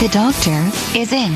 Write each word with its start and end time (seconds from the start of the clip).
The 0.00 0.08
doctor 0.08 0.98
is 0.98 1.12
in. 1.12 1.30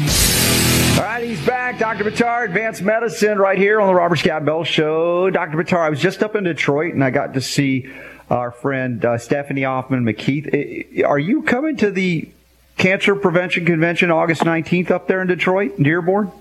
All 0.97 1.05
right, 1.05 1.23
he's 1.23 1.45
back. 1.45 1.79
Dr. 1.79 2.03
Buttar, 2.03 2.47
Advanced 2.47 2.81
Medicine, 2.81 3.37
right 3.37 3.59
here 3.59 3.79
on 3.79 3.89
the 3.89 3.95
Robert 3.95 4.17
Scott 4.17 4.47
Bell 4.47 4.65
Show. 4.65 5.29
Dr. 5.29 5.59
Buttar, 5.59 5.81
I 5.81 5.91
was 5.91 6.01
just 6.01 6.23
up 6.23 6.35
in 6.35 6.45
Detroit 6.45 6.95
and 6.95 7.05
I 7.05 7.11
got 7.11 7.35
to 7.35 7.43
see 7.43 7.93
our 8.31 8.51
friend 8.51 9.05
uh, 9.05 9.19
Stephanie 9.19 9.65
Hoffman 9.65 10.03
McKeith. 10.03 11.05
Are 11.05 11.19
you 11.19 11.43
coming 11.43 11.77
to 11.77 11.91
the 11.91 12.31
Cancer 12.79 13.15
Prevention 13.15 13.67
Convention 13.67 14.11
August 14.11 14.41
19th 14.45 14.91
up 14.91 15.09
there 15.09 15.21
in 15.21 15.29
Detroit, 15.29 15.77
Dearborn? 15.77 16.33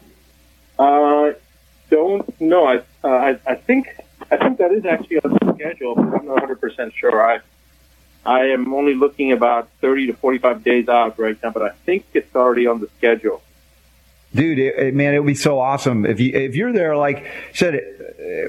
Uh, 0.80 1.33
don't 1.89 2.39
know. 2.39 2.66
I, 2.66 2.77
uh, 3.03 3.08
I 3.08 3.39
I 3.45 3.55
think 3.55 3.89
I 4.31 4.38
think 4.38 4.59
that 4.59 4.71
is 4.71 4.85
actually 4.85 5.19
on 5.19 5.31
the 5.41 5.53
schedule, 5.55 5.95
but 5.95 6.05
I'm 6.05 6.25
not 6.25 6.35
100 6.35 6.61
percent 6.61 6.94
sure. 6.95 7.21
I 7.21 7.41
I 8.25 8.47
am 8.47 8.73
only 8.73 8.93
looking 8.95 9.31
about 9.31 9.69
30 9.81 10.07
to 10.07 10.13
45 10.13 10.63
days 10.63 10.87
out 10.87 11.19
right 11.19 11.37
now, 11.43 11.51
but 11.51 11.63
I 11.63 11.69
think 11.85 12.05
it's 12.13 12.33
already 12.35 12.67
on 12.67 12.79
the 12.79 12.87
schedule. 12.97 13.41
Dude, 14.33 14.59
it, 14.59 14.75
it- 14.77 14.95
man, 14.95 15.13
it 15.13 15.19
would 15.19 15.27
be 15.27 15.35
so 15.35 15.59
awesome 15.59 16.05
if 16.05 16.19
you 16.19 16.33
if 16.33 16.55
you're 16.55 16.73
there. 16.73 16.95
Like 16.95 17.27
said, 17.53 17.80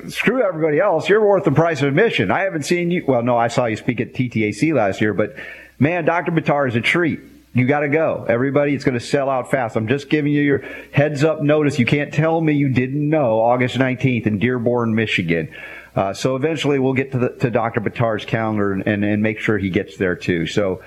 screw 0.08 0.42
everybody 0.42 0.78
else. 0.80 1.08
You're 1.08 1.26
worth 1.26 1.44
the 1.44 1.50
price 1.52 1.82
of 1.82 1.88
admission. 1.88 2.30
I 2.30 2.40
haven't 2.40 2.62
seen 2.64 2.90
you. 2.90 3.04
Well, 3.06 3.22
no, 3.22 3.36
I 3.36 3.48
saw 3.48 3.66
you 3.66 3.76
speak 3.76 4.00
at 4.00 4.14
TTAC 4.14 4.72
last 4.74 5.00
year, 5.00 5.12
but 5.12 5.34
man, 5.78 6.04
Dr. 6.04 6.32
Buttar 6.32 6.68
is 6.68 6.76
a 6.76 6.80
treat. 6.80 7.20
You 7.56 7.66
got 7.66 7.80
to 7.80 7.88
go. 7.88 8.26
Everybody, 8.28 8.74
it's 8.74 8.82
going 8.82 8.98
to 8.98 9.04
sell 9.04 9.30
out 9.30 9.48
fast. 9.50 9.76
I'm 9.76 9.86
just 9.86 10.08
giving 10.10 10.32
you 10.32 10.42
your 10.42 10.58
heads 10.92 11.22
up 11.22 11.40
notice. 11.40 11.78
You 11.78 11.86
can't 11.86 12.12
tell 12.12 12.40
me 12.40 12.52
you 12.54 12.68
didn't 12.68 13.08
know 13.08 13.40
August 13.40 13.76
19th 13.76 14.26
in 14.26 14.38
Dearborn, 14.40 14.94
Michigan. 14.96 15.54
Uh, 15.94 16.12
so 16.12 16.34
eventually 16.34 16.78
we'll 16.78 16.92
get 16.92 17.12
to, 17.12 17.18
the, 17.18 17.28
to 17.28 17.50
Dr. 17.50 17.80
Buttar's 17.80 18.24
calendar 18.24 18.72
and, 18.72 19.04
and, 19.04 19.22
make 19.22 19.38
sure 19.38 19.58
he 19.58 19.70
gets 19.70 19.96
there 19.96 20.16
too. 20.16 20.46
So 20.46 20.82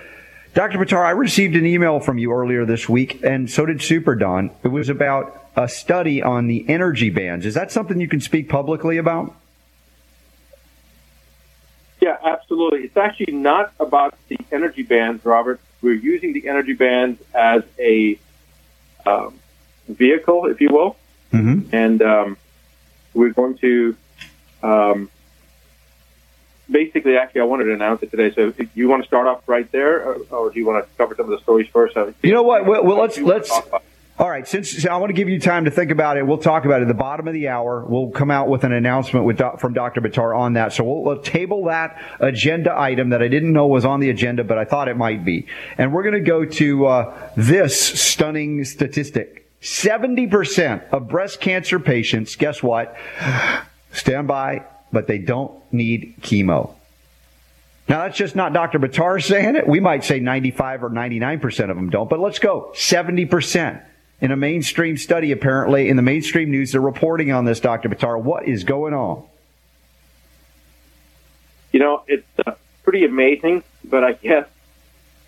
Dr. 0.54 0.78
Buttar, 0.78 1.06
I 1.06 1.12
received 1.12 1.56
an 1.56 1.66
email 1.66 2.00
from 2.00 2.18
you 2.18 2.34
earlier 2.34 2.66
this 2.66 2.90
week, 2.90 3.24
and 3.24 3.50
so 3.50 3.66
did 3.66 3.82
Super 3.82 4.16
Don. 4.16 4.52
It 4.64 4.68
was 4.68 4.90
about 4.90 5.46
a 5.56 5.70
study 5.70 6.22
on 6.22 6.48
the 6.48 6.66
energy 6.68 7.10
bands. 7.10 7.46
Is 7.46 7.54
that 7.54 7.72
something 7.72 8.02
you 8.02 8.08
can 8.10 8.20
speak 8.20 8.50
publicly 8.50 8.98
about? 8.98 9.34
Yeah, 12.02 12.18
absolutely. 12.24 12.82
It's 12.82 12.98
actually 12.98 13.34
not 13.34 13.72
about 13.80 14.16
the 14.28 14.38
energy 14.52 14.84
bands, 14.84 15.24
Robert. 15.26 15.60
We're 15.82 15.94
using 15.94 16.34
the 16.34 16.48
energy 16.50 16.74
bands 16.74 17.22
as 17.34 17.64
a 17.80 18.20
um, 19.06 19.40
vehicle, 19.88 20.48
if 20.48 20.60
you 20.60 20.70
will, 20.70 20.98
Mm-hmm. 21.34 21.76
and 21.76 22.02
um, 22.02 22.38
we're 23.14 23.34
going 23.34 23.58
to 23.58 23.98
um, 24.64 25.10
basically. 26.70 27.18
Actually, 27.18 27.42
I 27.42 27.46
wanted 27.46 27.66
to 27.66 27.74
announce 27.74 28.04
it 28.04 28.12
today. 28.12 28.34
So, 28.34 28.54
if 28.58 28.76
you 28.76 28.88
want 28.88 29.04
to 29.04 29.08
start 29.08 29.28
off 29.28 29.48
right 29.48 29.72
there, 29.72 30.04
or, 30.04 30.16
or 30.30 30.52
do 30.52 30.60
you 30.60 30.66
want 30.66 30.86
to 30.86 30.90
cover 30.98 31.16
some 31.16 31.26
of 31.26 31.32
the 31.32 31.40
stories 31.40 31.68
first? 31.70 31.96
You 32.24 32.34
know 32.34 32.44
what? 32.44 32.66
Well, 32.66 32.84
well 32.84 32.98
let's 32.98 33.18
let's. 33.18 33.52
All 34.20 34.28
right, 34.28 34.48
since 34.48 34.84
I 34.88 34.98
want 34.98 35.12
to 35.12 35.14
give 35.14 35.30
you 35.30 35.40
time 35.40 35.66
to 35.66 35.72
think 35.72 35.92
about 35.92 36.18
it, 36.18 36.26
we'll 36.26 36.40
talk 36.40 36.66
about 36.66 36.80
it 36.80 36.86
at 36.86 36.88
the 36.88 36.96
bottom 36.96 37.28
of 37.28 37.36
the 37.36 37.50
hour. 37.50 37.86
We'll 37.86 38.10
come 38.10 38.32
out 38.32 38.48
with 38.48 38.64
an 38.64 38.72
announcement 38.72 39.28
with 39.28 39.40
from 39.60 39.74
Dr. 39.74 40.02
Buttar 40.02 40.36
on 40.36 40.54
that. 40.54 40.74
So 40.74 40.84
we'll, 40.84 41.04
we'll 41.04 41.22
table 41.22 41.66
that 41.66 42.02
agenda 42.20 42.76
item 42.76 43.10
that 43.10 43.22
I 43.22 43.28
didn't 43.28 43.54
know 43.54 43.68
was 43.68 43.86
on 43.86 44.00
the 44.00 44.10
agenda, 44.10 44.44
but 44.44 44.58
I 44.58 44.66
thought 44.66 44.88
it 44.88 44.98
might 44.98 45.24
be. 45.24 45.46
And 45.78 45.94
we're 45.94 46.02
going 46.02 46.16
to 46.16 46.20
go 46.20 46.46
to 46.46 46.88
uh, 46.88 47.32
this 47.38 47.80
stunning 47.80 48.66
statistic: 48.66 49.52
seventy 49.62 50.26
percent 50.26 50.82
of 50.92 51.08
breast 51.08 51.40
cancer 51.40 51.80
patients, 51.80 52.36
guess 52.36 52.64
what? 52.64 52.98
Stand 53.98 54.28
by, 54.28 54.64
but 54.92 55.08
they 55.08 55.18
don't 55.18 55.52
need 55.74 56.16
chemo. 56.22 56.74
Now 57.90 58.04
that's 58.04 58.18
just 58.18 58.36
not 58.36 58.54
Dr. 58.54 58.80
Buttar 58.80 59.24
saying 59.24 59.56
it. 59.56 59.68
We 59.68 59.80
might 59.80 60.04
say 60.04 60.20
95 60.20 60.84
or 60.84 60.90
99% 60.90 61.70
of 61.70 61.76
them 61.76 61.90
don't, 61.90 62.10
but 62.10 62.20
let's 62.20 62.40
go. 62.40 62.72
70%. 62.76 63.84
In 64.20 64.32
a 64.32 64.36
mainstream 64.36 64.98
study, 64.98 65.32
apparently, 65.32 65.90
in 65.90 65.96
the 65.96 66.02
mainstream 66.02 66.50
news, 66.50 66.72
they're 66.72 66.82
reporting 66.82 67.32
on 67.32 67.46
this, 67.46 67.60
Dr. 67.60 67.88
Buttar. 67.88 68.20
What 68.20 68.48
is 68.48 68.64
going 68.64 68.96
on? 68.96 69.24
You 71.72 71.80
know, 71.80 72.04
it's 72.08 72.26
uh, 72.46 72.54
pretty 72.84 73.06
amazing, 73.06 73.64
but 73.84 74.04
I 74.04 74.14
guess 74.14 74.48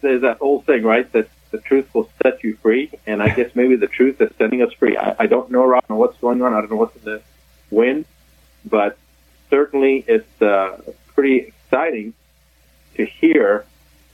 there's 0.01 0.21
that 0.21 0.37
old 0.41 0.65
thing, 0.65 0.81
right? 0.81 1.11
That 1.11 1.29
the 1.51 1.59
truth 1.59 1.93
will 1.93 2.09
set 2.23 2.43
you 2.43 2.55
free, 2.55 2.91
and 3.05 3.21
I 3.21 3.29
guess 3.29 3.55
maybe 3.55 3.75
the 3.75 3.87
truth 3.87 4.19
is 4.21 4.31
setting 4.39 4.63
us 4.63 4.73
free. 4.73 4.97
I, 4.97 5.15
I 5.19 5.27
don't 5.27 5.51
know, 5.51 5.65
Rob, 5.65 5.83
what's 5.87 6.17
going 6.17 6.41
on. 6.41 6.53
I 6.53 6.61
don't 6.61 6.71
know 6.71 6.77
what's 6.77 6.95
in 6.95 7.03
the 7.03 7.21
wind, 7.69 8.05
but 8.65 8.97
certainly 9.49 10.03
it's 10.07 10.41
uh, 10.41 10.81
pretty 11.15 11.37
exciting 11.37 12.13
to 12.95 13.05
hear 13.05 13.65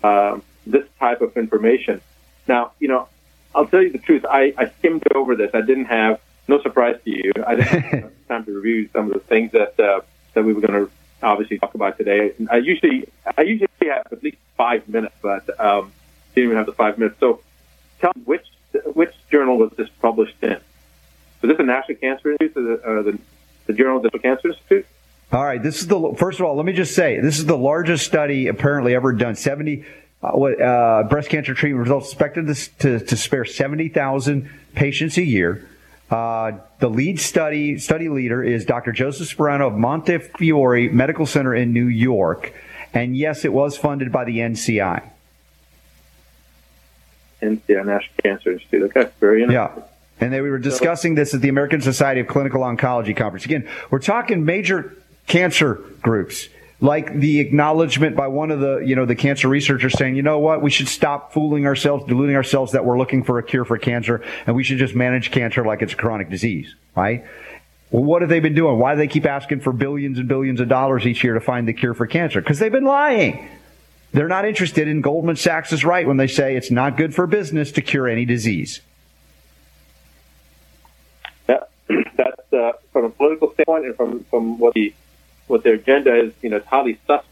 um, 0.04 0.44
this 0.66 0.86
type 1.00 1.22
of 1.22 1.36
information. 1.38 2.02
Now, 2.48 2.72
you 2.80 2.88
know, 2.88 3.08
I'll 3.54 3.68
tell 3.68 3.82
you 3.82 3.92
the 3.92 4.00
truth. 4.00 4.26
I, 4.30 4.54
I 4.58 4.70
skimmed 4.80 5.04
over 5.14 5.36
this. 5.36 5.52
I 5.54 5.62
didn't 5.62 5.86
have 5.86 6.20
no 6.48 6.62
surprise 6.62 6.98
to 7.06 7.10
you. 7.10 7.32
I 7.46 7.56
didn't 7.56 7.68
have 7.68 8.12
time 8.28 8.46
to 8.46 8.52
review 8.52 8.90
some 8.94 9.08
of 9.08 9.14
the 9.14 9.20
things 9.20 9.52
that 9.54 9.80
uh, 9.80 10.02
that 10.34 10.44
we 10.44 10.54
were 10.54 10.62
going 10.62 10.86
to 10.86 10.92
obviously 11.24 11.58
talk 11.58 11.74
about 11.74 11.98
today. 11.98 12.34
I 12.50 12.58
usually 12.58 13.08
I 13.38 13.42
usually 13.42 13.70
have 13.84 14.08
at 14.12 14.24
least 14.24 14.38
five 14.58 14.88
minutes, 14.88 15.16
but 15.22 15.60
um, 15.60 15.92
didn't 16.34 16.46
even 16.46 16.58
have 16.58 16.66
the 16.66 16.74
five 16.74 16.98
minutes. 16.98 17.20
So, 17.20 17.42
tell 18.00 18.12
me 18.16 18.24
which 18.26 18.46
which 18.94 19.14
journal 19.32 19.58
was 19.58 19.72
this 19.78 19.90
published 20.02 20.36
in? 20.42 20.60
Was 21.42 21.50
this 21.50 21.58
the 21.58 21.64
National 21.64 21.98
Cancer 21.98 22.32
Institute, 22.32 22.58
or 22.58 22.64
the, 22.64 22.84
uh, 22.84 23.02
the 23.04 23.20
the 23.66 23.74
Journal 23.74 23.98
of 23.98 24.12
the 24.12 24.20
Cancer 24.20 24.50
Institute? 24.50 24.86
All 25.32 25.44
right. 25.44 25.62
This 25.62 25.82
is 25.82 25.88
the, 25.88 26.16
first 26.18 26.40
of 26.40 26.46
all, 26.46 26.56
let 26.56 26.66
me 26.66 26.74
just 26.74 26.96
say, 26.96 27.20
this 27.20 27.40
is 27.40 27.46
the 27.46 27.58
largest 27.58 28.06
study 28.06 28.48
apparently 28.48 28.96
ever 28.96 29.12
done. 29.12 29.36
70, 29.36 29.84
uh, 30.22 30.32
what, 30.32 30.62
uh, 30.62 31.04
breast 31.10 31.30
cancer 31.30 31.54
treatment 31.54 31.82
results 31.82 32.08
expected 32.10 32.48
to, 32.48 32.70
to, 32.80 33.00
to 33.06 33.18
spare 33.18 33.46
70,000 33.46 34.50
patients 34.74 35.18
a 35.18 35.24
year. 35.24 35.68
Uh, 36.10 36.54
the 36.80 36.90
lead 36.90 37.20
study, 37.20 37.80
study 37.80 38.10
leader 38.10 38.44
is 38.44 38.66
Dr. 38.66 38.92
Joseph 38.92 39.36
Sparano 39.36 39.68
of 39.68 39.74
Montefiore 39.74 40.90
Medical 40.92 41.26
Center 41.26 41.56
in 41.56 41.74
New 41.74 41.88
York. 41.88 42.54
And 42.94 43.18
yes, 43.18 43.44
it 43.44 43.52
was 43.52 43.76
funded 43.76 44.12
by 44.12 44.24
the 44.26 44.38
NCI. 44.38 45.12
Yeah, 47.42 47.84
National 47.84 48.16
Cancer 48.24 48.52
Institute. 48.54 48.84
Okay, 48.84 49.12
very 49.20 49.44
interesting. 49.44 49.84
Yeah. 49.84 49.88
And 50.20 50.32
they 50.32 50.42
we 50.42 50.50
were 50.50 50.60
discussing 50.60 51.16
this 51.16 51.34
at 51.34 51.42
the 51.42 51.50
American 51.50 51.82
Society 51.82 52.22
of 52.22 52.28
Clinical 52.28 52.62
Oncology 52.62 53.16
conference. 53.16 53.46
Again, 53.46 53.70
we're 53.90 54.00
talking 54.00 54.46
major 54.46 54.96
cancer 55.28 55.76
groups, 56.02 56.48
like 56.80 57.14
the 57.14 57.40
acknowledgement 57.40 58.16
by 58.16 58.28
one 58.28 58.52
of 58.52 58.60
the, 58.60 58.78
you 58.78 58.96
know, 58.96 59.06
the 59.06 59.16
cancer 59.16 59.50
researchers 59.50 59.94
saying, 59.98 60.16
you 60.16 60.22
know 60.22 60.40
what, 60.40 60.62
we 60.62 60.70
should 60.70 60.88
stop 60.88 61.34
fooling 61.34 61.66
ourselves, 61.66 62.06
deluding 62.06 62.36
ourselves 62.36 62.72
that 62.72 62.86
we're 62.86 62.98
looking 62.98 63.24
for 63.24 63.40
a 63.40 63.44
cure 63.44 63.66
for 63.66 63.78
cancer, 63.78 64.24
and 64.48 64.56
we 64.56 64.64
should 64.64 64.78
just 64.78 64.96
manage 64.96 65.32
cancer 65.32 65.66
like 65.66 65.82
it's 65.82 65.94
a 65.94 65.98
chronic 65.98 66.30
disease, 66.30 66.74
right? 66.96 67.26
Well, 67.92 68.04
what 68.04 68.22
have 68.22 68.30
they 68.30 68.40
been 68.40 68.56
doing? 68.56 68.80
Why 68.80 68.94
do 68.94 68.98
they 68.98 69.08
keep 69.08 69.26
asking 69.26 69.62
for 69.62 69.72
billions 69.72 70.18
and 70.18 70.28
billions 70.28 70.60
of 70.60 70.70
dollars 70.70 71.06
each 71.06 71.24
year 71.24 71.34
to 71.34 71.40
find 71.42 71.68
the 71.68 71.74
cure 71.74 71.94
for 71.94 72.08
cancer? 72.08 72.42
Because 72.42 72.60
they've 72.60 72.72
been 72.72 72.86
lying. 72.86 73.48
They're 74.12 74.28
not 74.28 74.46
interested 74.46 74.88
in 74.88 75.02
Goldman 75.02 75.36
Sachs 75.36 75.74
is 75.74 75.84
right 75.84 76.08
when 76.08 76.18
they 76.18 76.28
say 76.28 76.56
it's 76.56 76.72
not 76.72 76.98
good 76.98 77.14
for 77.14 77.28
business 77.28 77.72
to 77.74 77.82
cure 77.82 78.08
any 78.08 78.26
disease. 78.26 78.80
That's 82.18 82.54
uh, 82.54 82.74
from 82.92 83.06
a 83.06 83.10
political 83.10 83.54
standpoint 83.54 83.86
and 83.86 83.96
from 83.96 84.24
from 84.26 84.60
what 84.60 84.74
the 84.74 84.94
what 85.48 85.64
their 85.64 85.76
agenda 85.76 86.16
is. 86.16 86.34
You 86.42 86.50
know, 86.50 86.58
it's 86.58 86.68
highly 86.68 87.00
sus 87.08 87.24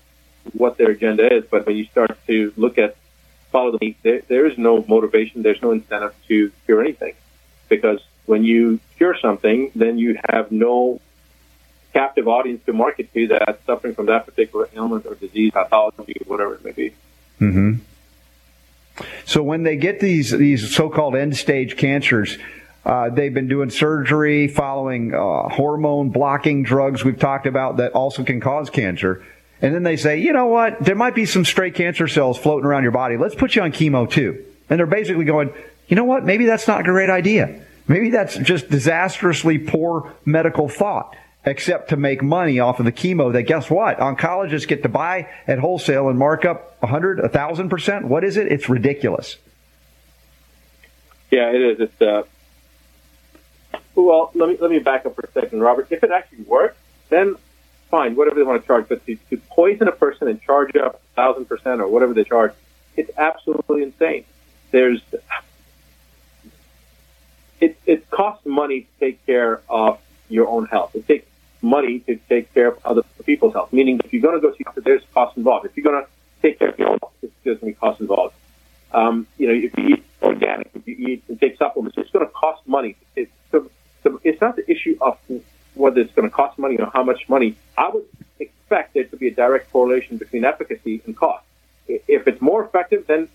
what 0.53 0.77
their 0.77 0.91
agenda 0.91 1.33
is. 1.33 1.45
But 1.49 1.65
when 1.65 1.75
you 1.75 1.85
start 1.85 2.17
to 2.27 2.53
look 2.57 2.77
at 2.77 2.95
follow 3.51 3.71
the 3.71 3.77
lead, 3.81 3.95
there, 4.01 4.21
there 4.27 4.45
is 4.45 4.57
no 4.57 4.83
motivation. 4.87 5.43
There's 5.43 5.61
no 5.61 5.71
incentive 5.71 6.15
to 6.27 6.51
cure 6.65 6.81
anything 6.81 7.13
because 7.69 8.01
when 8.25 8.43
you 8.43 8.79
cure 8.97 9.17
something, 9.19 9.71
then 9.75 9.97
you 9.97 10.19
have 10.29 10.51
no 10.51 10.99
captive 11.93 12.27
audience 12.27 12.65
to 12.65 12.73
market 12.73 13.13
to 13.13 13.27
that's 13.27 13.63
suffering 13.65 13.93
from 13.93 14.07
that 14.07 14.25
particular 14.25 14.67
ailment 14.75 15.05
or 15.05 15.15
disease, 15.15 15.51
pathology, 15.51 16.21
whatever 16.25 16.55
it 16.55 16.65
may 16.65 16.71
be. 16.71 16.93
hmm 17.37 17.73
So 19.25 19.43
when 19.43 19.63
they 19.63 19.75
get 19.75 19.99
these 19.99 20.31
these 20.31 20.75
so-called 20.75 21.15
end-stage 21.15 21.77
cancers, 21.77 22.37
uh, 22.85 23.09
they've 23.09 23.33
been 23.33 23.47
doing 23.47 23.69
surgery 23.69 24.47
following 24.47 25.13
uh, 25.13 25.47
hormone 25.49 26.09
blocking 26.09 26.63
drugs 26.63 27.03
we've 27.03 27.19
talked 27.19 27.45
about 27.45 27.77
that 27.77 27.93
also 27.93 28.23
can 28.23 28.41
cause 28.41 28.69
cancer. 28.69 29.23
And 29.61 29.73
then 29.73 29.83
they 29.83 29.95
say, 29.95 30.19
you 30.19 30.33
know 30.33 30.47
what? 30.47 30.83
There 30.83 30.95
might 30.95 31.15
be 31.15 31.25
some 31.25 31.45
stray 31.45 31.71
cancer 31.71 32.09
cells 32.09 32.37
floating 32.37 32.65
around 32.65 32.83
your 32.83 32.91
body. 32.91 33.15
Let's 33.15 33.35
put 33.35 33.55
you 33.55 33.61
on 33.61 33.71
chemo 33.71 34.09
too. 34.09 34.43
And 34.69 34.77
they're 34.77 34.85
basically 34.85 35.23
going, 35.23 35.53
you 35.87 35.95
know 35.95 36.03
what? 36.03 36.25
Maybe 36.25 36.45
that's 36.45 36.67
not 36.67 36.81
a 36.81 36.83
great 36.83 37.09
idea. 37.09 37.61
Maybe 37.87 38.09
that's 38.09 38.37
just 38.37 38.69
disastrously 38.69 39.59
poor 39.59 40.13
medical 40.25 40.67
thought, 40.67 41.15
except 41.45 41.89
to 41.89 41.97
make 41.97 42.21
money 42.21 42.59
off 42.59 42.79
of 42.79 42.85
the 42.85 42.91
chemo 42.91 43.31
that 43.31 43.43
guess 43.43 43.69
what? 43.69 43.99
Oncologists 43.99 44.67
get 44.67 44.83
to 44.83 44.89
buy 44.89 45.29
at 45.47 45.59
wholesale 45.59 46.09
and 46.09 46.19
mark 46.19 46.43
up 46.43 46.75
100, 46.81 47.19
1,000%. 47.19 48.03
What 48.05 48.25
is 48.25 48.35
it? 48.35 48.51
It's 48.51 48.67
ridiculous. 48.67 49.37
Yeah, 51.31 51.51
it 51.51 51.61
is. 51.61 51.79
It's 51.79 52.01
uh, 52.01 52.23
well. 54.01 54.31
Let 54.33 54.49
me 54.49 54.57
let 54.59 54.71
me 54.71 54.79
back 54.79 55.05
up 55.05 55.15
for 55.15 55.21
a 55.21 55.31
second, 55.31 55.61
Robert. 55.61 55.87
If 55.89 56.03
it 56.03 56.11
actually 56.11 56.43
works, 56.43 56.77
then 57.09 57.35
fine, 57.89 58.15
whatever 58.15 58.37
they 58.37 58.43
want 58.43 58.61
to 58.61 58.67
charge. 58.67 58.87
But 58.89 59.05
to, 59.05 59.15
to 59.29 59.37
poison 59.49 59.87
a 59.87 59.91
person 59.91 60.27
and 60.27 60.41
charge 60.41 60.75
up 60.75 61.01
thousand 61.15 61.45
percent 61.45 61.81
or 61.81 61.87
whatever 61.87 62.13
they 62.13 62.23
charge, 62.23 62.53
it's 62.95 63.11
absolutely 63.17 63.83
insane. 63.83 64.25
There's 64.71 65.01
it 67.61 67.77
it 67.85 68.09
costs 68.09 68.45
money 68.45 68.81
to 68.81 68.87
take 68.99 69.25
care 69.25 69.61
of 69.69 69.99
your 70.29 70.47
own 70.47 70.65
health. 70.65 70.95
It 70.95 71.07
takes 71.07 71.27
money 71.61 71.99
to 71.99 72.15
take 72.27 72.53
care 72.53 72.67
of 72.67 72.79
other 72.85 73.03
people's 73.25 73.53
health. 73.53 73.71
Meaning, 73.71 74.01
if 74.03 74.11
you're 74.11 74.21
going 74.21 74.39
to 74.39 74.41
go 74.41 74.53
see, 74.55 74.63
doctor, 74.63 74.81
there's 74.81 75.03
cost 75.13 75.37
involved. 75.37 75.65
If 75.65 75.77
you're 75.77 75.83
going 75.83 76.03
to 76.03 76.09
take 76.41 76.59
care 76.59 76.69
of 76.69 76.79
your 76.79 76.89
own 76.89 76.99
health, 76.99 77.13
there's 77.21 77.33
going 77.43 77.59
to 77.59 77.65
be 77.65 77.73
cost 77.73 78.01
involved. 78.01 78.35
Um, 78.91 79.27
you 79.37 79.47
know, 79.47 79.53
if 79.53 79.75
you 79.77 79.95
eat 79.95 80.03
organic, 80.21 80.69
if 80.75 80.87
you 80.87 80.95
eat 80.95 81.23
and 81.27 81.39
take 81.39 81.57
supplements, 81.57 81.97
it's 81.97 82.11
going 82.11 82.25
to 82.25 82.31
cost 82.31 82.67
money. 82.67 82.95
It's, 83.15 83.31
so, 84.03 84.19
it's 84.23 84.39
not 84.41 84.55
the 84.55 84.69
issue 84.69 84.97
of 85.01 85.17
whether 85.73 86.01
it's 86.01 86.13
going 86.13 86.29
to 86.29 86.33
cost 86.33 86.59
money 86.59 86.77
or 86.77 86.91
how 86.93 87.03
much 87.03 87.27
money. 87.27 87.55
I 87.77 87.89
would 87.89 88.05
expect 88.39 88.93
there 88.93 89.05
to 89.05 89.17
be 89.17 89.29
a 89.29 89.33
direct 89.33 89.71
correlation 89.71 90.17
between 90.17 90.45
efficacy 90.45 91.01
and 91.05 91.15
cost. 91.15 91.43
If 91.87 92.27
it's 92.27 92.41
more 92.41 92.63
effective, 92.63 93.07
then 93.07 93.27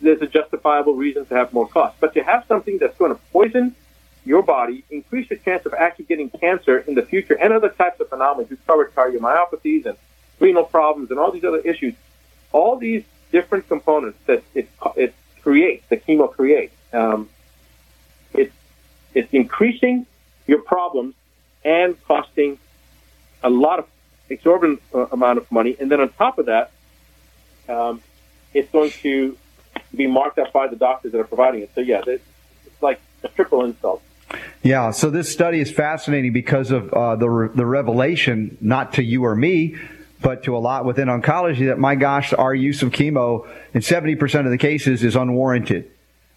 there's 0.00 0.22
a 0.22 0.26
justifiable 0.26 0.94
reason 0.94 1.26
to 1.26 1.34
have 1.34 1.52
more 1.52 1.68
cost. 1.68 1.96
But 2.00 2.14
to 2.14 2.22
have 2.22 2.44
something 2.46 2.78
that's 2.78 2.96
going 2.98 3.14
to 3.14 3.20
poison 3.32 3.74
your 4.24 4.42
body, 4.42 4.84
increase 4.90 5.30
your 5.30 5.38
chance 5.38 5.64
of 5.64 5.74
actually 5.74 6.04
getting 6.04 6.28
cancer 6.30 6.78
in 6.78 6.94
the 6.94 7.02
future, 7.02 7.34
and 7.34 7.52
other 7.52 7.70
types 7.70 8.00
of 8.00 8.08
phenomena. 8.08 8.46
We've 8.48 8.66
covered 8.66 8.94
cardiomyopathies 8.94 9.86
and 9.86 9.96
renal 10.38 10.64
problems 10.64 11.10
and 11.10 11.18
all 11.18 11.32
these 11.32 11.44
other 11.44 11.60
issues. 11.60 11.94
All 12.52 12.76
these 12.76 13.04
different 13.32 13.68
components 13.68 14.18
that 14.26 14.42
it, 14.54 14.68
it 14.96 15.14
creates, 15.40 15.84
the 15.88 15.96
chemo 15.96 16.30
creates. 16.30 16.74
Um, 16.92 17.28
it, 18.34 18.52
it's 19.14 19.32
increasing 19.32 20.06
your 20.46 20.62
problems 20.62 21.14
and 21.64 22.02
costing 22.04 22.58
a 23.42 23.50
lot 23.50 23.78
of 23.78 23.86
exorbitant 24.28 24.80
uh, 24.94 25.06
amount 25.06 25.38
of 25.38 25.50
money. 25.50 25.76
And 25.78 25.90
then 25.90 26.00
on 26.00 26.10
top 26.10 26.38
of 26.38 26.46
that, 26.46 26.70
um, 27.68 28.02
it's 28.54 28.70
going 28.70 28.90
to 29.02 29.36
be 29.94 30.06
marked 30.06 30.38
up 30.38 30.52
by 30.52 30.68
the 30.68 30.76
doctors 30.76 31.12
that 31.12 31.18
are 31.18 31.24
providing 31.24 31.62
it. 31.62 31.70
So 31.74 31.80
yeah, 31.80 32.02
it's 32.06 32.22
like 32.80 33.00
a 33.22 33.28
triple 33.28 33.64
insult. 33.64 34.02
Yeah, 34.62 34.90
so 34.92 35.10
this 35.10 35.30
study 35.30 35.60
is 35.60 35.70
fascinating 35.70 36.32
because 36.32 36.70
of 36.70 36.92
uh, 36.92 37.16
the 37.16 37.28
re- 37.28 37.48
the 37.54 37.66
revelation, 37.66 38.56
not 38.60 38.92
to 38.94 39.02
you 39.02 39.24
or 39.24 39.34
me, 39.34 39.76
but 40.20 40.44
to 40.44 40.56
a 40.56 40.58
lot 40.58 40.84
within 40.84 41.08
oncology 41.08 41.66
that 41.66 41.78
my 41.78 41.94
gosh, 41.96 42.32
our 42.32 42.54
use 42.54 42.82
of 42.82 42.90
chemo 42.90 43.48
in 43.74 43.80
70% 43.80 44.44
of 44.44 44.50
the 44.50 44.58
cases 44.58 45.02
is 45.02 45.16
unwarranted. 45.16 45.90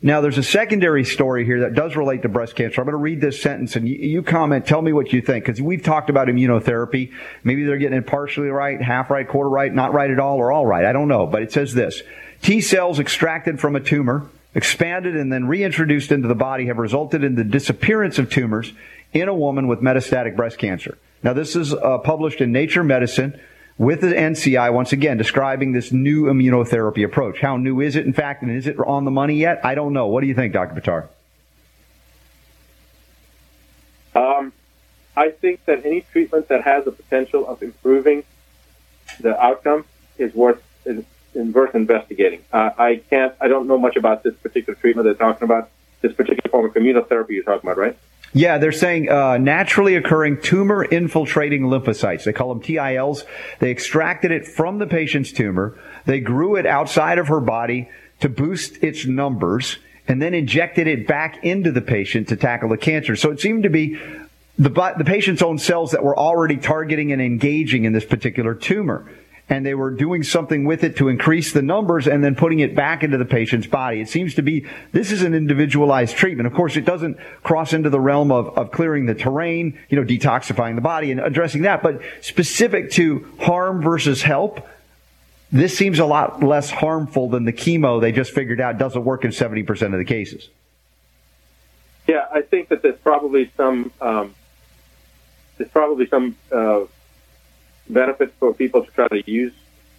Now, 0.06 0.20
there's 0.20 0.38
a 0.38 0.44
secondary 0.44 1.06
story 1.06 1.46
here 1.46 1.62
that 1.62 1.76
does 1.76 1.96
relate 1.96 2.24
to 2.24 2.30
breast 2.30 2.58
cancer. 2.58 2.82
I'm 2.82 2.86
going 2.86 2.92
to 2.92 2.98
read 2.98 3.22
this 3.22 3.42
sentence 3.42 3.78
and 3.78 3.88
you, 3.88 4.22
comment. 4.22 4.66
Tell 4.66 4.82
me 4.82 4.92
what 4.92 5.14
you 5.14 5.22
think 5.22 5.46
because 5.46 5.62
we've 5.62 5.82
talked 5.82 6.10
about 6.10 6.28
immunotherapy. 6.28 7.14
Maybe 7.46 7.64
they're 7.64 7.78
getting 7.78 7.98
it 7.98 8.06
partially 8.06 8.50
right, 8.50 8.82
half 8.82 9.10
right, 9.10 9.26
quarter 9.26 9.50
right, 9.50 9.74
not 9.74 9.94
right 9.94 10.12
at 10.12 10.20
all, 10.20 10.40
or 10.40 10.52
all 10.52 10.66
right. 10.66 10.84
I 10.84 10.92
don't 10.92 11.08
know. 11.08 11.26
But 11.26 11.44
it 11.44 11.54
says 11.54 11.74
this 11.74 12.04
T 12.42 12.60
cells 12.60 13.00
extracted 13.00 13.62
from 13.62 13.78
a 13.78 13.80
tumor, 13.80 14.28
expanded 14.54 15.16
and 15.16 15.32
then 15.32 15.48
reintroduced 15.48 16.12
into 16.12 16.28
the 16.28 16.36
body 16.36 16.66
have 16.66 16.80
resulted 16.80 17.24
in 17.24 17.36
the 17.36 17.46
disappearance 17.46 18.20
of 18.20 18.30
tumors 18.30 18.74
in 19.14 19.30
a 19.30 19.34
woman 19.34 19.70
with 19.70 19.80
metastatic 19.80 20.36
breast 20.36 20.58
cancer. 20.58 20.98
Now, 21.24 21.32
this 21.32 21.56
is 21.56 21.74
uh, 21.74 22.00
published 22.00 22.42
in 22.42 22.52
Nature 22.52 22.84
Medicine 22.84 23.40
with 23.78 24.02
the 24.02 24.08
NCI 24.08 24.72
once 24.74 24.92
again 24.92 25.18
describing 25.18 25.72
this 25.72 25.92
new 25.92 26.26
immunotherapy 26.26 27.04
approach. 27.04 27.40
How 27.40 27.58
new 27.58 27.82
is 27.82 27.96
it, 27.96 28.06
in 28.06 28.14
fact, 28.14 28.44
and 28.44 28.52
is 28.52 28.68
it 28.68 28.78
on 28.80 29.06
the 29.06 29.12
money 29.12 29.36
yet? 29.36 29.64
I 29.64 29.76
don't 29.76 29.94
know. 29.94 30.08
What 30.08 30.22
do 30.22 30.28
you 30.28 30.36
think, 30.36 30.54
Dr. 30.54 30.80
Buttar? 30.80 31.08
Um, 34.16 34.54
I 35.18 35.32
think 35.32 35.66
that 35.66 35.86
any 35.86 36.02
treatment 36.02 36.48
that 36.50 36.64
has 36.64 36.86
the 36.86 36.92
potential 36.92 37.48
of 37.48 37.64
improving 37.64 38.24
the 39.20 39.40
outcome 39.42 39.86
is 40.18 40.34
worth 40.34 40.62
is, 40.86 41.04
is 41.34 41.54
worth 41.54 41.74
investigating. 41.76 42.44
Uh, 42.52 42.72
I 42.78 43.02
can't. 43.10 43.34
I 43.42 43.48
don't 43.48 43.68
know 43.68 43.78
much 43.78 43.96
about 43.96 44.24
this 44.24 44.36
particular 44.36 44.78
treatment 44.80 45.06
they're 45.06 45.14
talking 45.16 45.44
about. 45.44 45.70
This 46.02 46.14
particular 46.14 46.50
form 46.50 46.66
of 46.66 46.74
immunotherapy 46.74 47.32
you're 47.32 47.44
talking 47.44 47.70
about, 47.70 47.78
right? 47.78 47.98
Yeah, 48.34 48.58
they're 48.58 48.72
saying 48.72 49.10
uh, 49.10 49.38
naturally 49.38 49.96
occurring 49.96 50.42
tumor 50.42 50.84
infiltrating 50.84 51.64
lymphocytes. 51.64 52.24
They 52.24 52.34
call 52.34 52.50
them 52.50 52.64
TILs. 52.64 53.26
They 53.60 53.70
extracted 53.70 54.32
it 54.32 54.48
from 54.48 54.80
the 54.80 54.88
patient's 54.88 55.32
tumor. 55.32 55.78
They 56.06 56.20
grew 56.20 56.56
it 56.56 56.66
outside 56.66 57.20
of 57.20 57.28
her 57.28 57.40
body 57.40 57.90
to 58.22 58.30
boost 58.30 58.84
its 58.84 59.06
numbers 59.06 59.78
and 60.08 60.22
then 60.22 60.34
injected 60.34 60.88
it 60.88 61.08
back 61.08 61.44
into 61.44 61.72
the 61.72 61.82
patient 61.82 62.28
to 62.30 62.36
tackle 62.36 62.70
the 62.70 62.78
cancer. 62.78 63.16
So 63.16 63.30
it 63.32 63.40
seemed 63.40 63.64
to 63.64 63.70
be 63.70 64.00
the, 64.58 64.70
the 64.70 65.06
patient's 65.06 65.42
own 65.42 65.60
cells 65.60 65.92
that 65.92 66.04
were 66.04 66.18
already 66.18 66.58
targeting 66.58 67.12
and 67.12 67.22
engaging 67.22 67.86
in 67.86 67.94
this 67.94 68.06
particular 68.06 68.56
tumor 68.56 69.10
and 69.50 69.66
they 69.66 69.74
were 69.74 69.92
doing 69.92 70.24
something 70.24 70.64
with 70.64 70.84
it 70.84 70.96
to 70.98 71.10
increase 71.10 71.52
the 71.52 71.62
numbers 71.62 72.08
and 72.08 72.24
then 72.24 72.34
putting 72.34 72.60
it 72.60 72.76
back 72.76 73.04
into 73.04 73.18
the 73.18 73.26
patient's 73.26 73.68
body. 73.68 74.00
It 74.00 74.10
seems 74.10 74.36
to 74.36 74.42
be 74.42 74.66
this 74.94 75.12
is 75.12 75.22
an 75.22 75.34
individualized 75.34 76.16
treatment. 76.16 76.48
Of 76.48 76.54
course, 76.54 76.78
it 76.78 76.86
doesn't 76.86 77.18
cross 77.44 77.74
into 77.74 77.90
the 77.90 78.00
realm 78.00 78.32
of, 78.32 78.58
of 78.58 78.72
clearing 78.72 79.06
the 79.06 79.14
terrain, 79.14 79.78
you 79.90 80.00
know, 80.00 80.06
detoxifying 80.06 80.76
the 80.76 80.82
body 80.82 81.12
and 81.12 81.20
addressing 81.20 81.64
that, 81.64 81.84
but 81.84 82.02
specific 82.22 82.92
to 82.92 83.28
harm 83.40 83.82
versus 83.82 84.22
help. 84.22 84.66
This 85.52 85.78
seems 85.78 86.00
a 86.00 86.06
lot 86.06 86.42
less 86.42 86.72
harmful 86.72 87.30
than 87.30 87.46
the 87.46 87.54
chemo 87.54 88.02
they 88.02 88.12
just 88.12 88.32
figured 88.32 88.60
out 88.60 88.78
doesn't 88.80 89.04
work 89.04 89.24
in 89.24 89.32
70% 89.32 89.70
of 89.94 90.00
the 90.00 90.06
cases. 90.06 90.50
Yeah, 92.08 92.26
I 92.34 92.42
think 92.42 92.70
that 92.70 92.82
there's 92.82 92.98
probably 93.00 93.52
some 93.56 93.92
um, 94.02 94.36
there's 95.58 95.70
probably 95.70 96.08
some 96.08 96.36
uh, 96.52 96.86
benefits 97.90 98.34
for 98.40 98.54
people 98.54 98.86
to 98.86 98.92
try 98.92 99.08
to 99.08 99.30
use 99.30 99.54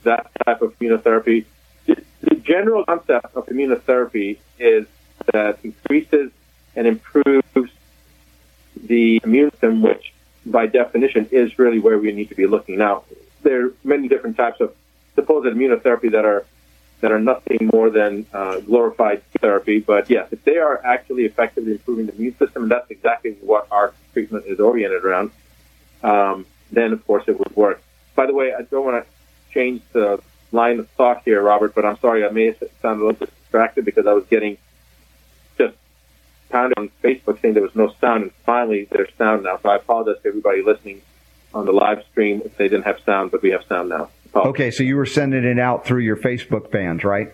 that 0.04 0.30
type 0.44 0.62
of 0.62 0.78
immunotherapy. 0.78 1.44
The, 1.86 2.34
general 2.42 2.84
concept 2.84 3.34
of 3.34 3.46
immunotherapy 3.46 4.36
is 4.58 4.86
that 5.32 5.58
increases 5.62 6.30
and 6.76 6.86
improves 6.86 7.72
the 8.76 9.20
immune 9.24 9.50
system, 9.52 9.80
which 9.80 10.12
by 10.44 10.66
definition 10.66 11.26
is 11.30 11.58
really 11.58 11.78
where 11.78 11.98
we 11.98 12.12
need 12.12 12.28
to 12.28 12.34
be 12.34 12.46
looking. 12.46 12.76
Now, 12.76 13.04
there 13.42 13.66
are 13.66 13.72
many 13.82 14.08
different 14.08 14.36
types 14.36 14.60
of 14.60 14.74
supposed 15.14 15.46
immunotherapy 15.46 16.10
that 16.12 16.24
are 16.24 16.44
that 17.00 17.12
are 17.12 17.20
nothing 17.20 17.70
more 17.70 17.90
than 17.90 18.24
uh, 18.32 18.60
glorified 18.60 19.22
therapy. 19.40 19.78
But 19.78 20.08
yes, 20.08 20.28
if 20.30 20.42
they 20.44 20.56
are 20.56 20.80
actually 20.84 21.24
effectively 21.26 21.72
improving 21.72 22.06
the 22.06 22.14
immune 22.14 22.36
system, 22.38 22.62
and 22.62 22.70
that's 22.70 22.90
exactly 22.90 23.32
what 23.42 23.66
our 23.70 23.92
treatment 24.14 24.46
is 24.46 24.58
oriented 24.58 25.04
around, 25.04 25.30
um, 26.02 26.46
then 26.72 26.92
of 26.92 27.06
course 27.06 27.24
it 27.26 27.38
would 27.38 27.54
work. 27.54 27.82
By 28.14 28.26
the 28.26 28.34
way, 28.34 28.52
I 28.54 28.62
don't 28.62 28.84
want 28.84 29.04
to 29.04 29.10
change 29.52 29.82
the 29.92 30.20
line 30.52 30.78
of 30.78 30.88
thought 30.90 31.22
here, 31.24 31.42
Robert, 31.42 31.74
but 31.74 31.84
I'm 31.84 31.98
sorry 31.98 32.24
I 32.24 32.30
may 32.30 32.46
have 32.46 32.58
sounded 32.80 33.02
a 33.02 33.06
little 33.06 33.18
bit 33.26 33.30
distracted 33.42 33.84
because 33.84 34.06
I 34.06 34.12
was 34.12 34.24
getting 34.26 34.56
just 35.58 35.74
pounded 36.48 36.78
on 36.78 36.90
Facebook 37.02 37.40
saying 37.40 37.54
there 37.54 37.62
was 37.62 37.74
no 37.74 37.92
sound, 38.00 38.22
and 38.22 38.32
finally 38.46 38.86
there's 38.90 39.12
sound 39.18 39.42
now. 39.44 39.58
So 39.62 39.68
I 39.68 39.76
apologize 39.76 40.22
to 40.22 40.28
everybody 40.28 40.62
listening 40.62 41.02
on 41.52 41.66
the 41.66 41.72
live 41.72 42.04
stream 42.10 42.42
if 42.44 42.56
they 42.56 42.68
didn't 42.68 42.84
have 42.84 43.00
sound, 43.04 43.30
but 43.30 43.42
we 43.42 43.50
have 43.50 43.64
sound 43.64 43.88
now. 43.88 44.10
Apologies. 44.26 44.50
Okay, 44.50 44.70
so 44.70 44.82
you 44.82 44.96
were 44.96 45.06
sending 45.06 45.44
it 45.44 45.58
out 45.58 45.84
through 45.84 46.00
your 46.02 46.16
Facebook 46.16 46.70
fans, 46.70 47.04
right? 47.04 47.32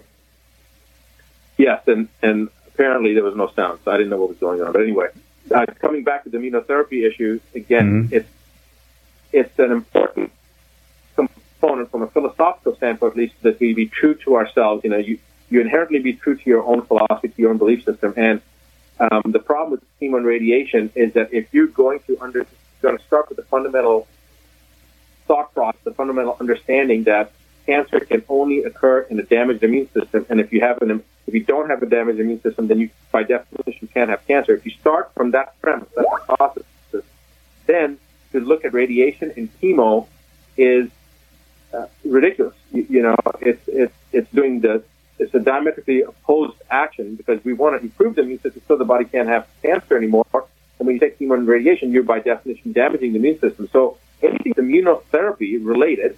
Yes, 1.58 1.82
and 1.86 2.08
and 2.22 2.48
apparently 2.68 3.12
there 3.14 3.24
was 3.24 3.36
no 3.36 3.50
sound, 3.54 3.80
so 3.84 3.90
I 3.90 3.96
didn't 3.98 4.10
know 4.10 4.16
what 4.18 4.30
was 4.30 4.38
going 4.38 4.62
on. 4.62 4.72
But 4.72 4.82
anyway, 4.82 5.08
uh, 5.54 5.66
coming 5.78 6.04
back 6.04 6.24
to 6.24 6.30
the 6.30 6.38
immunotherapy 6.38 7.06
issue 7.06 7.38
again, 7.54 8.08
Mhm. 8.08 8.12
it's 8.12 8.28
it's 9.32 9.58
an 9.58 9.70
important 9.72 10.32
component 11.60 11.90
from 11.90 12.02
a 12.02 12.06
philosophical 12.08 12.74
standpoint, 12.76 13.12
at 13.12 13.16
least, 13.16 13.34
that 13.42 13.60
we 13.60 13.74
be 13.74 13.86
true 13.86 14.14
to 14.14 14.36
ourselves. 14.36 14.82
You 14.84 14.90
know, 14.90 14.98
you 14.98 15.18
you 15.50 15.60
inherently 15.60 15.98
be 15.98 16.14
true 16.14 16.36
to 16.36 16.50
your 16.50 16.62
own 16.62 16.82
philosophy, 16.82 17.32
your 17.36 17.50
own 17.50 17.58
belief 17.58 17.84
system, 17.84 18.14
and 18.16 18.40
um, 19.00 19.22
the 19.26 19.38
problem 19.38 19.72
with 19.72 19.82
chemo 20.00 20.18
and 20.18 20.26
radiation 20.26 20.90
is 20.94 21.12
that 21.14 21.32
if 21.32 21.52
you're 21.52 21.66
going 21.66 22.00
to 22.06 22.18
under 22.20 22.46
going 22.82 22.96
to 22.96 23.04
start 23.04 23.28
with 23.28 23.36
the 23.36 23.44
fundamental 23.44 24.06
thought 25.26 25.52
process, 25.54 25.80
the 25.84 25.92
fundamental 25.94 26.36
understanding 26.40 27.04
that 27.04 27.32
cancer 27.66 28.00
can 28.00 28.22
only 28.28 28.64
occur 28.64 29.00
in 29.02 29.18
a 29.18 29.22
damaged 29.22 29.62
immune 29.62 29.90
system, 29.92 30.24
and 30.28 30.40
if 30.40 30.52
you 30.52 30.60
have 30.60 30.80
an 30.82 31.02
if 31.26 31.34
you 31.34 31.44
don't 31.44 31.68
have 31.68 31.82
a 31.82 31.86
damaged 31.86 32.20
immune 32.20 32.40
system, 32.42 32.68
then 32.68 32.78
you 32.80 32.90
by 33.12 33.22
definition 33.22 33.88
can't 33.92 34.10
have 34.10 34.26
cancer. 34.26 34.54
If 34.54 34.64
you 34.64 34.72
start 34.72 35.12
from 35.14 35.32
that 35.32 35.60
premise, 35.60 35.88
that 35.96 36.06
process, 36.26 36.64
then 37.66 37.98
to 38.32 38.40
look 38.40 38.64
at 38.64 38.72
radiation 38.72 39.32
and 39.36 39.48
chemo 39.60 40.06
is 40.56 40.90
uh, 41.72 41.86
ridiculous. 42.04 42.54
You, 42.72 42.86
you 42.88 43.02
know, 43.02 43.16
it's 43.40 43.62
it's 43.68 43.94
it's 44.12 44.30
doing 44.32 44.60
the 44.60 44.82
it's 45.18 45.34
a 45.34 45.38
diametrically 45.38 46.02
opposed 46.02 46.56
action 46.70 47.14
because 47.14 47.44
we 47.44 47.52
want 47.52 47.76
to 47.76 47.82
improve 47.82 48.14
the 48.14 48.22
immune 48.22 48.40
system 48.40 48.62
so 48.66 48.76
the 48.76 48.84
body 48.84 49.04
can't 49.04 49.28
have 49.28 49.46
cancer 49.62 49.96
anymore. 49.96 50.26
And 50.32 50.86
when 50.86 50.94
you 50.94 51.00
take 51.00 51.18
chemo 51.18 51.34
and 51.34 51.46
radiation, 51.46 51.92
you're 51.92 52.02
by 52.02 52.20
definition 52.20 52.72
damaging 52.72 53.12
the 53.12 53.18
immune 53.18 53.38
system. 53.38 53.68
So 53.70 53.98
anything 54.22 54.54
immunotherapy 54.54 55.64
related 55.64 56.16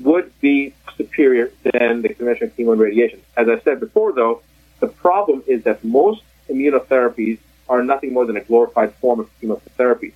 would 0.00 0.32
be 0.40 0.74
superior 0.96 1.50
than 1.62 2.02
the 2.02 2.08
conventional 2.14 2.50
chemo 2.50 2.72
and 2.72 2.80
radiation. 2.80 3.20
As 3.36 3.48
I 3.48 3.60
said 3.60 3.80
before, 3.80 4.12
though, 4.12 4.40
the 4.80 4.86
problem 4.86 5.42
is 5.46 5.64
that 5.64 5.84
most 5.84 6.22
immunotherapies 6.48 7.38
are 7.68 7.82
nothing 7.82 8.12
more 8.12 8.26
than 8.26 8.36
a 8.36 8.44
glorified 8.44 8.94
form 8.94 9.20
of 9.20 9.30
chemotherapy. 9.40 10.14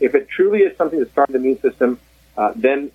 If 0.00 0.14
it 0.14 0.28
truly 0.28 0.60
is 0.60 0.76
something 0.76 0.98
to 0.98 1.10
start 1.10 1.28
the 1.28 1.36
immune 1.36 1.60
system, 1.60 1.98
uh, 2.36 2.52
then 2.54 2.92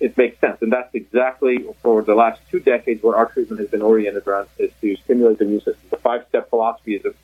it 0.00 0.16
makes 0.16 0.38
sense. 0.40 0.60
And 0.60 0.72
that's 0.72 0.94
exactly 0.94 1.64
for 1.82 2.02
the 2.02 2.14
last 2.14 2.40
two 2.50 2.60
decades 2.60 3.02
what 3.02 3.16
our 3.16 3.26
treatment 3.26 3.60
has 3.60 3.70
been 3.70 3.82
oriented 3.82 4.26
around 4.26 4.48
is 4.58 4.70
to 4.80 4.96
stimulate 4.96 5.38
the 5.38 5.44
immune 5.44 5.60
system. 5.60 5.86
The 5.90 5.96
five 5.96 6.26
step 6.28 6.50
philosophy 6.50 6.96
is 6.96 7.04
of 7.04 7.14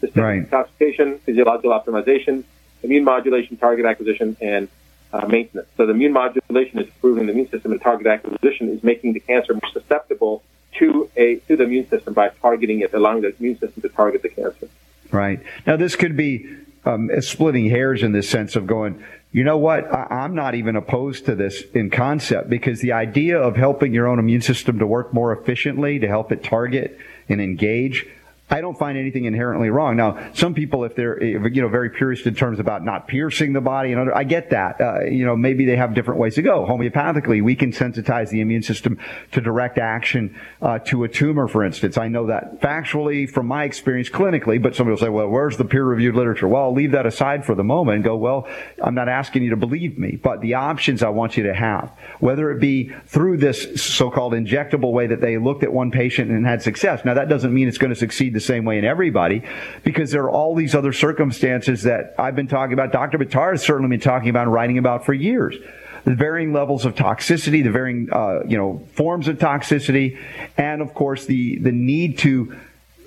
systemic 0.00 0.50
Right. 0.50 0.68
detoxification, 0.78 1.20
physiological 1.20 1.70
optimization, 1.70 2.44
immune 2.82 3.04
modulation, 3.04 3.56
target 3.56 3.86
acquisition, 3.86 4.36
and 4.40 4.68
uh, 5.12 5.26
maintenance. 5.26 5.68
So 5.76 5.86
the 5.86 5.92
immune 5.92 6.12
modulation 6.12 6.78
is 6.78 6.86
improving 6.86 7.26
the 7.26 7.32
immune 7.32 7.50
system, 7.50 7.72
and 7.72 7.80
target 7.80 8.06
acquisition 8.06 8.68
is 8.70 8.82
making 8.82 9.12
the 9.12 9.20
cancer 9.20 9.52
more 9.52 9.70
susceptible 9.72 10.42
to 10.78 11.10
a 11.16 11.36
to 11.48 11.56
the 11.56 11.64
immune 11.64 11.88
system 11.88 12.14
by 12.14 12.30
targeting 12.30 12.80
it, 12.80 12.94
allowing 12.94 13.22
the 13.22 13.34
immune 13.38 13.58
system 13.58 13.82
to 13.82 13.88
target 13.88 14.22
the 14.22 14.30
cancer. 14.30 14.68
Right. 15.10 15.40
Now, 15.66 15.76
this 15.76 15.96
could 15.96 16.16
be 16.16 16.48
um, 16.84 17.10
splitting 17.20 17.70
hairs 17.70 18.02
in 18.02 18.12
this 18.12 18.28
sense 18.28 18.56
of 18.56 18.66
going, 18.66 19.02
you 19.30 19.44
know 19.44 19.56
what? 19.56 19.92
I- 19.92 20.08
I'm 20.10 20.34
not 20.34 20.54
even 20.54 20.76
opposed 20.76 21.26
to 21.26 21.34
this 21.34 21.62
in 21.74 21.90
concept 21.90 22.50
because 22.50 22.80
the 22.80 22.92
idea 22.92 23.38
of 23.38 23.56
helping 23.56 23.94
your 23.94 24.08
own 24.08 24.18
immune 24.18 24.42
system 24.42 24.78
to 24.78 24.86
work 24.86 25.14
more 25.14 25.32
efficiently, 25.32 25.98
to 25.98 26.08
help 26.08 26.32
it 26.32 26.42
target 26.42 26.98
and 27.28 27.40
engage, 27.40 28.06
I 28.52 28.60
don't 28.60 28.78
find 28.78 28.98
anything 28.98 29.24
inherently 29.24 29.70
wrong. 29.70 29.96
Now, 29.96 30.30
some 30.34 30.52
people, 30.52 30.84
if 30.84 30.94
they're 30.94 31.22
you 31.22 31.62
know 31.62 31.68
very 31.68 31.88
purist 31.88 32.26
in 32.26 32.34
terms 32.34 32.60
about 32.60 32.84
not 32.84 33.08
piercing 33.08 33.54
the 33.54 33.62
body, 33.62 33.92
and 33.92 34.00
other, 34.00 34.14
I 34.14 34.24
get 34.24 34.50
that. 34.50 34.78
Uh, 34.78 35.00
you 35.04 35.24
know, 35.24 35.34
maybe 35.34 35.64
they 35.64 35.76
have 35.76 35.94
different 35.94 36.20
ways 36.20 36.34
to 36.34 36.42
go. 36.42 36.66
Homeopathically, 36.66 37.42
we 37.42 37.56
can 37.56 37.72
sensitize 37.72 38.28
the 38.28 38.42
immune 38.42 38.62
system 38.62 38.98
to 39.30 39.40
direct 39.40 39.78
action 39.78 40.38
uh, 40.60 40.78
to 40.80 41.04
a 41.04 41.08
tumor, 41.08 41.48
for 41.48 41.64
instance. 41.64 41.96
I 41.96 42.08
know 42.08 42.26
that 42.26 42.60
factually 42.60 43.28
from 43.28 43.46
my 43.46 43.64
experience 43.64 44.10
clinically, 44.10 44.60
but 44.60 44.76
somebody 44.76 44.92
will 44.92 45.00
say, 45.00 45.08
"Well, 45.08 45.28
where's 45.28 45.56
the 45.56 45.64
peer-reviewed 45.64 46.14
literature?" 46.14 46.46
Well, 46.46 46.64
I'll 46.64 46.74
leave 46.74 46.92
that 46.92 47.06
aside 47.06 47.46
for 47.46 47.54
the 47.54 47.64
moment 47.64 47.96
and 47.96 48.04
go, 48.04 48.16
"Well, 48.16 48.46
I'm 48.82 48.94
not 48.94 49.08
asking 49.08 49.44
you 49.44 49.50
to 49.50 49.56
believe 49.56 49.98
me, 49.98 50.16
but 50.22 50.42
the 50.42 50.54
options 50.54 51.02
I 51.02 51.08
want 51.08 51.38
you 51.38 51.44
to 51.44 51.54
have, 51.54 51.90
whether 52.20 52.50
it 52.50 52.60
be 52.60 52.92
through 53.06 53.38
this 53.38 53.82
so-called 53.82 54.34
injectable 54.34 54.92
way 54.92 55.06
that 55.06 55.22
they 55.22 55.38
looked 55.38 55.62
at 55.62 55.72
one 55.72 55.90
patient 55.90 56.30
and 56.30 56.46
had 56.46 56.60
success. 56.60 57.02
Now, 57.02 57.14
that 57.14 57.30
doesn't 57.30 57.54
mean 57.54 57.66
it's 57.66 57.78
going 57.78 57.94
to 57.94 57.98
succeed 57.98 58.34
same 58.42 58.64
way 58.64 58.78
in 58.78 58.84
everybody 58.84 59.42
because 59.82 60.10
there 60.10 60.24
are 60.24 60.30
all 60.30 60.54
these 60.54 60.74
other 60.74 60.92
circumstances 60.92 61.82
that 61.84 62.14
I've 62.18 62.36
been 62.36 62.48
talking 62.48 62.74
about. 62.74 62.92
Dr. 62.92 63.18
Buttar 63.18 63.52
has 63.52 63.62
certainly 63.62 63.88
been 63.88 64.00
talking 64.00 64.28
about 64.28 64.42
and 64.42 64.52
writing 64.52 64.78
about 64.78 65.06
for 65.06 65.14
years. 65.14 65.56
The 66.04 66.14
varying 66.14 66.52
levels 66.52 66.84
of 66.84 66.94
toxicity, 66.94 67.62
the 67.62 67.70
varying, 67.70 68.08
uh, 68.12 68.40
you 68.46 68.58
know, 68.58 68.86
forms 68.94 69.28
of 69.28 69.38
toxicity, 69.38 70.18
and 70.56 70.82
of 70.82 70.94
course 70.94 71.26
the, 71.26 71.58
the 71.58 71.72
need 71.72 72.18
to 72.18 72.58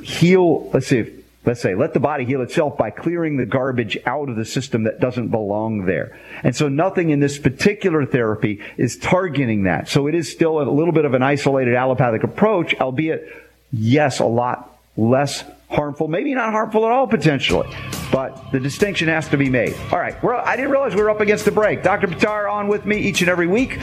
heal, 0.01 0.69
let's 0.71 0.87
see, 0.87 1.23
let's 1.45 1.61
say, 1.61 1.75
let 1.75 1.93
the 1.93 1.99
body 1.99 2.25
heal 2.25 2.41
itself 2.41 2.77
by 2.77 2.89
clearing 2.89 3.37
the 3.37 3.45
garbage 3.45 3.97
out 4.05 4.29
of 4.29 4.35
the 4.35 4.45
system 4.45 4.83
that 4.83 4.99
doesn't 4.99 5.29
belong 5.29 5.85
there. 5.85 6.17
And 6.43 6.55
so 6.55 6.67
nothing 6.67 7.09
in 7.09 7.19
this 7.19 7.37
particular 7.37 8.05
therapy 8.05 8.61
is 8.77 8.97
targeting 8.97 9.63
that. 9.63 9.87
So 9.87 10.07
it 10.07 10.15
is 10.15 10.31
still 10.31 10.61
a 10.61 10.63
little 10.69 10.93
bit 10.93 11.05
of 11.05 11.13
an 11.13 11.21
isolated 11.21 11.75
allopathic 11.75 12.23
approach, 12.23 12.75
albeit, 12.75 13.27
yes, 13.71 14.19
a 14.19 14.25
lot 14.25 14.74
less 14.97 15.43
harmful, 15.69 16.07
maybe 16.07 16.33
not 16.33 16.51
harmful 16.51 16.85
at 16.85 16.91
all 16.91 17.07
potentially. 17.07 17.67
But 18.11 18.51
the 18.51 18.59
distinction 18.59 19.07
has 19.07 19.27
to 19.29 19.37
be 19.37 19.49
made. 19.49 19.75
All 19.91 19.99
right, 19.99 20.21
we're, 20.23 20.35
I 20.35 20.55
didn't 20.55 20.71
realize 20.71 20.95
we 20.95 21.01
were 21.01 21.09
up 21.09 21.21
against 21.21 21.45
the 21.45 21.51
break. 21.51 21.83
Dr. 21.83 22.07
Buttar 22.07 22.51
on 22.51 22.67
with 22.67 22.85
me 22.85 22.97
each 22.97 23.21
and 23.21 23.29
every 23.29 23.47
week. 23.47 23.79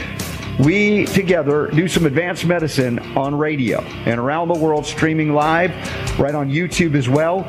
We 0.59 1.05
together 1.05 1.67
do 1.67 1.87
some 1.87 2.05
advanced 2.05 2.45
medicine 2.45 2.99
on 3.17 3.35
radio 3.35 3.81
and 3.81 4.19
around 4.19 4.49
the 4.49 4.59
world, 4.59 4.85
streaming 4.85 5.33
live, 5.33 5.71
right 6.19 6.35
on 6.35 6.49
YouTube 6.49 6.95
as 6.95 7.09
well 7.09 7.43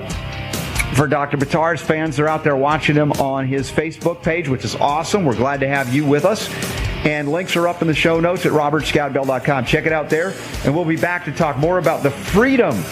for 0.94 1.06
Dr. 1.06 1.36
Buttar's 1.36 1.82
fans. 1.82 2.16
They're 2.16 2.28
out 2.28 2.44
there 2.44 2.56
watching 2.56 2.94
him 2.94 3.12
on 3.12 3.46
his 3.46 3.70
Facebook 3.70 4.22
page, 4.22 4.48
which 4.48 4.64
is 4.64 4.74
awesome. 4.76 5.24
We're 5.24 5.36
glad 5.36 5.60
to 5.60 5.68
have 5.68 5.92
you 5.92 6.06
with 6.06 6.24
us. 6.24 6.48
And 7.04 7.30
links 7.30 7.56
are 7.56 7.68
up 7.68 7.82
in 7.82 7.88
the 7.88 7.94
show 7.94 8.20
notes 8.20 8.46
at 8.46 8.52
robertscottbell.com. 8.52 9.66
Check 9.66 9.84
it 9.84 9.92
out 9.92 10.08
there. 10.08 10.32
And 10.64 10.74
we'll 10.74 10.86
be 10.86 10.96
back 10.96 11.26
to 11.26 11.32
talk 11.32 11.58
more 11.58 11.76
about 11.76 12.02
the 12.02 12.10
freedom 12.10 12.82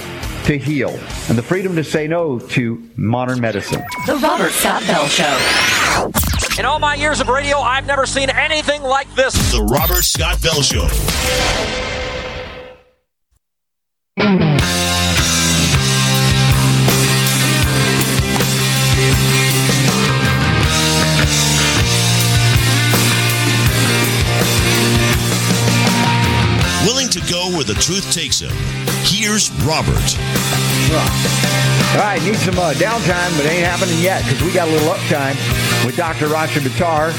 to 0.44 0.58
heal 0.58 0.90
and 1.28 1.38
the 1.38 1.42
freedom 1.42 1.76
to 1.76 1.84
say 1.84 2.06
no 2.08 2.38
to 2.38 2.82
modern 2.96 3.40
medicine. 3.40 3.82
The 4.06 4.16
Robert 4.16 4.50
Scott 4.50 4.82
Bell 4.86 5.06
Show. 5.06 6.10
In 6.58 6.66
all 6.66 6.78
my 6.78 6.94
years 6.94 7.20
of 7.20 7.28
radio, 7.28 7.58
I've 7.58 7.86
never 7.86 8.06
seen 8.06 8.28
anything 8.28 8.82
like 8.82 9.12
this. 9.14 9.34
The 9.52 9.62
Robert 9.62 10.02
Scott 10.02 10.42
Bell 10.42 10.62
Show. 10.62 10.88
Willing 26.84 27.08
to 27.10 27.20
go 27.30 27.48
where 27.50 27.64
the 27.64 27.74
truth 27.74 28.12
takes 28.12 28.40
him. 28.40 28.91
Here's 29.04 29.50
Robert. 29.62 30.16
All 31.92 31.98
right, 31.98 32.22
need 32.22 32.36
some 32.36 32.58
uh, 32.58 32.72
downtime, 32.74 33.36
but 33.36 33.46
ain't 33.46 33.66
happening 33.66 33.98
yet 34.00 34.22
because 34.24 34.42
we 34.42 34.52
got 34.52 34.68
a 34.68 34.70
little 34.70 34.88
uptime 34.88 35.34
with 35.84 35.96
Dr. 35.96 36.28
Rasha 36.28 36.60
Buttar 36.60 37.12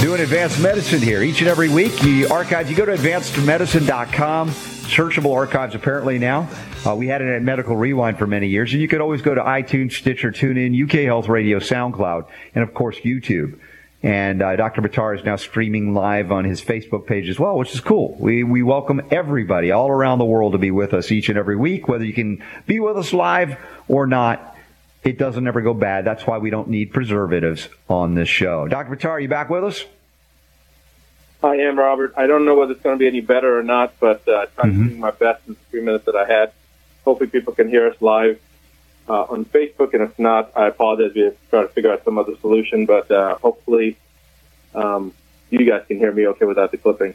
doing 0.00 0.20
advanced 0.20 0.60
medicine 0.60 1.00
here 1.00 1.22
each 1.22 1.40
and 1.40 1.48
every 1.48 1.68
week. 1.68 2.02
You 2.02 2.28
archive, 2.28 2.70
you 2.70 2.76
go 2.76 2.84
to 2.84 2.92
advancedmedicine.com, 2.92 4.50
searchable 4.50 5.34
archives 5.34 5.74
apparently 5.74 6.18
now. 6.18 6.48
Uh, 6.86 6.94
we 6.94 7.06
had 7.08 7.20
it 7.20 7.28
at 7.28 7.42
Medical 7.42 7.76
Rewind 7.76 8.18
for 8.18 8.26
many 8.26 8.48
years, 8.48 8.72
and 8.72 8.80
you 8.80 8.88
could 8.88 9.00
always 9.00 9.22
go 9.22 9.34
to 9.34 9.42
iTunes, 9.42 9.92
Stitcher, 9.92 10.32
TuneIn, 10.32 10.84
UK 10.84 11.04
Health 11.04 11.28
Radio, 11.28 11.58
SoundCloud, 11.58 12.26
and 12.54 12.62
of 12.64 12.72
course 12.74 12.98
YouTube. 13.00 13.58
And 14.02 14.42
uh, 14.42 14.54
Dr. 14.54 14.80
Buttar 14.80 15.18
is 15.18 15.24
now 15.24 15.34
streaming 15.36 15.92
live 15.92 16.30
on 16.30 16.44
his 16.44 16.62
Facebook 16.62 17.06
page 17.06 17.28
as 17.28 17.38
well, 17.38 17.58
which 17.58 17.74
is 17.74 17.80
cool. 17.80 18.16
We 18.20 18.44
we 18.44 18.62
welcome 18.62 19.00
everybody 19.10 19.72
all 19.72 19.88
around 19.90 20.18
the 20.20 20.24
world 20.24 20.52
to 20.52 20.58
be 20.58 20.70
with 20.70 20.94
us 20.94 21.10
each 21.10 21.28
and 21.28 21.36
every 21.36 21.56
week, 21.56 21.88
whether 21.88 22.04
you 22.04 22.12
can 22.12 22.42
be 22.66 22.78
with 22.78 22.96
us 22.96 23.12
live 23.12 23.58
or 23.88 24.06
not. 24.06 24.56
It 25.02 25.18
doesn't 25.18 25.46
ever 25.48 25.62
go 25.62 25.74
bad. 25.74 26.04
That's 26.04 26.26
why 26.26 26.38
we 26.38 26.50
don't 26.50 26.68
need 26.68 26.92
preservatives 26.92 27.68
on 27.88 28.14
this 28.14 28.28
show. 28.28 28.68
Dr. 28.68 28.94
Buttar, 28.94 29.10
are 29.10 29.20
you 29.20 29.28
back 29.28 29.50
with 29.50 29.64
us? 29.64 29.84
I 31.42 31.56
am 31.56 31.78
Robert. 31.78 32.14
I 32.16 32.26
don't 32.26 32.44
know 32.44 32.54
whether 32.56 32.72
it's 32.72 32.82
going 32.82 32.96
to 32.96 33.00
be 33.00 33.06
any 33.06 33.20
better 33.20 33.58
or 33.58 33.62
not, 33.62 33.94
but 34.00 34.26
uh, 34.28 34.32
I 34.32 34.46
tried 34.46 34.72
Mm-hmm. 34.72 34.82
to 34.84 34.88
do 34.90 34.96
my 34.96 35.10
best 35.12 35.42
in 35.48 35.54
the 35.54 35.60
three 35.70 35.82
minutes 35.82 36.04
that 36.06 36.14
I 36.16 36.24
had. 36.26 36.52
Hopefully, 37.04 37.30
people 37.30 37.52
can 37.52 37.68
hear 37.68 37.88
us 37.88 37.96
live 38.00 38.40
uh, 39.08 39.26
on 39.28 39.44
Facebook, 39.46 39.94
and 39.94 40.02
if 40.02 40.18
not, 40.18 40.52
I 40.56 40.66
apologize. 40.66 41.12
We're 41.14 41.34
trying 41.50 41.68
to 41.68 41.72
figure 41.72 41.92
out 41.92 42.04
some 42.04 42.18
other 42.18 42.36
solution, 42.40 42.86
but 42.86 43.10
uh, 43.10 43.36
hopefully, 43.36 43.96
um, 44.74 45.14
you 45.50 45.64
guys 45.64 45.84
can 45.88 45.98
hear 45.98 46.12
me 46.12 46.26
okay 46.28 46.44
without 46.44 46.70
the 46.70 46.78
clipping. 46.78 47.14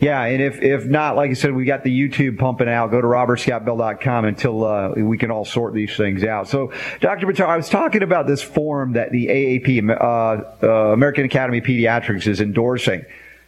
Yeah, 0.00 0.20
and 0.24 0.42
if 0.42 0.60
if 0.60 0.84
not, 0.86 1.14
like 1.14 1.30
I 1.30 1.34
said, 1.34 1.54
we 1.54 1.64
got 1.64 1.84
the 1.84 1.96
YouTube 1.96 2.38
pumping 2.38 2.68
out. 2.68 2.90
Go 2.90 3.00
to 3.00 3.06
robertscottbell.com 3.06 4.24
until 4.24 4.64
uh, 4.64 4.88
we 4.96 5.16
can 5.16 5.30
all 5.30 5.44
sort 5.44 5.72
these 5.72 5.96
things 5.96 6.24
out. 6.24 6.48
So, 6.48 6.72
Dr. 7.00 7.26
Buttar, 7.28 7.46
I 7.46 7.56
was 7.56 7.68
talking 7.68 8.02
about 8.02 8.26
this 8.26 8.42
form 8.42 8.94
that 8.94 9.12
the 9.12 9.28
AAP, 9.28 9.88
uh, 9.88 10.66
uh, 10.66 10.92
American 10.92 11.24
Academy 11.24 11.58
of 11.58 11.64
Pediatrics, 11.64 12.26
is 12.26 12.40
endorsing 12.40 13.04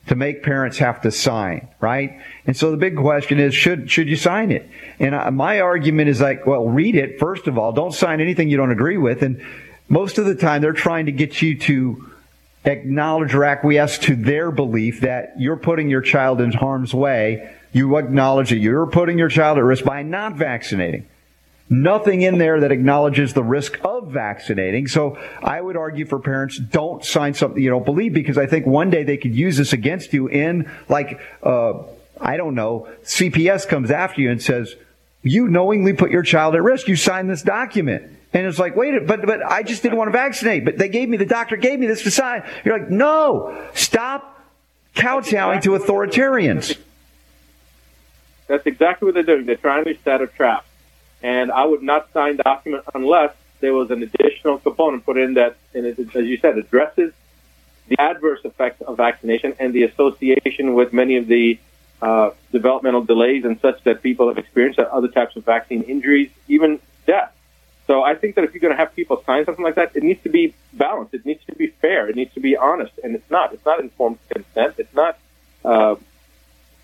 to 0.06 0.14
make 0.14 0.42
parents 0.42 0.78
have 0.78 1.00
to 1.02 1.10
sign, 1.10 1.68
right? 1.80 2.20
And 2.46 2.56
so 2.56 2.70
the 2.70 2.76
big 2.76 2.96
question 2.96 3.40
is, 3.40 3.54
should 3.54 3.90
should 3.90 4.08
you 4.08 4.16
sign 4.16 4.50
it? 4.50 4.68
And 4.98 5.14
I, 5.14 5.30
my 5.30 5.60
argument 5.60 6.10
is 6.10 6.20
like, 6.20 6.46
well, 6.46 6.68
read 6.68 6.94
it 6.94 7.18
first 7.18 7.46
of 7.46 7.56
all. 7.58 7.72
Don't 7.72 7.94
sign 7.94 8.20
anything 8.20 8.48
you 8.48 8.56
don't 8.56 8.72
agree 8.72 8.98
with. 8.98 9.22
And 9.22 9.44
most 9.88 10.18
of 10.18 10.26
the 10.26 10.34
time, 10.34 10.62
they're 10.62 10.72
trying 10.72 11.06
to 11.06 11.12
get 11.12 11.40
you 11.40 11.58
to 11.60 12.10
acknowledge 12.64 13.34
or 13.34 13.44
acquiesce 13.44 13.98
to 13.98 14.16
their 14.16 14.50
belief 14.50 15.00
that 15.00 15.34
you're 15.38 15.56
putting 15.56 15.88
your 15.88 16.00
child 16.00 16.40
in 16.40 16.52
harm's 16.52 16.94
way. 16.94 17.54
You 17.72 17.96
acknowledge 17.96 18.50
that 18.50 18.58
you're 18.58 18.86
putting 18.86 19.18
your 19.18 19.28
child 19.28 19.58
at 19.58 19.64
risk 19.64 19.84
by 19.84 20.02
not 20.02 20.34
vaccinating. 20.34 21.06
Nothing 21.70 22.22
in 22.22 22.38
there 22.38 22.60
that 22.60 22.72
acknowledges 22.72 23.32
the 23.32 23.42
risk 23.42 23.78
of 23.82 24.08
vaccinating. 24.08 24.86
So 24.86 25.18
I 25.42 25.60
would 25.60 25.76
argue 25.76 26.04
for 26.04 26.18
parents, 26.18 26.58
don't 26.58 27.02
sign 27.04 27.32
something 27.32 27.62
you 27.62 27.70
don't 27.70 27.86
believe 27.86 28.12
because 28.12 28.36
I 28.36 28.46
think 28.46 28.66
one 28.66 28.90
day 28.90 29.02
they 29.02 29.16
could 29.16 29.34
use 29.34 29.56
this 29.56 29.72
against 29.72 30.12
you 30.12 30.28
in 30.28 30.70
like, 30.88 31.20
uh, 31.42 31.84
I 32.20 32.36
don't 32.36 32.54
know, 32.54 32.88
CPS 33.04 33.66
comes 33.66 33.90
after 33.90 34.20
you 34.20 34.30
and 34.30 34.42
says, 34.42 34.74
you 35.22 35.48
knowingly 35.48 35.94
put 35.94 36.10
your 36.10 36.22
child 36.22 36.54
at 36.54 36.62
risk. 36.62 36.86
You 36.86 36.96
signed 36.96 37.30
this 37.30 37.42
document. 37.42 38.12
And 38.34 38.46
it's 38.46 38.58
like, 38.58 38.76
wait, 38.76 39.06
but, 39.06 39.24
but 39.24 39.42
I 39.42 39.62
just 39.62 39.82
didn't 39.82 39.96
want 39.96 40.08
to 40.08 40.12
vaccinate, 40.12 40.64
but 40.66 40.76
they 40.76 40.88
gave 40.88 41.08
me, 41.08 41.16
the 41.16 41.24
doctor 41.24 41.56
gave 41.56 41.78
me 41.78 41.86
this 41.86 42.02
to 42.02 42.10
sign. 42.10 42.42
You're 42.64 42.78
like, 42.78 42.90
no, 42.90 43.56
stop 43.74 44.44
kowtowing 44.94 45.62
to 45.62 45.70
authoritarians. 45.70 46.76
That's 48.48 48.66
exactly 48.66 49.06
what 49.06 49.14
they're 49.14 49.22
doing. 49.22 49.46
They're 49.46 49.56
trying 49.56 49.84
to 49.84 49.96
set 50.04 50.20
a 50.20 50.26
trap. 50.26 50.66
And 51.24 51.50
I 51.50 51.64
would 51.64 51.82
not 51.82 52.12
sign 52.12 52.36
the 52.36 52.42
document 52.42 52.84
unless 52.94 53.34
there 53.60 53.72
was 53.72 53.90
an 53.90 54.02
additional 54.02 54.58
component 54.58 55.06
put 55.06 55.16
in 55.16 55.34
that, 55.34 55.56
and 55.72 55.86
it, 55.86 55.98
as 55.98 56.26
you 56.26 56.36
said, 56.36 56.58
addresses 56.58 57.14
the 57.88 57.98
adverse 57.98 58.40
effects 58.44 58.82
of 58.82 58.98
vaccination 58.98 59.54
and 59.58 59.72
the 59.72 59.84
association 59.84 60.74
with 60.74 60.92
many 60.92 61.16
of 61.16 61.26
the 61.26 61.58
uh, 62.02 62.30
developmental 62.52 63.02
delays 63.02 63.46
and 63.46 63.58
such 63.60 63.82
that 63.84 64.02
people 64.02 64.28
have 64.28 64.36
experienced, 64.36 64.78
other 64.78 65.08
types 65.08 65.34
of 65.34 65.46
vaccine 65.46 65.82
injuries, 65.84 66.30
even 66.46 66.78
death. 67.06 67.32
So 67.86 68.02
I 68.02 68.14
think 68.16 68.34
that 68.34 68.44
if 68.44 68.52
you're 68.52 68.60
going 68.60 68.74
to 68.74 68.78
have 68.78 68.94
people 68.94 69.22
sign 69.24 69.46
something 69.46 69.64
like 69.64 69.76
that, 69.76 69.96
it 69.96 70.02
needs 70.02 70.22
to 70.24 70.28
be 70.28 70.54
balanced. 70.74 71.14
It 71.14 71.24
needs 71.24 71.42
to 71.46 71.54
be 71.54 71.68
fair. 71.68 72.06
It 72.10 72.16
needs 72.16 72.34
to 72.34 72.40
be 72.40 72.54
honest, 72.54 72.92
and 73.02 73.14
it's 73.14 73.30
not. 73.30 73.54
It's 73.54 73.64
not 73.64 73.80
informed 73.80 74.18
consent. 74.28 74.74
It's 74.76 74.94
not. 74.94 75.18
Uh, 75.64 75.96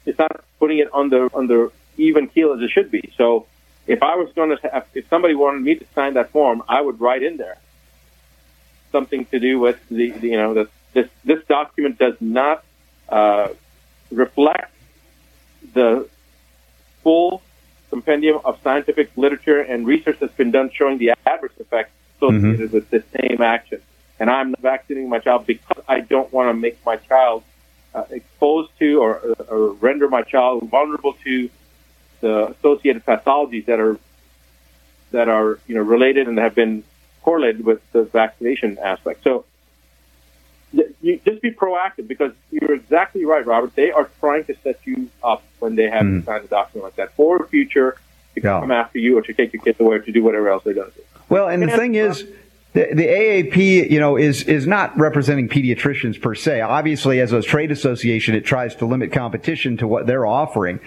it's 0.06 0.18
not 0.18 0.42
putting 0.58 0.78
it 0.78 0.88
on 0.94 1.10
the 1.10 1.30
on 1.34 1.46
the 1.46 1.70
even 1.98 2.26
keel 2.26 2.54
as 2.54 2.62
it 2.62 2.70
should 2.70 2.90
be. 2.90 3.12
So 3.18 3.46
if 3.90 4.04
I 4.04 4.14
was 4.14 4.32
going 4.34 4.50
to 4.50 4.68
have, 4.68 4.86
if 4.94 5.08
somebody 5.08 5.34
wanted 5.34 5.62
me 5.62 5.74
to 5.74 5.86
sign 5.96 6.14
that 6.14 6.30
form, 6.30 6.62
I 6.68 6.80
would 6.80 7.00
write 7.00 7.24
in 7.24 7.36
there 7.36 7.58
something 8.92 9.24
to 9.26 9.40
do 9.40 9.58
with 9.58 9.78
the, 9.88 10.10
the 10.10 10.28
you 10.28 10.36
know 10.36 10.54
that 10.54 10.68
this 10.92 11.08
this 11.24 11.44
document 11.46 11.98
does 11.98 12.14
not 12.20 12.64
uh, 13.08 13.48
reflect 14.12 14.72
the 15.74 16.08
full 17.02 17.42
compendium 17.88 18.38
of 18.44 18.60
scientific 18.62 19.10
literature 19.16 19.60
and 19.60 19.86
research 19.86 20.18
that's 20.20 20.34
been 20.34 20.52
done 20.52 20.70
showing 20.72 20.98
the 20.98 21.12
adverse 21.26 21.52
effects 21.58 21.90
associated 22.16 22.70
mm-hmm. 22.70 22.74
with 22.74 22.88
the 22.90 23.02
same 23.18 23.42
action. 23.42 23.80
And 24.20 24.30
I'm 24.30 24.54
vaccinating 24.60 25.08
my 25.08 25.18
child 25.18 25.46
because 25.46 25.82
I 25.88 26.00
don't 26.00 26.32
want 26.32 26.48
to 26.50 26.54
make 26.54 26.78
my 26.86 26.96
child 26.96 27.42
uh, 27.92 28.04
exposed 28.10 28.70
to 28.78 29.00
or, 29.00 29.16
or 29.48 29.72
render 29.72 30.08
my 30.08 30.22
child 30.22 30.68
vulnerable 30.68 31.14
to 31.24 31.50
the 32.20 32.48
associated 32.48 33.04
pathologies 33.04 33.66
that 33.66 33.80
are 33.80 33.98
that 35.10 35.28
are 35.28 35.58
you 35.66 35.74
know 35.74 35.82
related 35.82 36.28
and 36.28 36.38
have 36.38 36.54
been 36.54 36.84
correlated 37.22 37.64
with 37.64 37.80
the 37.92 38.02
vaccination 38.04 38.78
aspect. 38.78 39.22
So 39.24 39.44
you 41.00 41.20
just 41.24 41.42
be 41.42 41.50
proactive 41.50 42.06
because 42.06 42.32
you're 42.50 42.74
exactly 42.74 43.24
right, 43.24 43.44
Robert. 43.44 43.74
They 43.74 43.90
are 43.90 44.08
trying 44.20 44.44
to 44.44 44.56
set 44.62 44.80
you 44.84 45.10
up 45.22 45.42
when 45.58 45.74
they 45.74 45.88
have 45.88 46.02
mm. 46.02 46.24
sign 46.24 46.42
a 46.42 46.46
document 46.46 46.84
like 46.84 46.96
that 46.96 47.14
for 47.16 47.42
a 47.42 47.48
future 47.48 47.96
to 48.34 48.40
yeah. 48.40 48.60
come 48.60 48.70
after 48.70 48.98
you 48.98 49.18
or 49.18 49.22
to 49.22 49.32
take 49.32 49.52
your 49.52 49.62
kids 49.62 49.80
away 49.80 49.96
or 49.96 50.00
to 50.00 50.12
do 50.12 50.22
whatever 50.22 50.48
else 50.48 50.62
they're 50.64 50.74
going 50.74 50.90
to 50.90 50.96
do. 50.96 51.04
Well, 51.28 51.48
and, 51.48 51.62
and 51.62 51.72
the 51.72 51.76
thing 51.76 51.94
is. 51.94 52.26
The, 52.72 52.86
the, 52.94 53.04
AAP, 53.04 53.90
you 53.90 53.98
know, 53.98 54.16
is 54.16 54.44
is 54.44 54.64
not 54.64 54.96
representing 54.96 55.48
pediatricians 55.48 56.22
per 56.22 56.36
se. 56.36 56.60
Obviously, 56.60 57.18
as 57.18 57.32
a 57.32 57.42
trade 57.42 57.72
association, 57.72 58.36
it 58.36 58.44
tries 58.44 58.76
to 58.76 58.86
limit 58.86 59.10
competition 59.10 59.76
to 59.78 59.88
what 59.88 60.06
they're 60.06 60.24
offering. 60.24 60.78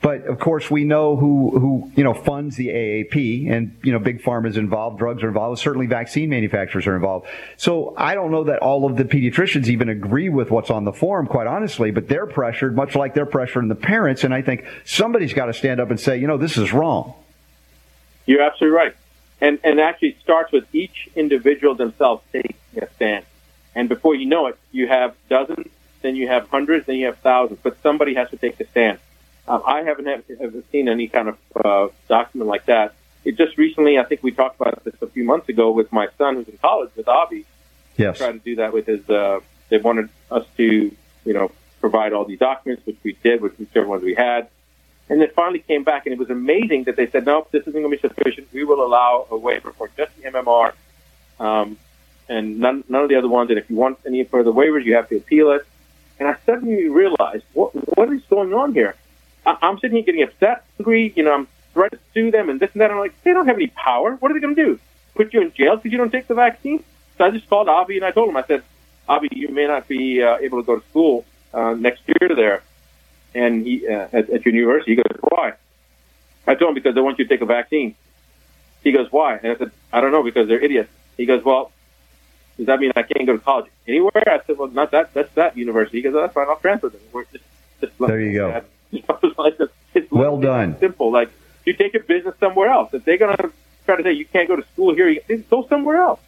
But 0.00 0.26
of 0.26 0.38
course, 0.38 0.70
we 0.70 0.84
know 0.84 1.16
who, 1.16 1.58
who, 1.58 1.92
you 1.96 2.04
know, 2.04 2.14
funds 2.14 2.54
the 2.54 2.68
AAP 2.68 3.50
and, 3.50 3.76
you 3.82 3.90
know, 3.90 3.98
big 3.98 4.22
pharma 4.22 4.48
is 4.48 4.56
involved, 4.56 4.98
drugs 4.98 5.24
are 5.24 5.28
involved, 5.28 5.60
certainly 5.60 5.86
vaccine 5.86 6.30
manufacturers 6.30 6.86
are 6.86 6.94
involved. 6.94 7.26
So 7.56 7.94
I 7.96 8.14
don't 8.14 8.30
know 8.30 8.44
that 8.44 8.60
all 8.60 8.86
of 8.88 8.96
the 8.96 9.04
pediatricians 9.04 9.66
even 9.66 9.88
agree 9.88 10.28
with 10.28 10.52
what's 10.52 10.70
on 10.70 10.84
the 10.84 10.92
form, 10.92 11.26
quite 11.26 11.48
honestly, 11.48 11.90
but 11.90 12.08
they're 12.08 12.26
pressured, 12.26 12.76
much 12.76 12.94
like 12.94 13.14
they're 13.14 13.26
pressuring 13.26 13.68
the 13.68 13.74
parents. 13.74 14.22
And 14.22 14.32
I 14.32 14.40
think 14.40 14.66
somebody's 14.84 15.32
got 15.32 15.46
to 15.46 15.52
stand 15.52 15.80
up 15.80 15.90
and 15.90 15.98
say, 15.98 16.16
you 16.18 16.28
know, 16.28 16.36
this 16.36 16.56
is 16.56 16.72
wrong. 16.72 17.14
You're 18.24 18.42
absolutely 18.42 18.76
right. 18.76 18.94
And, 19.40 19.58
and 19.64 19.80
actually 19.80 20.16
starts 20.22 20.52
with 20.52 20.72
each 20.72 21.08
individual 21.16 21.74
themselves 21.74 22.22
taking 22.32 22.54
a 22.80 22.88
stand. 22.94 23.24
And 23.74 23.88
before 23.88 24.14
you 24.14 24.26
know 24.26 24.46
it, 24.46 24.58
you 24.70 24.86
have 24.86 25.16
dozens, 25.28 25.66
then 26.02 26.14
you 26.14 26.28
have 26.28 26.48
hundreds, 26.48 26.86
then 26.86 26.96
you 26.96 27.06
have 27.06 27.18
thousands, 27.18 27.58
but 27.62 27.80
somebody 27.82 28.14
has 28.14 28.30
to 28.30 28.36
take 28.36 28.58
the 28.58 28.64
stand. 28.66 28.98
Um, 29.48 29.62
I 29.66 29.82
haven't 29.82 30.06
have, 30.06 30.64
seen 30.70 30.88
any 30.88 31.08
kind 31.08 31.28
of 31.28 31.38
uh, 31.64 31.88
document 32.06 32.48
like 32.48 32.66
that. 32.66 32.94
It 33.24 33.36
just 33.36 33.56
recently, 33.56 33.98
I 33.98 34.04
think 34.04 34.22
we 34.22 34.30
talked 34.30 34.60
about 34.60 34.84
this 34.84 34.94
a 35.00 35.06
few 35.06 35.24
months 35.24 35.48
ago 35.48 35.70
with 35.70 35.90
my 35.90 36.08
son 36.18 36.36
who's 36.36 36.48
in 36.48 36.58
college 36.58 36.90
with 36.96 37.08
Avi. 37.08 37.46
Yes. 37.96 38.18
Tried 38.18 38.32
to 38.32 38.38
do 38.38 38.56
that 38.56 38.72
with 38.72 38.86
his. 38.86 39.08
Uh, 39.08 39.40
they 39.70 39.78
wanted 39.78 40.10
us 40.30 40.46
to, 40.58 40.94
you 41.24 41.32
know, 41.32 41.50
provide 41.80 42.12
all 42.12 42.24
these 42.24 42.38
documents, 42.38 42.84
which 42.86 42.98
we 43.02 43.14
did, 43.22 43.40
with 43.40 43.58
whichever 43.58 43.86
ones 43.86 44.02
we 44.02 44.14
had. 44.14 44.48
And 45.08 45.20
then 45.20 45.30
finally 45.34 45.60
came 45.60 45.84
back, 45.84 46.04
and 46.04 46.12
it 46.12 46.18
was 46.18 46.28
amazing 46.28 46.84
that 46.84 46.96
they 46.96 47.08
said, 47.08 47.24
no, 47.24 47.46
this 47.50 47.62
isn't 47.62 47.72
going 47.72 47.84
to 47.84 47.90
be 47.90 48.08
sufficient. 48.08 48.48
We 48.52 48.64
will 48.64 48.84
allow 48.84 49.26
a 49.30 49.36
waiver 49.36 49.72
for 49.72 49.90
just 49.96 50.14
the 50.16 50.30
MMR 50.30 50.72
um, 51.40 51.78
and 52.28 52.58
none, 52.58 52.84
none 52.88 53.02
of 53.02 53.08
the 53.08 53.16
other 53.16 53.28
ones. 53.28 53.48
And 53.48 53.58
if 53.58 53.70
you 53.70 53.76
want 53.76 53.98
any 54.06 54.24
further 54.24 54.50
waivers, 54.50 54.84
you 54.84 54.94
have 54.94 55.08
to 55.08 55.16
appeal 55.16 55.52
it. 55.52 55.66
And 56.18 56.28
I 56.28 56.36
suddenly 56.44 56.88
realized, 56.88 57.44
what, 57.54 57.72
what 57.96 58.12
is 58.12 58.22
going 58.28 58.52
on 58.52 58.74
here? 58.74 58.94
I, 59.48 59.68
am 59.68 59.78
sitting 59.78 59.96
here 59.96 60.04
getting 60.04 60.22
upset, 60.22 60.64
angry. 60.78 61.12
You 61.16 61.24
know, 61.24 61.32
I'm 61.32 61.48
trying 61.74 61.90
to 61.90 61.98
sue 62.14 62.30
them 62.30 62.48
and 62.50 62.60
this 62.60 62.70
and 62.72 62.82
that. 62.82 62.90
I'm 62.90 62.98
like, 62.98 63.20
they 63.22 63.32
don't 63.32 63.46
have 63.46 63.56
any 63.56 63.68
power. 63.68 64.14
What 64.16 64.30
are 64.30 64.34
they 64.34 64.40
going 64.40 64.54
to 64.54 64.64
do? 64.64 64.80
Put 65.14 65.32
you 65.32 65.40
in 65.40 65.52
jail 65.52 65.76
because 65.76 65.90
you 65.92 65.98
don't 65.98 66.10
take 66.10 66.26
the 66.26 66.34
vaccine? 66.34 66.84
So 67.16 67.24
I 67.24 67.30
just 67.30 67.48
called 67.48 67.68
Avi 67.68 67.96
and 67.96 68.04
I 68.04 68.10
told 68.10 68.28
him, 68.28 68.36
I 68.36 68.44
said, 68.44 68.62
Avi, 69.08 69.28
you 69.32 69.48
may 69.48 69.66
not 69.66 69.88
be 69.88 70.22
uh, 70.22 70.36
able 70.38 70.62
to 70.62 70.66
go 70.66 70.78
to 70.78 70.88
school 70.88 71.24
uh, 71.52 71.72
next 71.74 72.02
year 72.06 72.34
there, 72.36 72.62
and 73.34 73.66
he 73.66 73.88
uh, 73.88 74.08
at, 74.12 74.30
at 74.30 74.44
your 74.44 74.54
university. 74.54 74.92
He 74.92 74.96
goes, 74.96 75.18
why? 75.20 75.54
I 76.46 76.54
told 76.54 76.70
him 76.70 76.74
because 76.74 76.94
they 76.94 77.00
want 77.00 77.18
you 77.18 77.24
to 77.24 77.28
take 77.28 77.40
a 77.40 77.46
vaccine. 77.46 77.94
He 78.84 78.92
goes, 78.92 79.10
why? 79.10 79.36
And 79.36 79.52
I 79.52 79.56
said, 79.56 79.70
I 79.92 80.00
don't 80.00 80.12
know 80.12 80.22
because 80.22 80.46
they're 80.46 80.60
idiots. 80.60 80.90
He 81.16 81.26
goes, 81.26 81.42
well, 81.44 81.72
does 82.56 82.66
that 82.66 82.80
mean 82.80 82.92
I 82.96 83.02
can't 83.02 83.26
go 83.26 83.32
to 83.32 83.38
college 83.38 83.70
anywhere? 83.86 84.22
I 84.26 84.40
said, 84.46 84.58
well, 84.58 84.68
not 84.68 84.90
that. 84.90 85.14
That's 85.14 85.32
that 85.34 85.56
university. 85.56 85.98
He 85.98 86.02
goes, 86.02 86.14
oh, 86.14 86.20
that's 86.20 86.34
fine. 86.34 86.48
I'll 86.48 86.56
transfer 86.56 86.90
them. 86.90 87.00
We're 87.12 87.24
just, 87.24 87.44
just 87.80 87.98
there 87.98 88.20
you 88.20 88.32
go. 88.34 88.52
That. 88.52 88.66
like 89.38 89.58
it's 89.94 90.10
well 90.10 90.40
done. 90.40 90.78
Simple. 90.78 91.12
Like 91.12 91.30
you 91.64 91.74
take 91.74 91.92
your 91.92 92.02
business 92.04 92.34
somewhere 92.40 92.68
else. 92.68 92.92
If 92.92 93.04
they're 93.04 93.18
gonna 93.18 93.50
try 93.84 93.96
to 93.96 94.02
say 94.02 94.12
you 94.12 94.26
can't 94.26 94.48
go 94.48 94.56
to 94.56 94.64
school 94.72 94.94
here, 94.94 95.08
you 95.08 95.44
go 95.50 95.66
somewhere 95.68 95.98
else. 95.98 96.20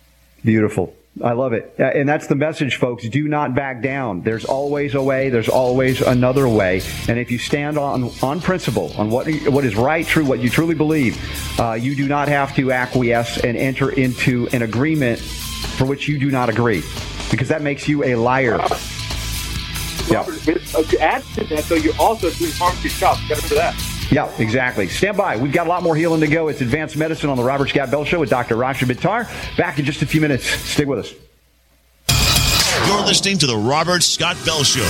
Beautiful. 0.44 0.94
I 1.22 1.32
love 1.32 1.52
it. 1.52 1.74
And 1.78 2.08
that's 2.08 2.28
the 2.28 2.36
message, 2.36 2.76
folks. 2.76 3.06
Do 3.08 3.26
not 3.26 3.54
back 3.54 3.82
down. 3.82 4.22
There's 4.22 4.44
always 4.44 4.94
a 4.94 5.02
way. 5.02 5.28
There's 5.28 5.48
always 5.48 6.00
another 6.00 6.48
way. 6.48 6.82
And 7.08 7.18
if 7.18 7.30
you 7.30 7.38
stand 7.38 7.76
on, 7.76 8.10
on 8.22 8.40
principle, 8.40 8.92
on 8.96 9.10
what, 9.10 9.28
what 9.46 9.64
is 9.64 9.76
right, 9.76 10.06
true, 10.06 10.24
what 10.24 10.38
you 10.38 10.48
truly 10.48 10.76
believe, 10.76 11.18
uh, 11.60 11.72
you 11.72 11.96
do 11.96 12.06
not 12.06 12.28
have 12.28 12.54
to 12.56 12.72
acquiesce 12.72 13.38
and 13.38 13.56
enter 13.56 13.90
into 13.90 14.48
an 14.48 14.62
agreement 14.62 15.18
for 15.18 15.84
which 15.84 16.08
you 16.08 16.18
do 16.18 16.30
not 16.30 16.48
agree 16.48 16.82
because 17.30 17.48
that 17.48 17.60
makes 17.60 17.88
you 17.88 18.04
a 18.04 18.14
liar. 18.14 18.60
Robert, 20.10 20.46
yeah. 20.46 20.54
to 20.54 21.00
add 21.00 21.22
to 21.34 21.44
that, 21.44 21.64
though, 21.64 21.76
you're 21.76 21.98
also 21.98 22.30
doing 22.30 22.52
harm 22.52 22.76
to 22.76 22.82
yourself. 22.82 23.20
Get 23.28 23.42
into 23.42 23.54
that. 23.54 23.74
Yeah, 24.10 24.30
exactly. 24.38 24.88
Stand 24.88 25.16
by. 25.16 25.36
We've 25.36 25.52
got 25.52 25.66
a 25.66 25.70
lot 25.70 25.82
more 25.82 25.94
healing 25.94 26.20
to 26.20 26.26
go. 26.26 26.48
It's 26.48 26.60
Advanced 26.60 26.96
Medicine 26.96 27.30
on 27.30 27.36
the 27.36 27.44
Robert 27.44 27.68
Scott 27.68 27.90
Bell 27.90 28.04
Show 28.04 28.18
with 28.18 28.30
Dr. 28.30 28.56
Rashid 28.56 28.88
Buttar. 28.88 29.28
Back 29.56 29.78
in 29.78 29.84
just 29.84 30.02
a 30.02 30.06
few 30.06 30.20
minutes. 30.20 30.44
Stick 30.44 30.88
with 30.88 30.98
us. 30.98 31.14
You're 32.88 33.06
listening 33.06 33.38
to 33.38 33.46
the 33.46 33.56
Robert 33.56 34.02
Scott 34.02 34.36
Bell 34.44 34.64
Show. 34.64 34.80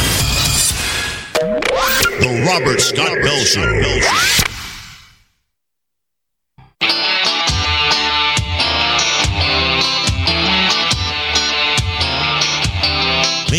The 1.40 2.44
Robert 2.46 2.80
Scott 2.80 3.18
Bell 3.22 3.44
Show. 3.44 3.61
Bell 3.61 4.00
Show. 4.00 4.39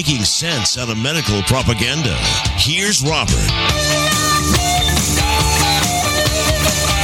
Making 0.01 0.25
sense 0.25 0.79
out 0.79 0.89
of 0.89 0.97
medical 0.97 1.43
propaganda. 1.43 2.15
Here's 2.57 3.03
Robert. 3.03 3.35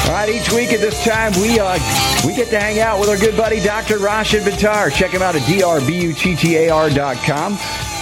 All 0.08 0.14
right, 0.14 0.28
each 0.28 0.52
week 0.52 0.74
at 0.74 0.80
this 0.80 1.06
time, 1.06 1.32
we 1.34 1.60
uh, 1.60 1.78
we 2.26 2.36
get 2.36 2.50
to 2.50 2.60
hang 2.60 2.80
out 2.80 3.00
with 3.00 3.08
our 3.10 3.18
good 3.18 3.38
buddy 3.38 3.60
Dr. 3.60 4.00
Rashid 4.00 4.42
Buttar. 4.42 4.92
Check 4.92 5.12
him 5.12 5.22
out 5.22 5.36
at 5.36 5.44
drbuttar.com. 5.44 5.78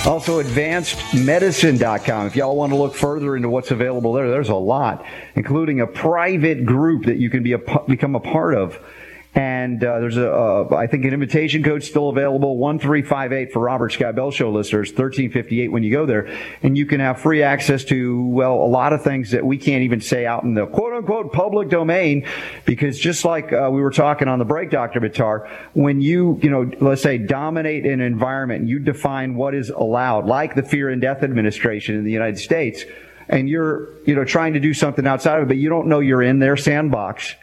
Also, 0.10 0.42
advancedmedicine.com. 0.42 2.28
If 2.28 2.38
y'all 2.38 2.56
want 2.56 2.72
to 2.72 2.78
look 2.78 2.96
further 2.96 3.36
into 3.36 3.50
what's 3.50 3.72
available 3.72 4.14
there, 4.14 4.30
there's 4.30 4.48
a 4.48 4.56
lot, 4.56 5.06
including 5.36 5.82
a 5.82 5.88
private 5.88 6.66
group 6.66 7.04
that 7.08 7.18
you 7.18 7.30
can 7.30 7.44
be 7.44 7.52
a, 7.52 7.60
become 7.86 8.16
a 8.16 8.22
part 8.22 8.56
of 8.56 8.80
and 9.36 9.84
uh, 9.84 10.00
there's 10.00 10.16
a, 10.16 10.32
uh, 10.32 10.76
I 10.78 10.88
think 10.88 11.04
an 11.04 11.14
invitation 11.14 11.62
code 11.62 11.84
still 11.84 12.08
available, 12.08 12.58
1358 12.58 13.52
for 13.52 13.60
Robert 13.60 13.92
Scott 13.92 14.16
Bell 14.16 14.32
Show 14.32 14.50
listeners, 14.50 14.90
1358 14.92 15.68
when 15.74 15.84
you 15.84 15.92
go 15.92 16.06
there. 16.06 16.34
And 16.64 16.78
you 16.78 16.86
can 16.86 17.02
have 17.02 17.20
free 17.20 17.44
access 17.44 17.84
to, 17.86 18.26
well, 18.28 18.54
a 18.54 18.66
lot 18.66 18.94
of 18.94 19.04
things 19.04 19.32
that 19.32 19.46
we 19.46 19.58
can't 19.58 19.84
even 19.84 20.00
say 20.00 20.26
out 20.26 20.44
in 20.44 20.54
the 20.54 20.66
quote 20.66 20.94
unquote 20.94 21.34
public 21.34 21.68
domain. 21.68 22.26
Because 22.66 22.98
just 22.98 23.26
like 23.26 23.52
uh, 23.52 23.70
we 23.70 23.82
were 23.82 23.92
talking 23.92 24.30
on 24.30 24.40
the 24.40 24.46
break, 24.46 24.72
Dr. 24.72 25.02
Buttar, 25.02 25.50
when 25.74 26.00
you, 26.00 26.40
you 26.42 26.50
know, 26.50 26.72
let's 26.80 27.02
say 27.02 27.18
dominate 27.18 27.86
an 27.86 28.00
environment, 28.00 28.70
you 28.70 28.80
define 28.80 29.36
what 29.36 29.54
is 29.54 29.70
allowed, 29.70 30.28
like 30.28 30.56
the 30.56 30.64
Fear 30.64 30.92
and 30.92 31.02
Death 31.02 31.24
Administration 31.24 31.96
in 31.96 32.06
the 32.06 32.12
United 32.12 32.40
States, 32.40 32.86
and 33.28 33.50
you're, 33.50 33.90
you 34.06 34.16
know, 34.16 34.24
trying 34.24 34.54
to 34.54 34.62
do 34.62 34.74
something 34.74 35.06
outside 35.06 35.40
of 35.40 35.44
it, 35.44 35.48
but 35.48 35.58
you 35.58 35.68
don't 35.68 35.88
know 35.88 36.00
you're 36.00 36.22
in 36.22 36.40
their 36.40 36.56
sandbox 36.56 37.36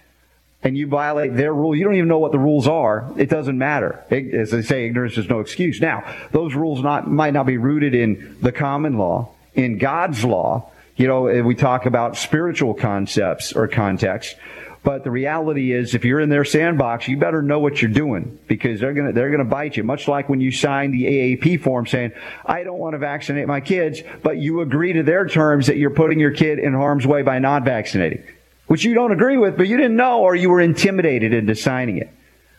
and 0.63 0.77
you 0.77 0.87
violate 0.87 1.37
their 1.37 1.53
rule, 1.53 1.75
you 1.75 1.85
don't 1.85 1.95
even 1.95 2.09
know 2.09 2.19
what 2.19 2.33
the 2.33 2.39
rules 2.39 2.69
are. 2.69 3.11
It 3.17 3.29
doesn't 3.29 3.59
matter. 3.59 4.05
As 4.11 4.51
they 4.51 4.63
say, 4.63 4.87
ignorance 4.87 5.19
is 5.19 5.29
no 5.29 5.41
excuse. 5.41 5.81
Now, 5.81 6.05
those 6.31 6.55
rules 6.55 6.83
not, 6.83 7.11
might 7.11 7.35
not 7.35 7.47
be 7.47 7.57
rooted 7.57 7.95
in 7.95 8.37
the 8.41 8.53
common 8.53 8.97
law, 8.97 9.31
in 9.55 9.79
God's 9.79 10.25
law. 10.25 10.71
You 10.97 11.09
know, 11.09 11.23
we 11.43 11.55
talk 11.55 11.87
about 11.87 12.17
spiritual 12.17 12.75
concepts 12.75 13.53
or 13.53 13.67
context. 13.67 14.37
But 14.85 15.05
the 15.05 15.13
reality 15.13 15.73
is, 15.73 15.95
if 15.95 16.05
you're 16.05 16.19
in 16.19 16.29
their 16.29 16.45
sandbox, 16.45 17.07
you 17.07 17.17
better 17.17 17.41
know 17.41 17.61
what 17.61 17.81
you're 17.81 17.91
doing 17.91 18.39
because 18.49 18.81
they're 18.81 18.93
gonna 18.93 19.13
they're 19.13 19.31
gonna 19.31 19.45
bite 19.45 19.77
you. 19.77 19.85
Much 19.85 20.09
like 20.09 20.29
when 20.29 20.41
you 20.41 20.51
sign 20.51 20.91
the 20.91 21.05
AAP 21.07 21.61
form 21.61 21.87
saying, 21.87 22.13
"I 22.45 22.65
don't 22.65 22.79
want 22.79 22.95
to 22.95 22.99
vaccinate 22.99 23.47
my 23.47 23.61
kids," 23.61 24.03
but 24.25 24.39
you 24.39 24.61
agree 24.61 24.93
to 24.95 25.05
their 25.05 25.27
terms 25.27 25.69
that 25.69 25.77
you're 25.77 25.91
putting 25.91 26.19
your 26.19 26.33
kid 26.33 26.59
in 26.59 26.73
harm's 26.73 27.07
way 27.07 27.23
by 27.23 27.39
not 27.39 27.65
vaccinating, 27.65 28.25
which 28.73 28.85
you 28.85 28.95
don't 28.95 29.13
agree 29.13 29.37
with, 29.37 29.59
but 29.59 29.69
you 29.69 29.77
didn't 29.77 29.97
know 29.97 30.23
or 30.23 30.35
you 30.35 30.49
were 30.49 30.59
intimidated 30.59 31.35
into 31.35 31.55
signing 31.55 31.99
it. 31.99 32.09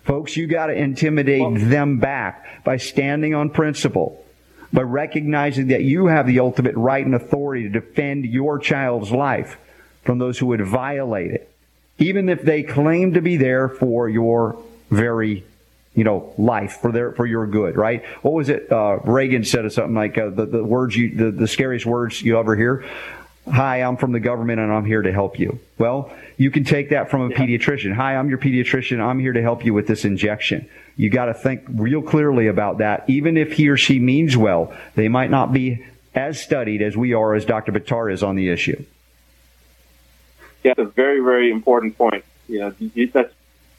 Folks, 0.03 0.37
you 0.37 0.45
got 0.45 0.67
to 0.67 0.73
intimidate 0.73 1.41
well, 1.41 1.55
them 1.55 1.97
back 1.97 2.63
by 2.63 2.77
standing 2.77 3.33
on 3.33 3.49
principle 3.49 4.23
by 4.71 4.83
recognizing 4.83 5.69
that 5.69 5.81
you 5.81 6.05
have 6.05 6.27
the 6.27 6.39
ultimate 6.39 6.75
right 6.75 7.03
and 7.03 7.15
authority 7.15 7.63
to 7.63 7.69
defend 7.69 8.25
your 8.25 8.59
child's 8.59 9.09
life 9.09 9.57
from 10.03 10.19
those 10.19 10.37
who 10.37 10.45
would 10.45 10.63
violate 10.63 11.31
it 11.31 11.51
even 11.97 12.29
if 12.29 12.43
they 12.43 12.61
claim 12.61 13.15
to 13.15 13.21
be 13.21 13.35
there 13.35 13.67
for 13.67 14.07
your 14.07 14.61
very 14.91 15.43
you 15.95 16.03
know, 16.03 16.31
life 16.37 16.79
for 16.79 16.91
their 16.91 17.11
for 17.13 17.25
your 17.25 17.47
good, 17.47 17.75
right? 17.75 18.05
What 18.21 18.35
was 18.35 18.49
it? 18.49 18.71
Uh, 18.71 18.97
Reagan 19.03 19.43
said 19.45 19.65
or 19.65 19.71
something 19.71 19.95
like 19.95 20.15
uh, 20.17 20.29
the 20.29 20.45
the 20.45 20.63
words 20.63 20.95
you 20.95 21.15
the, 21.15 21.31
the 21.31 21.47
scariest 21.47 21.87
words 21.87 22.21
you 22.21 22.37
ever 22.37 22.55
hear. 22.55 22.85
Hi, 23.51 23.81
I'm 23.81 23.97
from 23.97 24.13
the 24.13 24.21
government 24.21 24.61
and 24.61 24.71
I'm 24.71 24.85
here 24.85 25.01
to 25.01 25.11
help 25.11 25.37
you. 25.37 25.59
Well, 25.77 26.13
you 26.37 26.49
can 26.49 26.63
take 26.63 26.89
that 26.91 27.11
from 27.11 27.23
a 27.23 27.29
yeah. 27.29 27.37
pediatrician. 27.37 27.93
Hi, 27.93 28.15
I'm 28.15 28.29
your 28.29 28.37
pediatrician. 28.37 29.01
I'm 29.01 29.19
here 29.19 29.33
to 29.33 29.41
help 29.41 29.65
you 29.65 29.73
with 29.73 29.87
this 29.87 30.05
injection. 30.05 30.69
You 30.95 31.09
got 31.09 31.25
to 31.25 31.33
think 31.33 31.63
real 31.67 32.01
clearly 32.01 32.47
about 32.47 32.77
that. 32.77 33.03
Even 33.09 33.35
if 33.35 33.53
he 33.53 33.67
or 33.67 33.75
she 33.75 33.99
means 33.99 34.37
well, 34.37 34.73
they 34.95 35.09
might 35.09 35.29
not 35.29 35.51
be 35.51 35.85
as 36.15 36.41
studied 36.41 36.81
as 36.81 36.95
we 36.95 37.13
are, 37.13 37.33
as 37.33 37.43
Dr. 37.43 37.71
Buttar 37.71 38.11
is 38.11 38.23
on 38.23 38.35
the 38.35 38.49
issue. 38.49 38.85
Yeah, 40.63 40.73
that's 40.77 40.87
a 40.87 40.91
very, 40.91 41.19
very 41.19 41.51
important 41.51 41.97
point. 41.97 42.23
You 42.47 42.59
know, 42.59 43.07
that's 43.11 43.33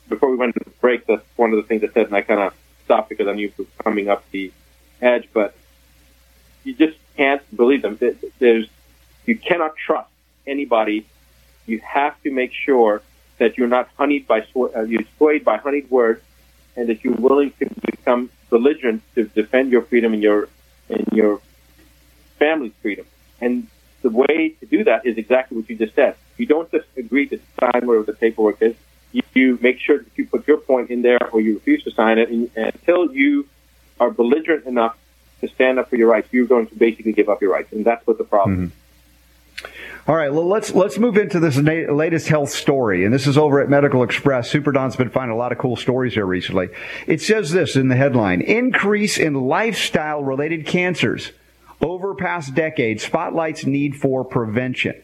before 0.09 0.31
we 0.31 0.37
went 0.37 0.55
to 0.57 0.71
break. 0.81 1.07
That's 1.07 1.25
one 1.37 1.53
of 1.53 1.57
the 1.57 1.63
things 1.63 1.83
I 1.85 1.93
said, 1.93 2.07
and 2.07 2.15
I 2.15 2.21
kind 2.21 2.41
of 2.41 2.55
stopped 2.85 3.09
because 3.09 3.29
I 3.29 3.33
knew 3.33 3.47
it 3.47 3.57
was 3.57 3.69
coming 3.83 4.09
up 4.11 4.29
the 4.31 4.53
edge. 5.01 5.29
But 5.33 5.55
you 6.65 6.75
just 6.75 6.99
can't 7.17 7.43
believe 7.57 7.83
them. 7.83 7.99
There's, 8.39 8.69
you 9.27 9.37
cannot 9.37 9.77
trust 9.77 10.11
anybody. 10.47 11.07
You 11.67 11.81
have 11.81 12.21
to 12.23 12.31
make 12.31 12.53
sure 12.53 13.03
that 13.39 13.59
you're 13.59 13.69
not 13.69 13.89
honeyed 13.97 14.27
by 14.27 14.47
uh, 14.55 14.83
you're 14.83 15.05
swayed 15.17 15.45
by 15.45 15.57
honeyed 15.57 15.91
words, 15.91 16.23
and 16.77 16.89
that 16.89 17.05
you're 17.05 17.15
willing 17.15 17.53
to 17.59 17.69
become 17.85 18.31
belligerent 18.51 19.03
to 19.15 19.25
defend 19.25 19.73
your 19.73 19.83
freedom 19.83 20.13
and 20.13 20.23
your 20.23 20.49
and 20.89 21.07
your 21.13 21.41
family's 22.39 22.73
freedom. 22.83 23.07
And 23.41 23.67
the 24.03 24.11
way 24.11 24.51
to 24.61 24.67
do 24.67 24.85
that 24.85 25.07
is 25.07 25.17
exactly 25.17 25.57
what 25.57 25.69
you 25.69 25.77
just 25.77 25.95
said. 25.95 26.17
You 26.37 26.47
don't 26.47 26.71
just 26.71 26.87
agree 26.97 27.27
to 27.29 27.41
sign 27.59 27.87
whatever 27.87 28.05
the 28.05 28.13
paperwork 28.13 28.61
is. 28.61 28.77
You, 29.13 29.23
you 29.35 29.59
make 29.63 29.81
sure 29.81 29.99
that 29.99 30.11
you 30.17 30.27
put 30.27 30.47
your 30.47 30.59
point 30.59 30.91
in 30.91 31.03
there 31.03 31.31
or 31.33 31.41
you 31.41 31.55
refuse 31.55 31.83
to 31.85 31.91
sign 31.91 32.19
it. 32.19 32.29
And, 32.29 32.51
and 32.57 32.67
until 32.75 33.13
you 33.13 33.49
are 33.99 34.11
belligerent 34.11 34.67
enough 34.67 34.97
to 35.41 35.49
stand 35.49 35.79
up 35.79 35.89
for 35.89 35.97
your 35.97 36.09
rights, 36.09 36.29
you're 36.33 36.47
going 36.47 36.67
to 36.67 36.75
basically 36.75 37.13
give 37.13 37.29
up 37.29 37.41
your 37.41 37.53
rights. 37.53 37.73
And 37.73 37.85
that's 37.85 38.07
what 38.07 38.19
the 38.19 38.25
problem 38.25 38.57
mm-hmm. 38.57 38.84
All 40.07 40.15
right, 40.15 40.31
well 40.31 40.47
let's 40.47 40.75
let's 40.75 40.99
move 40.99 41.17
into 41.17 41.41
this 41.41 41.57
na- 41.57 41.91
latest 41.91 42.29
health 42.29 42.51
story, 42.51 43.07
and 43.07 43.15
this 43.15 43.27
is 43.27 43.39
over 43.39 43.61
at 43.61 43.71
Medical 43.71 44.03
Express. 44.03 44.51
Super 44.51 44.71
Don's 44.71 44.97
been 44.97 45.09
finding 45.09 45.35
a 45.35 45.39
lot 45.39 45.51
of 45.51 45.57
cool 45.57 45.77
stories 45.77 46.13
here 46.13 46.27
recently. 46.27 46.69
It 47.07 47.23
says 47.23 47.53
this 47.53 47.75
in 47.75 47.89
the 47.89 47.97
headline: 47.97 48.43
increase 48.43 49.17
in 49.17 49.33
lifestyle-related 49.33 50.67
cancers 50.67 51.33
over 51.81 52.15
past 52.15 52.55
decades 52.55 53.03
spotlights 53.03 53.65
need 53.65 53.97
for 53.97 54.27
prevention. 54.27 54.95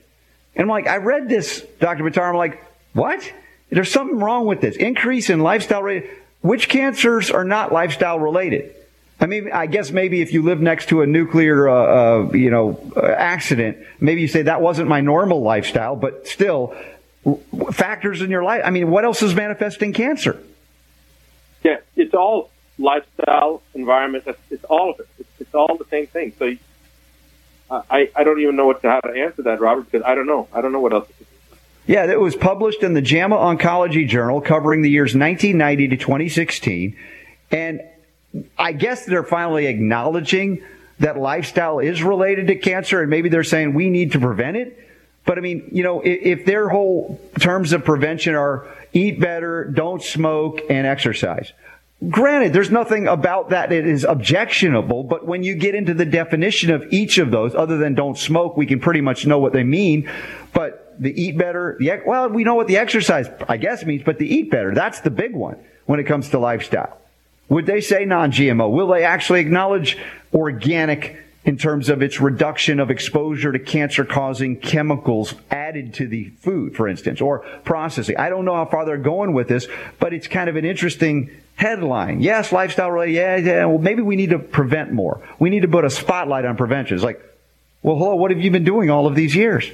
And 0.55 0.65
I'm 0.65 0.69
like, 0.69 0.87
I 0.87 0.99
read 0.99 1.31
this, 1.31 1.65
Dr. 1.81 2.05
Buttar. 2.05 2.29
I'm 2.29 2.37
like, 2.37 2.63
what? 2.93 3.33
There's 3.71 3.91
something 3.91 4.19
wrong 4.19 4.45
with 4.45 4.61
this. 4.61 4.77
Increase 4.77 5.31
in 5.31 5.41
lifestyle 5.41 5.83
related. 5.83 6.11
Which 6.43 6.69
cancers 6.69 7.31
are 7.31 7.45
not 7.45 7.73
lifestyle 7.73 8.19
related? 8.19 8.75
I 9.20 9.26
mean, 9.26 9.50
I 9.52 9.66
guess 9.66 9.90
maybe 9.90 10.22
if 10.22 10.33
you 10.33 10.42
live 10.42 10.61
next 10.61 10.88
to 10.88 11.02
a 11.02 11.06
nuclear, 11.06 11.68
uh, 11.68 11.74
uh, 11.74 12.33
you 12.33 12.50
know, 12.50 12.92
uh, 12.96 13.06
accident, 13.06 13.76
maybe 14.00 14.22
you 14.22 14.28
say 14.28 14.42
that 14.42 14.62
wasn't 14.62 14.88
my 14.88 15.02
normal 15.02 15.42
lifestyle, 15.42 15.94
but 15.94 16.26
still, 16.26 16.74
w- 17.24 17.42
factors 17.72 18.22
in 18.22 18.30
your 18.30 18.42
life. 18.42 18.62
I 18.64 18.70
mean, 18.70 18.90
what 18.90 19.04
else 19.04 19.22
is 19.22 19.35
manifesting 19.35 19.92
cancer? 19.92 20.42
Yeah, 21.62 21.76
it's 21.96 22.14
all 22.14 22.50
lifestyle, 22.78 23.62
environment. 23.74 24.24
It's 24.50 24.64
all 24.64 24.92
of 24.92 25.00
it. 25.00 25.09
It's, 25.18 25.28
it's 25.40 25.54
all 25.54 25.76
the 25.76 25.85
same 25.90 26.06
thing. 26.06 26.33
So 26.38 26.56
I, 27.70 28.11
I 28.16 28.24
don't 28.24 28.40
even 28.40 28.56
know 28.56 28.66
what 28.66 28.80
to, 28.83 28.90
how 28.90 29.00
to 29.00 29.12
answer 29.12 29.42
that, 29.42 29.61
Robert, 29.61 29.90
because 29.90 30.04
I 30.06 30.14
don't 30.14 30.26
know. 30.26 30.48
I 30.52 30.62
don't 30.62 30.72
know 30.72 30.80
what 30.80 30.92
else. 30.92 31.09
Yeah, 31.87 32.11
it 32.11 32.20
was 32.20 32.37
published 32.37 32.83
in 32.83 32.94
the 32.94 33.02
JAMA 33.02 33.37
Oncology 33.37 34.09
Journal 34.09 34.40
covering 34.40 34.83
the 34.83 34.90
years 34.90 35.14
1990 35.14 35.88
to 35.88 35.96
2016. 35.96 36.96
And 37.50 37.80
I 38.59 38.73
guess 38.73 39.05
they're 39.07 39.25
finally 39.25 39.66
acknowledging 39.66 40.62
that 40.99 41.19
lifestyle 41.19 41.79
is 41.79 42.03
related 42.03 42.47
to 42.49 42.57
cancer, 42.57 43.01
and 43.01 43.11
maybe 43.11 43.29
they're 43.29 43.45
saying 43.45 43.75
we 43.75 43.90
need 43.90 44.12
to 44.12 44.21
prevent 44.21 44.57
it. 44.57 44.79
But 45.25 45.38
I 45.38 45.40
mean, 45.40 45.69
you 45.73 45.83
know, 45.83 46.01
if, 46.01 46.40
if 46.40 46.47
their 46.47 46.69
whole 46.69 47.21
terms 47.38 47.73
of 47.73 47.85
prevention 47.85 48.35
are 48.35 48.69
eat 48.93 49.21
better, 49.21 49.64
don't 49.64 50.03
smoke, 50.03 50.61
and 50.69 50.87
exercise, 50.87 51.53
Granted, 52.09 52.55
there's 52.55 52.71
nothing 52.71 53.07
about 53.07 53.51
that 53.51 53.69
that 53.69 53.85
is 53.85 54.05
objectionable, 54.05 55.03
but 55.03 55.27
when 55.27 55.43
you 55.43 55.55
get 55.55 55.75
into 55.75 55.93
the 55.93 56.07
definition 56.07 56.71
of 56.71 56.83
each 56.90 57.19
of 57.19 57.31
those, 57.31 57.55
other 57.55 57.77
than 57.77 57.95
don't 57.95 58.16
smoke, 58.16 58.57
we 58.57 58.64
can 58.64 58.81
pretty 58.81 59.03
much 59.03 59.27
know 59.27 59.38
what 59.38 59.53
they 59.53 59.64
mean. 59.64 60.11
But 60.55 60.95
the 60.99 61.12
eat 61.21 61.37
better, 61.37 61.77
the, 61.79 62.01
well, 62.07 62.31
we 62.31 62.43
know 62.43 62.55
what 62.55 62.69
the 62.69 62.79
exercise, 62.79 63.29
I 63.47 63.59
guess, 63.59 63.85
means, 63.85 64.03
but 64.03 64.19
the 64.19 64.35
eat 64.35 64.51
better, 64.51 64.75
that's 64.75 65.01
the 65.01 65.11
big 65.11 65.35
one 65.35 65.59
when 65.85 66.01
it 66.01 66.05
comes 66.05 66.31
to 66.31 66.38
lifestyle. 66.38 66.97
Would 67.51 67.67
they 67.67 67.83
say 67.83 68.07
non-GMO? 68.07 68.71
Will 68.71 68.89
they 68.89 69.05
actually 69.05 69.41
acknowledge 69.41 69.99
organic 70.33 71.17
in 71.45 71.57
terms 71.57 71.89
of 71.89 72.03
its 72.03 72.21
reduction 72.21 72.81
of 72.81 72.91
exposure 72.91 73.51
to 73.51 73.59
cancer 73.59 74.05
causing 74.05 74.57
chemicals 74.57 75.35
added 75.51 75.95
to 75.95 76.07
the 76.07 76.29
food, 76.41 76.77
for 76.77 76.87
instance, 76.87 77.21
or 77.21 77.39
processing. 77.65 78.17
I 78.19 78.29
don't 78.29 78.45
know 78.45 78.55
how 78.55 78.67
far 78.67 78.85
they're 78.85 78.99
going 78.99 79.33
with 79.33 79.49
this, 79.49 79.67
but 79.99 80.13
it's 80.13 80.27
kind 80.27 80.51
of 80.51 80.57
an 80.57 80.65
interesting 80.65 81.31
headline. 81.55 82.21
Yes, 82.21 82.53
lifestyle 82.53 82.91
related. 82.91 83.15
Yeah, 83.15 83.37
yeah. 83.37 83.65
Well, 83.67 83.79
maybe 83.79 84.03
we 84.03 84.17
need 84.17 84.31
to 84.31 84.39
prevent 84.39 84.93
more. 84.93 85.27
We 85.39 85.49
need 85.49 85.63
to 85.63 85.69
put 85.69 85.85
a 85.85 85.91
spotlight 85.91 86.45
on 86.45 86.57
prevention. 86.57 86.95
It's 86.95 87.05
like, 87.05 87.23
well, 87.83 87.97
hello, 87.97 88.17
what 88.17 88.31
have 88.31 88.41
you 88.41 88.51
been 88.51 88.65
doing 88.65 88.91
all 88.91 89.07
of 89.07 89.15
these 89.15 89.35
years? 89.35 89.71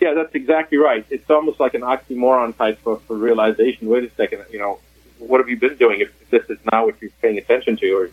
Yeah, 0.00 0.14
that's 0.14 0.34
exactly 0.34 0.78
right. 0.78 1.04
It's 1.10 1.28
almost 1.30 1.60
like 1.60 1.74
an 1.74 1.82
oxymoron 1.82 2.56
type 2.56 2.86
of 2.86 3.02
realization. 3.08 3.88
Wait 3.88 4.04
a 4.04 4.14
second, 4.14 4.44
you 4.50 4.58
know, 4.58 4.78
what 5.18 5.40
have 5.40 5.48
you 5.48 5.56
been 5.56 5.76
doing 5.76 6.00
if 6.00 6.30
this 6.30 6.48
is 6.48 6.58
not 6.70 6.86
what 6.86 7.00
you're 7.00 7.10
paying 7.22 7.38
attention 7.38 7.76
to 7.76 7.92
or 7.92 8.10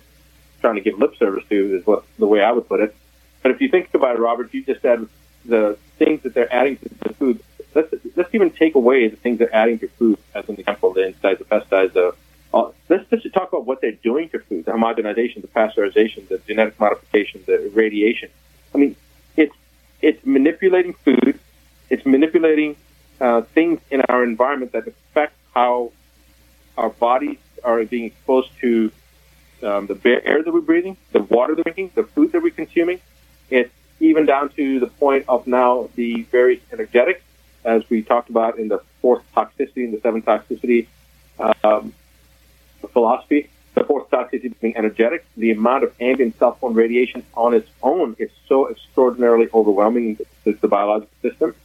trying 0.61 0.75
to 0.75 0.81
give 0.81 0.97
lip 0.97 1.15
service 1.17 1.43
to 1.49 1.77
is 1.77 1.85
what 1.85 2.05
the 2.17 2.25
way 2.25 2.41
I 2.41 2.51
would 2.51 2.67
put 2.67 2.79
it. 2.79 2.95
But 3.41 3.51
if 3.51 3.61
you 3.61 3.69
think 3.69 3.93
about 3.93 4.15
it, 4.15 4.19
Robert, 4.19 4.53
you 4.53 4.63
just 4.63 4.81
said 4.81 5.07
the 5.45 5.77
things 5.97 6.23
that 6.23 6.33
they're 6.33 6.53
adding 6.53 6.77
to 6.77 6.89
the 6.89 7.13
food. 7.13 7.43
Let's 7.75 7.93
let's 8.15 8.33
even 8.33 8.51
take 8.51 8.75
away 8.75 9.07
the 9.07 9.17
things 9.17 9.39
they're 9.39 9.53
adding 9.53 9.79
to 9.79 9.87
food 9.89 10.17
as 10.33 10.47
an 10.47 10.55
example, 10.59 10.93
the 10.93 11.07
insecticides, 11.07 11.39
the 11.39 11.45
pesticides. 11.45 11.93
The, 11.93 12.15
uh, 12.53 12.71
let's 12.87 13.09
just 13.09 13.33
talk 13.33 13.51
about 13.51 13.65
what 13.65 13.81
they're 13.81 13.91
doing 13.91 14.29
to 14.29 14.39
food: 14.39 14.65
the 14.65 14.71
homogenization, 14.71 15.41
the 15.41 15.47
pasteurization, 15.47 16.27
the 16.29 16.37
genetic 16.47 16.79
modification, 16.79 17.43
the 17.45 17.71
radiation. 17.73 18.29
I 18.73 18.77
mean, 18.77 18.95
it's 19.35 19.55
it's 20.01 20.25
manipulating 20.25 20.93
food. 20.93 21.39
It's 21.89 22.05
manipulating 22.05 22.77
uh, 23.19 23.41
things 23.41 23.81
in 23.91 24.01
our 24.01 24.23
environment 24.23 24.71
that 24.71 24.87
affect 24.87 25.33
how 25.53 25.91
our 26.77 26.89
bodies 26.89 27.37
are 27.63 27.83
being 27.85 28.05
exposed 28.05 28.49
to 28.61 28.91
um, 29.61 29.87
the 29.87 30.21
air 30.25 30.43
that 30.43 30.53
we're 30.53 30.61
breathing, 30.61 30.97
the 31.11 31.21
water 31.21 31.55
that 31.55 31.65
we're 31.65 31.73
drinking, 31.73 31.91
the 31.95 32.03
food 32.03 32.31
that 32.33 32.41
we're 32.41 32.51
consuming. 32.51 32.99
It's 33.49 33.71
even 33.99 34.25
down 34.25 34.49
to 34.49 34.79
the 34.79 34.87
point 34.87 35.25
of 35.27 35.47
now 35.47 35.89
the 35.95 36.23
very 36.23 36.61
energetic, 36.71 37.23
as 37.63 37.89
we 37.89 38.01
talked 38.01 38.29
about 38.29 38.59
in 38.59 38.67
the 38.67 38.81
fourth 39.01 39.23
toxicity 39.35 39.85
and 39.85 39.93
the 39.93 40.01
seventh 40.01 40.25
toxicity 40.25 40.87
um, 41.63 41.93
philosophy. 42.91 43.49
The 43.75 43.83
fourth 43.85 44.09
toxicity 44.09 44.53
being 44.59 44.77
energetic, 44.77 45.25
the 45.35 45.51
amount 45.51 45.83
of 45.83 45.93
ambient 45.99 46.37
cell 46.37 46.53
phone 46.53 46.73
radiation 46.73 47.25
on 47.33 47.53
its 47.53 47.69
own 47.81 48.15
is 48.19 48.29
so 48.47 48.69
extraordinarily 48.69 49.49
overwhelming 49.53 50.17
to 50.43 50.53
the 50.53 50.67
biological 50.67 51.13
system. 51.21 51.55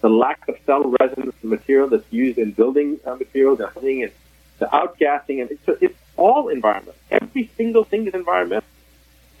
The 0.00 0.10
lack 0.10 0.46
of 0.48 0.56
cell 0.66 0.94
resonance 1.00 1.34
material 1.42 1.88
that's 1.88 2.12
used 2.12 2.38
in 2.38 2.52
building 2.52 3.00
uh, 3.04 3.16
materials 3.16 3.58
and 3.60 4.12
the 4.58 4.66
outgassing, 4.66 5.40
and 5.40 5.50
it's, 5.50 5.82
it's 5.82 5.98
all 6.16 6.48
environment. 6.48 6.96
Every 7.10 7.50
single 7.56 7.84
thing 7.84 8.06
is 8.06 8.14
environment. 8.14 8.64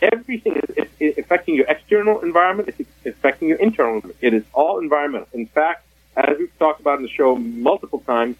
Everything 0.02 0.60
is, 0.76 0.88
is, 1.00 1.18
affecting 1.18 1.54
your 1.54 1.66
external 1.66 2.20
environment. 2.20 2.74
It's 2.78 2.90
affecting 3.06 3.48
your 3.48 3.58
internal 3.58 3.94
environment. 3.96 4.18
It 4.20 4.34
is 4.34 4.44
all 4.52 4.78
environmental. 4.78 5.28
In 5.32 5.46
fact, 5.46 5.84
as 6.16 6.36
we've 6.38 6.56
talked 6.58 6.80
about 6.80 6.98
in 6.98 7.02
the 7.04 7.10
show 7.10 7.36
multiple 7.36 8.00
times, 8.00 8.36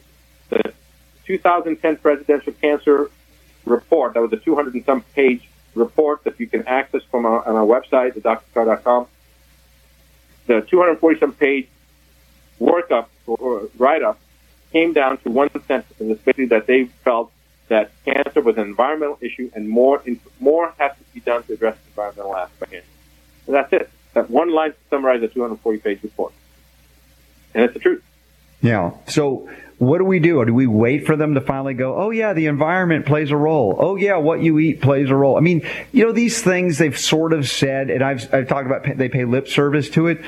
the 0.50 0.72
2010 1.24 1.96
presidential 1.96 2.52
cancer 2.52 3.10
report, 3.64 4.14
that 4.14 4.20
was 4.20 4.32
a 4.32 4.36
200 4.36 4.74
and 4.74 4.84
some 4.84 5.02
page 5.14 5.48
report 5.74 6.24
that 6.24 6.38
you 6.38 6.46
can 6.46 6.66
access 6.66 7.02
from 7.10 7.26
our, 7.26 7.46
on 7.46 7.56
our 7.56 7.64
website, 7.64 8.14
thedrcar.com, 8.14 9.06
the 10.46 10.60
247 10.62 11.34
page 11.34 11.68
workup 12.60 13.06
or, 13.26 13.36
or 13.36 13.68
write 13.76 14.02
up 14.02 14.18
came 14.76 14.92
down 14.92 15.16
to 15.16 15.30
one 15.30 15.48
sentence, 15.66 15.98
and 15.98 16.10
it's 16.10 16.22
basically 16.22 16.44
that 16.46 16.66
they 16.66 16.84
felt 17.02 17.32
that 17.68 17.90
cancer 18.04 18.42
was 18.42 18.58
an 18.58 18.64
environmental 18.64 19.18
issue 19.22 19.50
and 19.54 19.66
more 19.68 20.02
in, 20.04 20.20
more 20.38 20.74
has 20.78 20.92
to 20.92 21.04
be 21.14 21.20
done 21.20 21.42
to 21.44 21.54
address 21.54 21.76
the 21.78 21.88
environmental 21.88 22.36
aspect. 22.36 22.84
And 23.46 23.56
that's 23.56 23.72
it. 23.72 23.90
That 24.12 24.28
one 24.28 24.52
line 24.52 24.72
to 24.72 24.76
summarize 24.90 25.22
a 25.22 25.28
240 25.28 25.78
page 25.78 26.02
report. 26.02 26.34
And 27.54 27.64
it's 27.64 27.72
the 27.72 27.80
truth. 27.80 28.04
Yeah. 28.60 28.90
So 29.08 29.48
what 29.78 29.98
do 29.98 30.04
we 30.04 30.20
do? 30.20 30.44
Do 30.44 30.54
we 30.54 30.66
wait 30.66 31.06
for 31.06 31.16
them 31.16 31.34
to 31.34 31.40
finally 31.40 31.74
go, 31.74 31.96
oh, 31.96 32.10
yeah, 32.10 32.32
the 32.32 32.46
environment 32.46 33.04
plays 33.04 33.30
a 33.30 33.36
role. 33.36 33.76
Oh, 33.78 33.96
yeah, 33.96 34.16
what 34.16 34.42
you 34.42 34.58
eat 34.58 34.80
plays 34.80 35.10
a 35.10 35.14
role. 35.14 35.36
I 35.36 35.40
mean, 35.40 35.66
you 35.92 36.04
know, 36.04 36.12
these 36.12 36.42
things 36.42 36.78
they've 36.78 36.98
sort 36.98 37.32
of 37.32 37.48
said, 37.48 37.90
and 37.90 38.02
I've, 38.02 38.32
I've 38.32 38.48
talked 38.48 38.66
about 38.66 38.96
they 38.96 39.08
pay 39.08 39.24
lip 39.24 39.48
service 39.48 39.90
to 39.90 40.06
it. 40.06 40.22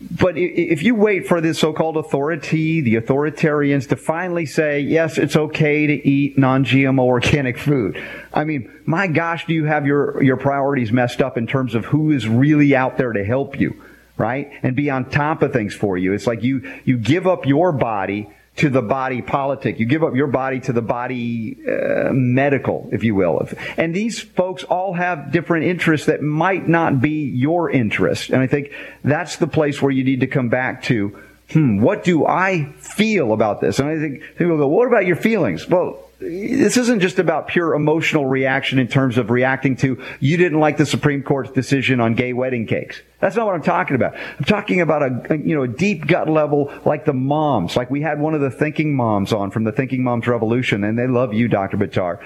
But 0.00 0.38
if 0.38 0.82
you 0.82 0.94
wait 0.94 1.28
for 1.28 1.42
the 1.42 1.52
so-called 1.52 1.98
authority, 1.98 2.80
the 2.80 2.94
authoritarians 2.94 3.86
to 3.90 3.96
finally 3.96 4.46
say, 4.46 4.80
yes, 4.80 5.18
it's 5.18 5.36
okay 5.36 5.86
to 5.86 6.08
eat 6.08 6.38
non-GMO 6.38 7.00
organic 7.00 7.58
food. 7.58 8.02
I 8.32 8.44
mean, 8.44 8.72
my 8.86 9.08
gosh, 9.08 9.44
do 9.46 9.52
you 9.52 9.66
have 9.66 9.86
your, 9.86 10.22
your 10.22 10.38
priorities 10.38 10.90
messed 10.90 11.20
up 11.20 11.36
in 11.36 11.46
terms 11.46 11.74
of 11.74 11.84
who 11.84 12.12
is 12.12 12.26
really 12.26 12.74
out 12.74 12.96
there 12.96 13.12
to 13.12 13.22
help 13.22 13.60
you, 13.60 13.82
right? 14.16 14.50
And 14.62 14.74
be 14.74 14.88
on 14.88 15.10
top 15.10 15.42
of 15.42 15.52
things 15.52 15.74
for 15.74 15.98
you. 15.98 16.14
It's 16.14 16.26
like 16.26 16.42
you, 16.42 16.80
you 16.86 16.96
give 16.96 17.26
up 17.26 17.44
your 17.44 17.70
body 17.70 18.30
to 18.56 18.68
the 18.68 18.82
body 18.82 19.22
politic. 19.22 19.78
You 19.78 19.86
give 19.86 20.02
up 20.02 20.14
your 20.14 20.26
body 20.26 20.60
to 20.60 20.72
the 20.72 20.82
body 20.82 21.56
uh, 21.66 22.10
medical, 22.12 22.88
if 22.92 23.04
you 23.04 23.14
will. 23.14 23.48
And 23.76 23.94
these 23.94 24.20
folks 24.20 24.64
all 24.64 24.92
have 24.92 25.32
different 25.32 25.64
interests 25.64 26.06
that 26.06 26.20
might 26.20 26.68
not 26.68 27.00
be 27.00 27.24
your 27.30 27.70
interest. 27.70 28.30
And 28.30 28.42
I 28.42 28.46
think 28.46 28.72
that's 29.02 29.36
the 29.36 29.46
place 29.46 29.80
where 29.80 29.92
you 29.92 30.04
need 30.04 30.20
to 30.20 30.26
come 30.26 30.48
back 30.48 30.82
to, 30.84 31.16
hmm, 31.52 31.80
what 31.80 32.04
do 32.04 32.26
I 32.26 32.72
feel 32.78 33.32
about 33.32 33.60
this? 33.60 33.78
And 33.78 33.88
I 33.88 33.98
think 33.98 34.22
people 34.36 34.58
go, 34.58 34.68
what 34.68 34.88
about 34.88 35.06
your 35.06 35.16
feelings? 35.16 35.66
Well, 35.68 36.09
this 36.20 36.76
isn't 36.76 37.00
just 37.00 37.18
about 37.18 37.48
pure 37.48 37.74
emotional 37.74 38.26
reaction 38.26 38.78
in 38.78 38.88
terms 38.88 39.16
of 39.16 39.30
reacting 39.30 39.74
to 39.76 40.02
you 40.20 40.36
didn't 40.36 40.60
like 40.60 40.76
the 40.76 40.84
Supreme 40.84 41.22
Court's 41.22 41.50
decision 41.50 41.98
on 41.98 42.14
gay 42.14 42.34
wedding 42.34 42.66
cakes. 42.66 43.00
That's 43.20 43.36
not 43.36 43.46
what 43.46 43.54
I'm 43.54 43.62
talking 43.62 43.96
about. 43.96 44.14
I'm 44.16 44.44
talking 44.44 44.82
about 44.82 45.02
a, 45.02 45.38
you 45.38 45.56
know 45.56 45.62
a 45.62 45.68
deep 45.68 46.06
gut 46.06 46.28
level 46.28 46.72
like 46.84 47.06
the 47.06 47.14
moms. 47.14 47.74
Like 47.74 47.90
we 47.90 48.02
had 48.02 48.20
one 48.20 48.34
of 48.34 48.42
the 48.42 48.50
thinking 48.50 48.94
moms 48.94 49.32
on 49.32 49.50
from 49.50 49.64
the 49.64 49.72
Thinking 49.72 50.04
Moms 50.04 50.26
Revolution, 50.26 50.84
and 50.84 50.98
they 50.98 51.06
love 51.06 51.32
you, 51.32 51.48
Dr. 51.48 51.78
Buttar. 51.78 52.20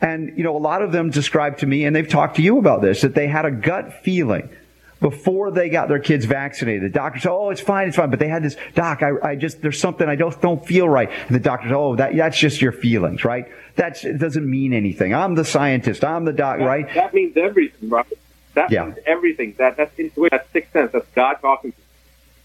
And 0.00 0.38
you 0.38 0.44
know 0.44 0.56
a 0.56 0.58
lot 0.58 0.82
of 0.82 0.92
them 0.92 1.10
described 1.10 1.58
to 1.60 1.66
me, 1.66 1.84
and 1.84 1.94
they've 1.94 2.08
talked 2.08 2.36
to 2.36 2.42
you 2.42 2.58
about 2.58 2.82
this, 2.82 3.00
that 3.00 3.16
they 3.16 3.26
had 3.26 3.44
a 3.44 3.50
gut 3.50 4.04
feeling 4.04 4.48
before 5.00 5.50
they 5.50 5.68
got 5.68 5.88
their 5.88 5.98
kids 5.98 6.26
vaccinated. 6.26 6.82
The 6.82 6.88
doctor 6.90 7.20
said, 7.20 7.30
"Oh, 7.30 7.50
it's 7.50 7.60
fine, 7.60 7.88
it's 7.88 7.96
fine," 7.96 8.10
but 8.10 8.18
they 8.18 8.28
had 8.28 8.42
this 8.42 8.56
doc. 8.74 9.02
I, 9.02 9.12
I 9.22 9.34
just 9.34 9.62
there's 9.62 9.80
something 9.80 10.08
I 10.08 10.14
don't 10.14 10.38
don't 10.40 10.64
feel 10.64 10.88
right, 10.88 11.10
and 11.10 11.34
the 11.34 11.40
doctor 11.40 11.68
said, 11.68 11.76
"Oh, 11.76 11.96
that 11.96 12.14
that's 12.14 12.38
just 12.38 12.60
your 12.60 12.72
feelings, 12.72 13.24
right? 13.24 13.46
That 13.76 13.98
doesn't 14.18 14.48
mean 14.48 14.72
anything. 14.72 15.14
I'm 15.14 15.34
the 15.34 15.44
scientist. 15.44 16.04
I'm 16.04 16.24
the 16.24 16.32
doc, 16.32 16.58
that, 16.58 16.64
right? 16.64 16.94
That 16.94 17.14
means 17.14 17.36
everything, 17.36 17.88
right? 17.88 18.06
That 18.54 18.70
yeah. 18.70 18.84
means 18.84 18.98
everything. 19.06 19.54
That 19.58 19.76
that's 19.76 19.98
intuition. 19.98 20.28
That's 20.30 20.52
sixth 20.52 20.72
sense. 20.72 20.92
That's 20.92 21.06
God 21.14 21.34
talking. 21.40 21.72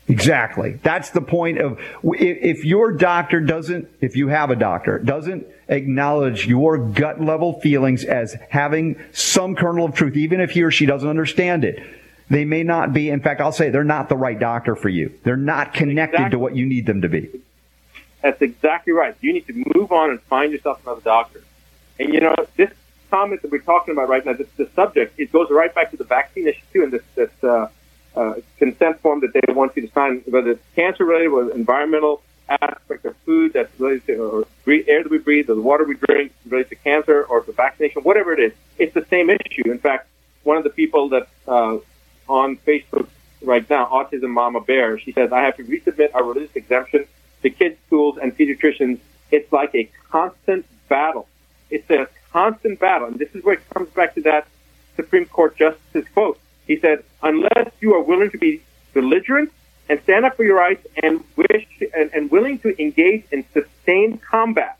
Exactly. 0.08 0.80
That's 0.84 1.10
the 1.10 1.22
point 1.22 1.58
of 1.58 1.80
if 2.04 2.63
your 2.63 2.91
doctor 2.91 3.41
doesn't, 3.41 3.89
if 4.02 4.15
you 4.15 4.28
have 4.28 4.52
a 4.52 4.56
doctor, 4.56 5.00
doesn't 5.00 5.48
acknowledge 5.68 6.46
your 6.46 6.78
gut 6.78 7.20
level 7.20 7.60
feelings 7.60 8.06
as 8.06 8.38
having 8.50 9.04
some 9.13 9.56
kernel 9.56 9.88
of 9.88 9.96
truth, 9.96 10.15
even 10.15 10.41
if 10.41 10.52
he 10.52 10.62
or 10.62 10.70
she 10.70 10.86
doesn't 10.86 11.10
understand 11.10 11.65
it 11.65 11.84
they 12.30 12.46
may 12.46 12.64
not 12.64 12.94
be, 12.94 13.10
in 13.10 13.20
fact, 13.22 13.42
I'll 13.42 13.52
say 13.52 13.70
they're 13.70 13.84
not 13.84 14.10
the 14.10 14.18
right 14.18 14.38
doctor 14.38 14.76
for 14.76 14.90
you. 14.90 15.14
They're 15.24 15.38
not 15.38 15.74
connected 15.74 16.16
exactly. 16.16 16.32
to 16.32 16.40
what 16.40 16.56
you 16.56 16.66
need 16.66 16.86
them 16.86 17.02
to 17.02 17.10
be. 17.10 17.30
That's 18.22 18.42
exactly 18.42 18.94
right. 18.94 19.16
You 19.22 19.34
need 19.34 19.46
to 19.48 19.64
move 19.76 19.92
on 19.92 20.10
and 20.10 20.22
find 20.24 20.52
yourself 20.52 20.82
another 20.84 21.02
doctor. 21.02 21.44
And 22.00 22.14
you 22.14 22.22
know, 22.22 22.36
this 22.56 22.72
comment 23.12 23.42
that 23.44 23.52
we're 23.52 23.60
talking 23.60 23.94
about 23.94 24.10
right 24.10 24.26
now, 24.26 24.34
this, 24.34 24.48
this 24.58 24.72
subject, 24.74 25.20
it 25.20 25.32
goes 25.32 25.50
right 25.52 25.74
back 25.74 25.92
to 25.92 25.98
the 25.98 26.04
vaccine 26.04 26.48
issue 26.48 26.62
too, 26.74 26.84
and 26.84 26.92
this, 26.92 27.04
this 27.14 27.30
uh, 27.44 27.68
uh, 28.16 28.34
consent 28.58 29.00
form 29.02 29.20
that 29.20 29.34
they 29.34 29.54
want 29.54 29.76
you 29.76 29.84
to 29.84 29.94
sign, 29.94 30.24
whether 30.28 30.52
it's 30.52 30.64
cancer 30.76 31.06
related 31.06 31.28
or 31.28 31.52
environmental 31.52 32.22
aspect 32.50 33.06
of 33.06 33.16
food 33.18 33.54
that's 33.54 33.80
related 33.80 34.06
to 34.08 34.16
or 34.18 34.48
air 34.68 35.04
that 35.04 35.12
we 35.12 35.18
breathe, 35.18 35.50
or 35.50 35.56
the 35.56 35.62
water 35.62 35.84
we 35.84 35.96
drink 35.96 36.32
related 36.48 36.70
to 36.70 36.76
cancer 36.76 37.24
or 37.24 37.42
the 37.42 37.54
vaccination, 37.54 38.02
whatever 38.04 38.34
it 38.34 38.40
is, 38.40 38.54
it's 38.78 38.94
the 38.94 39.06
same 39.06 39.30
issue. 39.30 39.70
In 39.72 39.80
fact, 39.80 40.08
one 40.44 40.58
of 40.58 40.64
the 40.64 40.70
people 40.70 41.10
that 41.10 41.28
uh, 41.48 41.78
on 42.28 42.58
Facebook 42.58 43.08
right 43.42 43.68
now, 43.70 43.86
Autism 43.86 44.30
Mama 44.30 44.62
Bear. 44.62 45.00
She 45.00 45.12
says, 45.12 45.32
I 45.32 45.42
have 45.42 45.58
to 45.58 45.64
resubmit 45.64 46.14
our 46.14 46.24
religious 46.24 46.56
exemption 46.56 47.06
to 47.44 47.50
kids' 47.50 47.78
schools 47.88 48.18
and 48.22 48.36
pediatricians. 48.38 49.00
It's 49.32 49.52
like 49.52 49.74
a 49.76 49.90
constant 50.10 50.66
battle. 50.90 51.28
It's 51.70 51.90
a 51.90 52.08
constant 52.32 52.80
battle. 52.80 53.08
And 53.08 53.20
this 53.20 53.34
is 53.36 53.44
where 53.44 53.56
it 53.56 53.70
comes 53.70 53.90
back 53.90 54.16
to 54.16 54.22
that 54.22 54.48
Supreme 54.96 55.26
Court 55.26 55.58
justice 55.58 56.06
quote. 56.14 56.40
He 56.68 56.78
said, 56.80 57.04
unless 57.22 57.72
you 57.80 57.94
are 57.94 58.02
willing 58.02 58.32
to 58.32 58.38
be 58.38 58.62
belligerent 58.94 59.52
and 59.88 60.02
stand 60.02 60.26
up 60.26 60.36
for 60.36 60.44
your 60.44 60.56
rights 60.56 60.86
and 61.04 61.24
wish 61.36 61.68
and, 61.96 62.10
and 62.14 62.32
willing 62.32 62.60
to 62.60 62.82
engage 62.82 63.26
in 63.32 63.46
sustained 63.54 64.22
combat, 64.22 64.78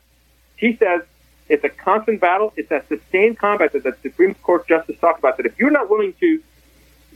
she 0.56 0.76
says 0.76 1.02
it's 1.48 1.62
a 1.64 1.68
constant 1.68 2.20
battle. 2.20 2.52
It's 2.56 2.70
a 2.70 2.82
sustained 2.88 3.38
combat 3.38 3.72
that 3.72 3.84
the 3.84 3.94
Supreme 4.02 4.34
Court 4.34 4.66
justice 4.66 4.98
talked 4.98 5.20
about. 5.20 5.36
That 5.36 5.46
if 5.46 5.58
you're 5.58 5.70
not 5.70 5.88
willing 5.88 6.14
to 6.20 6.42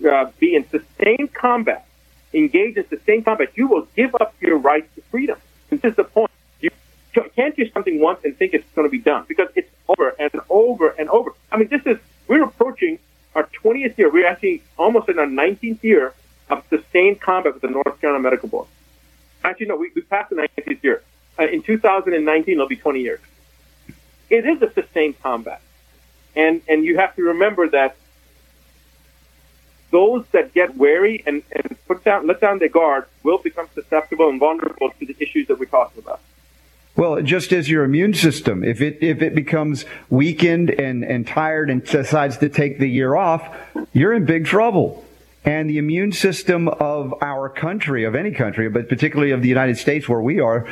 uh, 0.05 0.31
be 0.39 0.55
in 0.55 0.69
sustained 0.69 1.33
combat, 1.35 1.87
engage 2.33 2.77
in 2.77 2.89
sustained 2.89 3.25
combat, 3.25 3.51
you 3.55 3.67
will 3.67 3.87
give 3.97 4.15
up 4.21 4.35
your 4.41 4.59
right 4.59 4.89
to 4.95 5.03
freedom. 5.11 5.39
This 5.69 5.81
is 5.85 5.97
the 5.97 6.05
point. 6.05 6.31
You 6.61 6.71
can't 7.35 7.57
do 7.57 7.69
something 7.71 7.99
once 7.99 8.21
and 8.25 8.37
think 8.37 8.55
it's 8.55 8.69
going 8.75 8.87
to 8.87 8.91
be 8.91 8.99
done 8.99 9.25
because 9.27 9.49
it's 9.57 9.71
over 9.89 10.15
and 10.19 10.31
over 10.49 10.91
and 10.91 11.09
over. 11.09 11.33
I 11.51 11.57
mean, 11.57 11.69
this 11.69 11.83
is, 11.85 11.99
we're 12.29 12.45
approaching 12.45 12.99
our 13.35 13.49
20th 13.63 13.99
year. 13.99 14.11
We're 14.11 14.27
actually 14.27 14.63
almost 14.79 15.09
in 15.09 15.19
our 15.19 15.27
19th 15.27 15.83
year 15.83 16.15
of 16.49 16.65
sustained 16.69 17.21
combat 17.21 17.55
with 17.55 17.63
the 17.63 17.69
North 17.69 18.01
Carolina 18.01 18.23
Medical 18.23 18.49
Board. 18.49 18.69
Actually, 19.43 19.67
no, 19.67 19.77
we, 19.77 19.91
we 19.95 20.03
passed 20.03 20.31
the 20.31 20.37
19th 20.37 20.83
year. 20.83 21.03
Uh, 21.39 21.45
in 21.45 21.63
2019, 21.63 22.55
it'll 22.55 22.69
be 22.69 22.77
20 22.77 23.01
years. 23.01 23.21
It 24.29 24.47
is 24.47 24.63
a 24.63 24.73
sustained 24.73 25.21
combat. 25.23 25.63
And, 26.37 26.63
and 26.69 26.85
you 26.85 26.99
have 26.99 27.17
to 27.17 27.23
remember 27.23 27.69
that 27.71 27.97
those 29.91 30.25
that 30.33 30.55
get 30.55 30.77
wary 30.77 31.23
and, 31.27 31.43
and 31.53 31.77
put 31.87 32.05
down, 32.05 32.27
let 32.27 32.41
down 32.41 32.59
their 32.59 32.69
guard 32.69 33.07
will 33.23 33.39
become 33.39 33.69
susceptible 33.75 34.29
and 34.29 34.39
vulnerable 34.39 34.91
to 34.99 35.07
the 35.07 35.17
issues 35.19 35.49
that 35.49 35.59
we're 35.59 35.67
talking 35.67 36.03
about. 36.03 36.21
Well, 36.97 37.23
just 37.23 37.53
as 37.53 37.71
your 37.71 37.85
immune 37.85 38.15
system, 38.15 38.63
if 38.65 38.81
it 38.81 38.99
if 39.01 39.23
it 39.23 39.35
becomes 39.35 39.85
weakened 40.11 40.71
and, 40.71 41.05
and 41.05 41.27
tired 41.27 41.71
and 41.71 41.85
decides 41.85 42.39
to 42.39 42.49
take 42.49 42.79
the 42.79 42.89
year 42.89 43.15
off, 43.15 43.49
you're 43.93 44.13
in 44.13 44.27
big 44.27 44.45
trouble. 44.45 45.05
And 45.45 45.71
the 45.71 45.79
immune 45.79 46.13
system 46.13 46.69
of 46.69 47.15
our 47.23 47.49
country, 47.49 48.05
of 48.05 48.15
any 48.15 48.33
country, 48.33 48.69
but 48.69 48.89
particularly 48.89 49.31
of 49.31 49.41
the 49.41 49.49
United 49.49 49.79
States 49.79 50.07
where 50.07 50.21
we 50.21 50.41
are, 50.41 50.69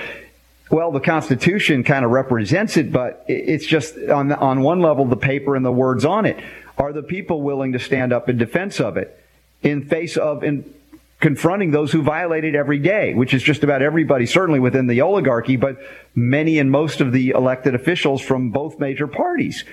well, 0.70 0.92
the 0.92 1.00
Constitution 1.00 1.82
kind 1.82 2.04
of 2.04 2.10
represents 2.10 2.76
it, 2.76 2.92
but 2.92 3.24
it's 3.26 3.64
just 3.64 3.96
on 3.96 4.30
on 4.32 4.60
one 4.60 4.80
level 4.80 5.06
the 5.06 5.16
paper 5.16 5.56
and 5.56 5.64
the 5.64 5.72
words 5.72 6.04
on 6.04 6.26
it. 6.26 6.38
Are 6.78 6.92
the 6.92 7.02
people 7.02 7.42
willing 7.42 7.72
to 7.72 7.78
stand 7.78 8.12
up 8.12 8.28
in 8.28 8.38
defense 8.38 8.80
of 8.80 8.96
it 8.96 9.22
in 9.62 9.88
face 9.88 10.16
of 10.16 10.44
in 10.44 10.72
confronting 11.20 11.72
those 11.72 11.90
who 11.90 12.02
violate 12.02 12.44
it 12.44 12.54
every 12.54 12.78
day, 12.78 13.14
which 13.14 13.34
is 13.34 13.42
just 13.42 13.64
about 13.64 13.82
everybody, 13.82 14.24
certainly 14.24 14.60
within 14.60 14.86
the 14.86 15.00
oligarchy, 15.00 15.56
but 15.56 15.78
many 16.14 16.58
and 16.58 16.70
most 16.70 17.00
of 17.00 17.12
the 17.12 17.30
elected 17.30 17.74
officials 17.74 18.22
from 18.22 18.50
both 18.50 18.78
major 18.78 19.08
parties. 19.08 19.64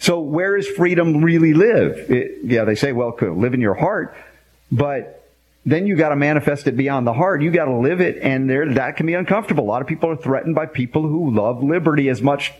So 0.00 0.20
where 0.20 0.56
does 0.56 0.66
freedom 0.66 1.24
really 1.24 1.54
live? 1.54 2.10
It, 2.10 2.38
yeah, 2.44 2.64
they 2.64 2.74
say, 2.74 2.92
well, 2.92 3.16
live 3.20 3.54
in 3.54 3.60
your 3.60 3.74
heart, 3.74 4.16
but 4.72 5.14
then 5.64 5.86
you 5.86 5.96
got 5.96 6.10
to 6.10 6.16
manifest 6.16 6.66
it 6.66 6.76
beyond 6.76 7.06
the 7.06 7.12
heart. 7.12 7.42
You 7.42 7.50
got 7.50 7.66
to 7.66 7.76
live 7.76 8.00
it, 8.00 8.18
and 8.22 8.48
there 8.48 8.72
that 8.74 8.96
can 8.96 9.06
be 9.06 9.14
uncomfortable. 9.14 9.64
A 9.64 9.66
lot 9.66 9.82
of 9.82 9.88
people 9.88 10.10
are 10.10 10.16
threatened 10.16 10.54
by 10.54 10.66
people 10.66 11.02
who 11.02 11.32
love 11.32 11.62
liberty 11.62 12.08
as 12.08 12.22
much 12.22 12.52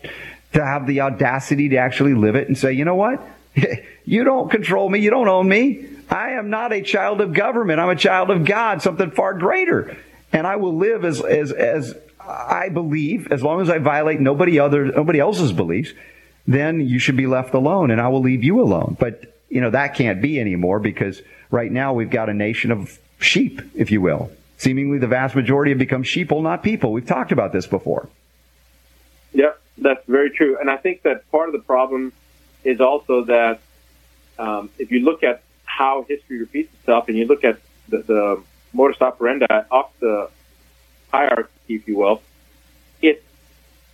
to 0.52 0.64
have 0.64 0.87
the 0.87 1.00
audacity 1.00 1.70
to 1.70 1.76
actually 1.76 2.14
live 2.14 2.37
it 2.37 2.48
and 2.48 2.56
say, 2.56 2.72
you 2.72 2.84
know 2.84 2.94
what? 2.94 3.20
you 4.05 4.25
don't 4.25 4.51
control 4.51 4.88
me. 4.88 5.01
You 5.01 5.11
don't 5.11 5.29
own 5.29 5.49
me. 5.49 5.87
I 6.11 6.31
am 6.31 6.51
not 6.51 6.73
a 6.73 6.83
child 6.83 7.21
of 7.21 7.33
government. 7.33 7.81
I'm 7.81 7.90
a 7.90 7.97
child 7.97 8.31
of 8.31 8.44
God, 8.44 8.83
something 8.83 9.11
far 9.11 9.35
greater. 9.35 9.97
And 10.33 10.47
I 10.47 10.57
will 10.57 10.77
live 10.77 11.05
as, 11.05 11.21
as, 11.21 11.53
as 11.53 11.94
I 12.21 12.68
believe, 12.68 13.31
as 13.33 13.42
long 13.42 13.61
as 13.61 13.71
I 13.71 13.79
violate 13.79 14.21
nobody 14.21 14.59
other, 14.59 14.87
nobody 14.87 15.18
else's 15.18 15.53
beliefs, 15.53 15.92
then 16.47 16.81
you 16.81 16.99
should 16.99 17.16
be 17.16 17.27
left 17.27 17.55
alone 17.55 17.90
and 17.90 18.01
I 18.01 18.09
will 18.09 18.23
leave 18.23 18.42
you 18.42 18.61
alone. 18.61 18.97
But, 18.99 19.37
you 19.49 19.61
know, 19.61 19.71
that 19.71 19.94
can't 19.94 20.23
be 20.23 20.40
anymore 20.40 20.81
because 20.81 21.21
right 21.51 21.71
now 21.71 21.92
we've 21.92 22.11
got 22.11 22.29
a 22.29 22.35
nation 22.35 22.71
of 22.71 22.99
sheep, 23.21 23.61
if 23.75 23.90
you 23.90 24.01
will. 24.01 24.31
Seemingly 24.57 24.99
the 24.99 25.07
vast 25.07 25.37
majority 25.37 25.71
have 25.71 25.79
become 25.79 26.03
sheeple, 26.03 26.42
not 26.42 26.62
people. 26.62 26.92
We've 26.92 27.07
talked 27.07 27.33
about 27.33 27.53
this 27.53 27.66
before. 27.66 28.09
Yep, 29.33 29.61
that's 29.79 30.05
very 30.07 30.31
true. 30.31 30.59
And 30.59 30.71
I 30.71 30.77
think 30.77 31.03
that 31.03 31.31
part 31.31 31.49
of 31.49 31.53
the 31.53 31.61
problem 31.61 32.12
is 32.64 32.81
also 32.81 33.25
that 33.25 33.61
um, 34.38 34.71
if 34.79 34.90
you 34.90 35.01
look 35.01 35.23
at 35.23 35.42
how 35.64 36.05
history 36.09 36.38
repeats 36.38 36.73
itself 36.75 37.09
and 37.09 37.16
you 37.16 37.27
look 37.27 37.44
at 37.44 37.59
the, 37.88 37.99
the 37.99 38.42
modus 38.73 39.01
operandi 39.01 39.47
off 39.71 39.90
the 40.01 40.31
hierarchy, 41.11 41.51
if 41.68 41.88
you 41.88 41.97
will, 41.97 42.23
it's 43.01 43.25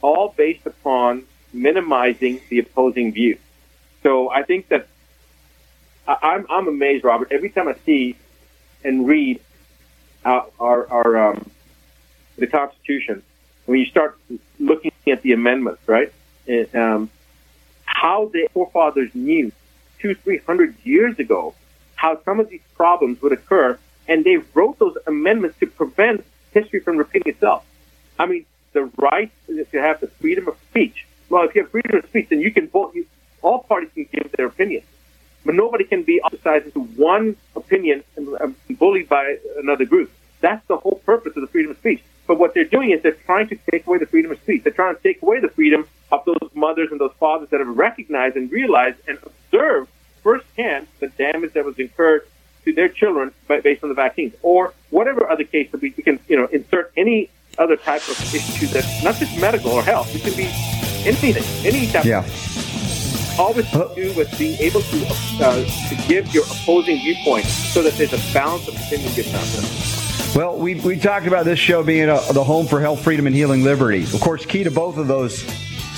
all 0.00 0.34
based 0.36 0.66
upon 0.66 1.24
minimizing 1.52 2.40
the 2.48 2.58
opposing 2.58 3.12
view. 3.12 3.38
So 4.02 4.30
I 4.30 4.42
think 4.42 4.68
that 4.68 4.88
I, 6.06 6.16
I'm, 6.22 6.46
I'm 6.50 6.68
amazed, 6.68 7.04
Robert. 7.04 7.28
Every 7.30 7.50
time 7.50 7.68
I 7.68 7.74
see 7.86 8.16
and 8.82 9.06
read 9.06 9.40
our, 10.24 10.46
our, 10.58 10.90
our 10.90 11.30
um, 11.30 11.50
the 12.36 12.46
Constitution, 12.46 13.22
when 13.66 13.78
you 13.78 13.86
start 13.86 14.18
looking 14.58 14.92
at 15.06 15.22
the 15.22 15.32
amendments, 15.32 15.80
right? 15.86 16.12
It, 16.46 16.74
um, 16.74 17.10
how 17.94 18.30
the 18.32 18.48
forefathers 18.52 19.10
knew 19.14 19.50
two, 20.00 20.14
three 20.16 20.38
hundred 20.38 20.74
years 20.84 21.18
ago 21.18 21.54
how 21.94 22.20
some 22.24 22.38
of 22.38 22.50
these 22.50 22.60
problems 22.74 23.22
would 23.22 23.32
occur, 23.32 23.78
and 24.06 24.24
they 24.24 24.36
wrote 24.52 24.78
those 24.78 24.96
amendments 25.06 25.58
to 25.60 25.66
prevent 25.66 26.22
history 26.52 26.80
from 26.80 26.98
repeating 26.98 27.32
itself. 27.32 27.64
I 28.18 28.26
mean, 28.26 28.44
the 28.72 28.90
right 28.98 29.30
to 29.46 29.80
have 29.80 30.00
the 30.00 30.08
freedom 30.08 30.48
of 30.48 30.56
speech. 30.70 31.06
Well, 31.30 31.44
if 31.44 31.54
you 31.54 31.62
have 31.62 31.70
freedom 31.70 31.96
of 31.96 32.04
speech, 32.04 32.28
then 32.28 32.40
you 32.40 32.50
can 32.50 32.68
vote. 32.68 32.94
You, 32.94 33.06
all 33.40 33.60
parties 33.62 33.90
can 33.94 34.06
give 34.12 34.30
their 34.32 34.46
opinion, 34.46 34.82
but 35.44 35.54
nobody 35.54 35.84
can 35.84 36.02
be 36.02 36.20
ostracized 36.20 36.66
into 36.66 36.80
one 36.80 37.36
opinion 37.56 38.04
and 38.16 38.54
bullied 38.78 39.08
by 39.08 39.38
another 39.56 39.84
group. 39.84 40.10
That's 40.40 40.66
the 40.66 40.76
whole 40.76 41.00
purpose 41.06 41.34
of 41.36 41.42
the 41.42 41.48
freedom 41.48 41.70
of 41.70 41.78
speech. 41.78 42.02
But 42.26 42.38
what 42.38 42.54
they're 42.54 42.64
doing 42.64 42.90
is 42.90 43.02
they're 43.02 43.12
trying 43.12 43.48
to 43.48 43.56
take 43.70 43.86
away 43.86 43.98
the 43.98 44.06
freedom 44.06 44.30
of 44.32 44.38
speech. 44.40 44.62
They're 44.64 44.72
trying 44.72 44.96
to 44.96 45.02
take 45.02 45.22
away 45.22 45.40
the 45.40 45.48
freedom 45.48 45.86
of 46.12 46.24
those 46.24 46.50
mothers 46.54 46.90
and 46.90 47.00
those 47.00 47.12
fathers 47.18 47.48
that 47.50 47.60
have 47.60 47.76
recognized 47.76 48.36
and 48.36 48.50
realized 48.50 48.98
and 49.08 49.18
observed 49.22 49.90
firsthand 50.22 50.86
the 51.00 51.08
damage 51.08 51.52
that 51.52 51.64
was 51.64 51.78
incurred 51.78 52.26
to 52.64 52.72
their 52.72 52.88
children 52.88 53.32
based 53.62 53.82
on 53.82 53.90
the 53.90 53.94
vaccines, 53.94 54.34
or 54.42 54.72
whatever 54.90 55.28
other 55.28 55.44
case 55.44 55.70
that 55.70 55.82
we, 55.82 55.92
we 55.96 56.02
can, 56.02 56.18
you 56.28 56.36
know, 56.36 56.46
insert 56.46 56.92
any 56.96 57.28
other 57.58 57.76
type 57.76 58.02
of 58.08 58.34
issue 58.34 58.66
that's 58.66 59.04
not 59.04 59.14
just 59.16 59.38
medical 59.38 59.70
or 59.70 59.82
health. 59.82 60.14
It 60.14 60.22
can 60.22 60.34
be 60.34 60.46
anything, 61.06 61.44
any 61.66 61.86
type. 61.92 62.04
Yeah. 62.04 62.24
Always 63.38 63.68
to 63.72 63.90
do 63.94 64.14
with 64.14 64.36
being 64.38 64.58
able 64.60 64.80
to 64.80 65.06
uh, 65.40 65.64
to 65.88 66.08
give 66.08 66.32
your 66.32 66.44
opposing 66.44 66.98
viewpoint 66.98 67.44
so 67.44 67.82
that 67.82 67.94
there's 67.94 68.12
a 68.12 68.32
balance 68.32 68.68
of 68.68 68.76
opinion 68.76 69.12
gets 69.14 69.34
out 69.34 69.44
there. 69.44 70.36
Well, 70.36 70.56
we, 70.56 70.76
we 70.76 70.98
talked 70.98 71.26
about 71.26 71.44
this 71.44 71.58
show 71.58 71.82
being 71.82 72.08
a, 72.08 72.20
the 72.32 72.42
home 72.42 72.66
for 72.66 72.80
health, 72.80 73.02
freedom, 73.02 73.26
and 73.26 73.36
healing 73.36 73.62
liberty. 73.62 74.04
Of 74.04 74.20
course, 74.20 74.46
key 74.46 74.64
to 74.64 74.70
both 74.70 74.96
of 74.98 75.06
those 75.06 75.44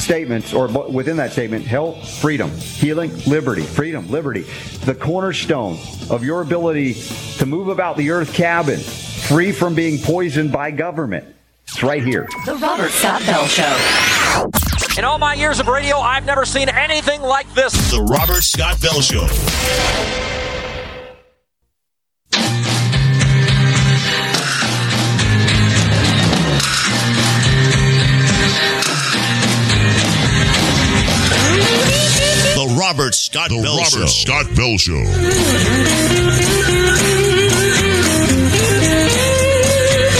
statements, 0.06 0.54
or 0.54 0.68
within 0.88 1.16
that 1.16 1.32
statement, 1.32 1.66
health, 1.66 2.08
freedom, 2.20 2.50
healing, 2.50 3.14
liberty, 3.26 3.62
freedom, 3.62 4.08
liberty, 4.08 4.42
the 4.84 4.94
cornerstone 4.94 5.78
of 6.08 6.24
your 6.24 6.40
ability 6.40 6.94
to 7.38 7.44
move 7.44 7.68
about 7.68 7.96
the 7.96 8.10
earth 8.10 8.32
cabin 8.32 8.78
free 8.78 9.50
from 9.50 9.74
being 9.74 9.98
poisoned 9.98 10.52
by 10.52 10.70
government. 10.70 11.26
It's 11.64 11.82
right 11.82 12.02
here. 12.02 12.28
The 12.46 12.54
Robert 12.54 12.90
Scott 12.90 13.20
Bell 13.26 13.46
Show. 13.46 13.76
In 14.96 15.04
all 15.04 15.18
my 15.18 15.34
years 15.34 15.58
of 15.58 15.66
radio, 15.66 15.98
I've 15.98 16.24
never 16.24 16.44
seen 16.44 16.68
anything 16.68 17.20
like 17.20 17.52
this. 17.54 17.90
The 17.90 18.00
Robert 18.00 18.42
Scott 18.42 18.80
Bell 18.80 19.00
Show. 19.00 20.36
Scott 33.46 33.56
The 33.56 33.62
Bell 33.62 33.76
Robert 33.76 33.90
Show. 33.90 34.06
Scott 34.06 34.56
Bell 34.56 34.76
Show. 34.78 35.04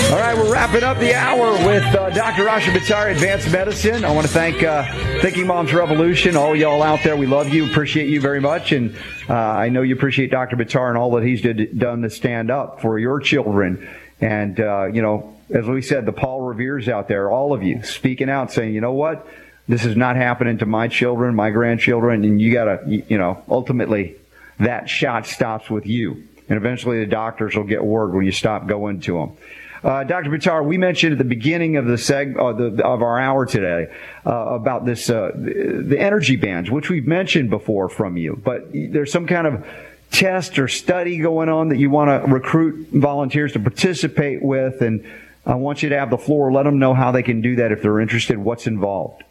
All 0.07 0.21
right, 0.23 0.37
we're 0.37 0.53
wrapping 0.53 0.85
up 0.85 0.99
the 0.99 1.13
hour 1.15 1.53
with 1.67 1.83
uh, 1.83 2.11
Dr. 2.11 2.45
Rashid 2.45 2.75
Buttar, 2.75 3.11
Advanced 3.11 3.51
Medicine. 3.51 4.05
I 4.05 4.13
want 4.13 4.25
to 4.27 4.33
thank 4.33 4.63
uh, 4.63 4.85
Thinking 5.21 5.49
Moms 5.49 5.73
Revolution, 5.73 6.37
all 6.37 6.55
y'all 6.55 6.83
out 6.83 7.03
there. 7.03 7.17
We 7.17 7.27
love 7.27 7.49
you, 7.49 7.69
appreciate 7.69 8.09
you 8.09 8.21
very 8.21 8.41
much, 8.41 8.71
and 8.71 8.95
uh, 9.29 9.35
I 9.35 9.69
know 9.71 9.83
you 9.83 9.97
appreciate 9.97 10.31
Dr. 10.31 10.57
Buttar 10.57 10.89
and 10.89 10.97
all 10.97 11.11
that 11.17 11.25
he's 11.25 11.43
did, 11.43 11.77
done 11.77 12.03
to 12.03 12.11
stand 12.11 12.53
up 12.53 12.81
for 12.81 13.01
your 13.01 13.19
children. 13.19 13.89
And 14.21 14.61
uh, 14.61 14.85
you 14.85 15.03
know, 15.03 15.37
as 15.51 15.67
we 15.67 15.83
said, 15.83 16.07
the 16.07 16.13
Paul 16.13 16.43
Revere's 16.43 16.89
out 16.89 17.09
there, 17.09 17.29
all 17.29 17.53
of 17.53 17.65
you 17.65 17.83
speaking 17.83 18.31
out, 18.31 18.53
saying, 18.53 18.73
you 18.73 18.81
know 18.81 18.93
what, 18.93 19.27
this 19.69 19.85
is 19.85 19.97
not 19.97 20.17
happening 20.17 20.59
to 20.59 20.67
my 20.67 20.89
children, 20.89 21.35
my 21.35 21.51
grandchildren, 21.51 22.25
and 22.25 22.41
you 22.41 22.53
gotta, 22.53 22.81
you 22.87 23.19
know, 23.19 23.43
ultimately, 23.49 24.17
that 24.59 24.89
shot 24.89 25.27
stops 25.27 25.69
with 25.69 25.87
you, 25.87 26.25
and 26.49 26.57
eventually 26.57 27.01
the 27.01 27.11
doctors 27.11 27.57
will 27.57 27.65
get 27.65 27.85
word 27.85 28.15
when 28.15 28.25
you 28.25 28.33
stop 28.33 28.67
going 28.67 29.01
to 29.01 29.19
them. 29.19 29.37
Uh, 29.85 30.05
Dr. 30.05 30.31
Buttar, 30.31 30.65
we 30.65 30.79
mentioned 30.79 31.13
at 31.13 31.19
the 31.19 31.25
beginning 31.25 31.77
of 31.77 31.87
the 31.87 31.95
seg 31.95 32.37
uh, 32.37 32.53
the, 32.53 32.85
of 32.85 33.03
our 33.03 33.21
hour 33.21 33.45
today 33.45 33.93
uh, 34.25 34.31
about 34.31 34.85
this 34.85 35.11
uh, 35.11 35.31
the 35.35 35.97
energy 35.99 36.37
bands, 36.37 36.71
which 36.71 36.89
we've 36.89 37.07
mentioned 37.07 37.51
before 37.51 37.89
from 37.89 38.17
you, 38.17 38.41
but 38.43 38.69
there's 38.73 39.13
some 39.13 39.27
kind 39.27 39.47
of 39.47 39.67
test 40.11 40.59
or 40.59 40.69
study 40.69 41.19
going 41.19 41.49
on 41.49 41.69
that 41.69 41.79
you 41.79 41.91
want 41.91 42.09
to 42.09 42.33
recruit 42.33 42.89
volunteers 42.89 43.53
to 43.53 43.61
participate 43.61 44.43
with, 44.43 44.81
and 44.81 45.05
I 45.45 45.57
want 45.57 45.83
you 45.83 45.91
to 45.91 45.99
have 45.99 46.11
the 46.11 46.19
floor. 46.19 46.53
Let 46.53 46.63
them 46.63 46.79
know 46.79 46.95
how 46.95 47.13
they 47.13 47.23
can 47.23 47.41
do 47.41 47.57
that 47.57 47.71
if 47.73 47.83
they're 47.83 48.01
interested. 48.01 48.39
What's 48.39 48.67
involved? 48.67 49.25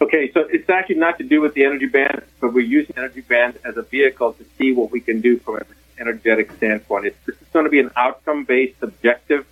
Okay, 0.00 0.30
so 0.32 0.40
it's 0.48 0.70
actually 0.70 0.96
not 0.96 1.18
to 1.18 1.24
do 1.24 1.40
with 1.40 1.54
the 1.54 1.64
energy 1.64 1.86
band, 1.86 2.22
but 2.40 2.52
we're 2.52 2.64
using 2.64 2.94
energy 2.96 3.20
band 3.20 3.58
as 3.64 3.76
a 3.76 3.82
vehicle 3.82 4.32
to 4.34 4.44
see 4.56 4.72
what 4.72 4.92
we 4.92 5.00
can 5.00 5.20
do 5.20 5.38
from 5.38 5.56
an 5.56 5.64
energetic 5.98 6.52
standpoint. 6.52 7.06
It's, 7.06 7.16
this 7.26 7.34
is 7.34 7.48
going 7.52 7.64
to 7.64 7.70
be 7.70 7.80
an 7.80 7.90
outcome-based, 7.96 8.76
objective 8.80 9.44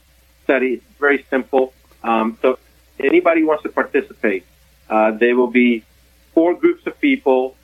study. 0.45 0.75
It's 0.75 0.99
very 1.01 1.27
simple. 1.31 1.75
Um, 2.05 2.39
so 2.43 2.61
anybody 3.01 3.41
who 3.41 3.49
wants 3.49 3.65
to 3.65 3.71
participate, 3.71 4.47
uh, 4.89 5.11
there 5.11 5.35
will 5.35 5.51
be 5.51 5.85
four 6.33 6.55
groups 6.55 6.87
of 6.87 7.01
people, 7.01 7.57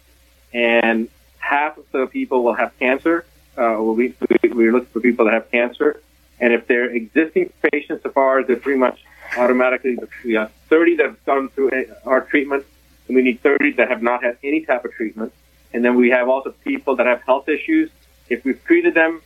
and 0.53 1.09
half 1.39 1.79
of 1.79 1.85
the 1.93 2.09
people 2.09 2.43
will 2.43 2.55
have 2.55 2.77
cancer. 2.81 3.25
Uh, 3.57 3.77
we, 3.81 4.13
we're 4.43 4.73
looking 4.73 4.89
for 4.89 5.01
people 5.01 5.27
that 5.27 5.35
have 5.35 5.49
cancer, 5.53 6.03
and 6.41 6.53
if 6.53 6.67
they're 6.67 6.91
existing 6.91 7.53
patients, 7.71 8.03
so 8.03 8.13
ours, 8.17 8.45
they're 8.49 8.57
pretty 8.57 8.81
much 8.81 8.99
automatically, 9.39 9.97
we 10.25 10.35
have 10.35 10.51
30 10.69 10.97
that 10.97 11.07
have 11.07 11.25
gone 11.25 11.49
through 11.51 11.71
our 12.05 12.23
treatment, 12.23 12.67
and 13.13 13.17
we 13.17 13.23
need 13.23 13.43
30 13.43 13.73
that 13.73 13.91
have 13.91 14.03
not 14.03 14.25
had 14.25 14.39
any 14.43 14.63
type 14.63 14.87
of 14.87 14.93
treatment. 14.93 15.35
And 15.75 15.85
then 15.85 15.97
we 15.97 16.09
have 16.11 16.31
also 16.31 16.51
people 16.65 16.97
that 16.97 17.07
have 17.07 17.21
health 17.23 17.47
issues. 17.47 17.91
If 18.31 18.43
we've 18.43 18.63
treated 18.65 18.95
them, 18.95 19.21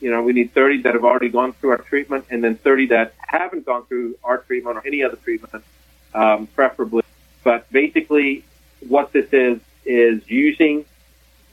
you 0.00 0.10
know, 0.10 0.22
we 0.22 0.34
need 0.34 0.52
30 0.52 0.82
that 0.82 0.92
have 0.92 1.04
already 1.04 1.30
gone 1.30 1.54
through 1.54 1.70
our 1.70 1.78
treatment, 1.78 2.26
and 2.28 2.44
then 2.44 2.56
30 2.56 2.88
that 2.88 3.14
haven't 3.16 3.64
gone 3.64 3.86
through 3.86 4.18
our 4.22 4.38
treatment 4.38 4.76
or 4.76 4.86
any 4.86 5.02
other 5.02 5.16
treatment, 5.16 5.64
um, 6.14 6.46
preferably. 6.48 7.02
But 7.42 7.70
basically, 7.72 8.44
what 8.86 9.12
this 9.12 9.32
is 9.32 9.60
is 9.86 10.28
using 10.28 10.84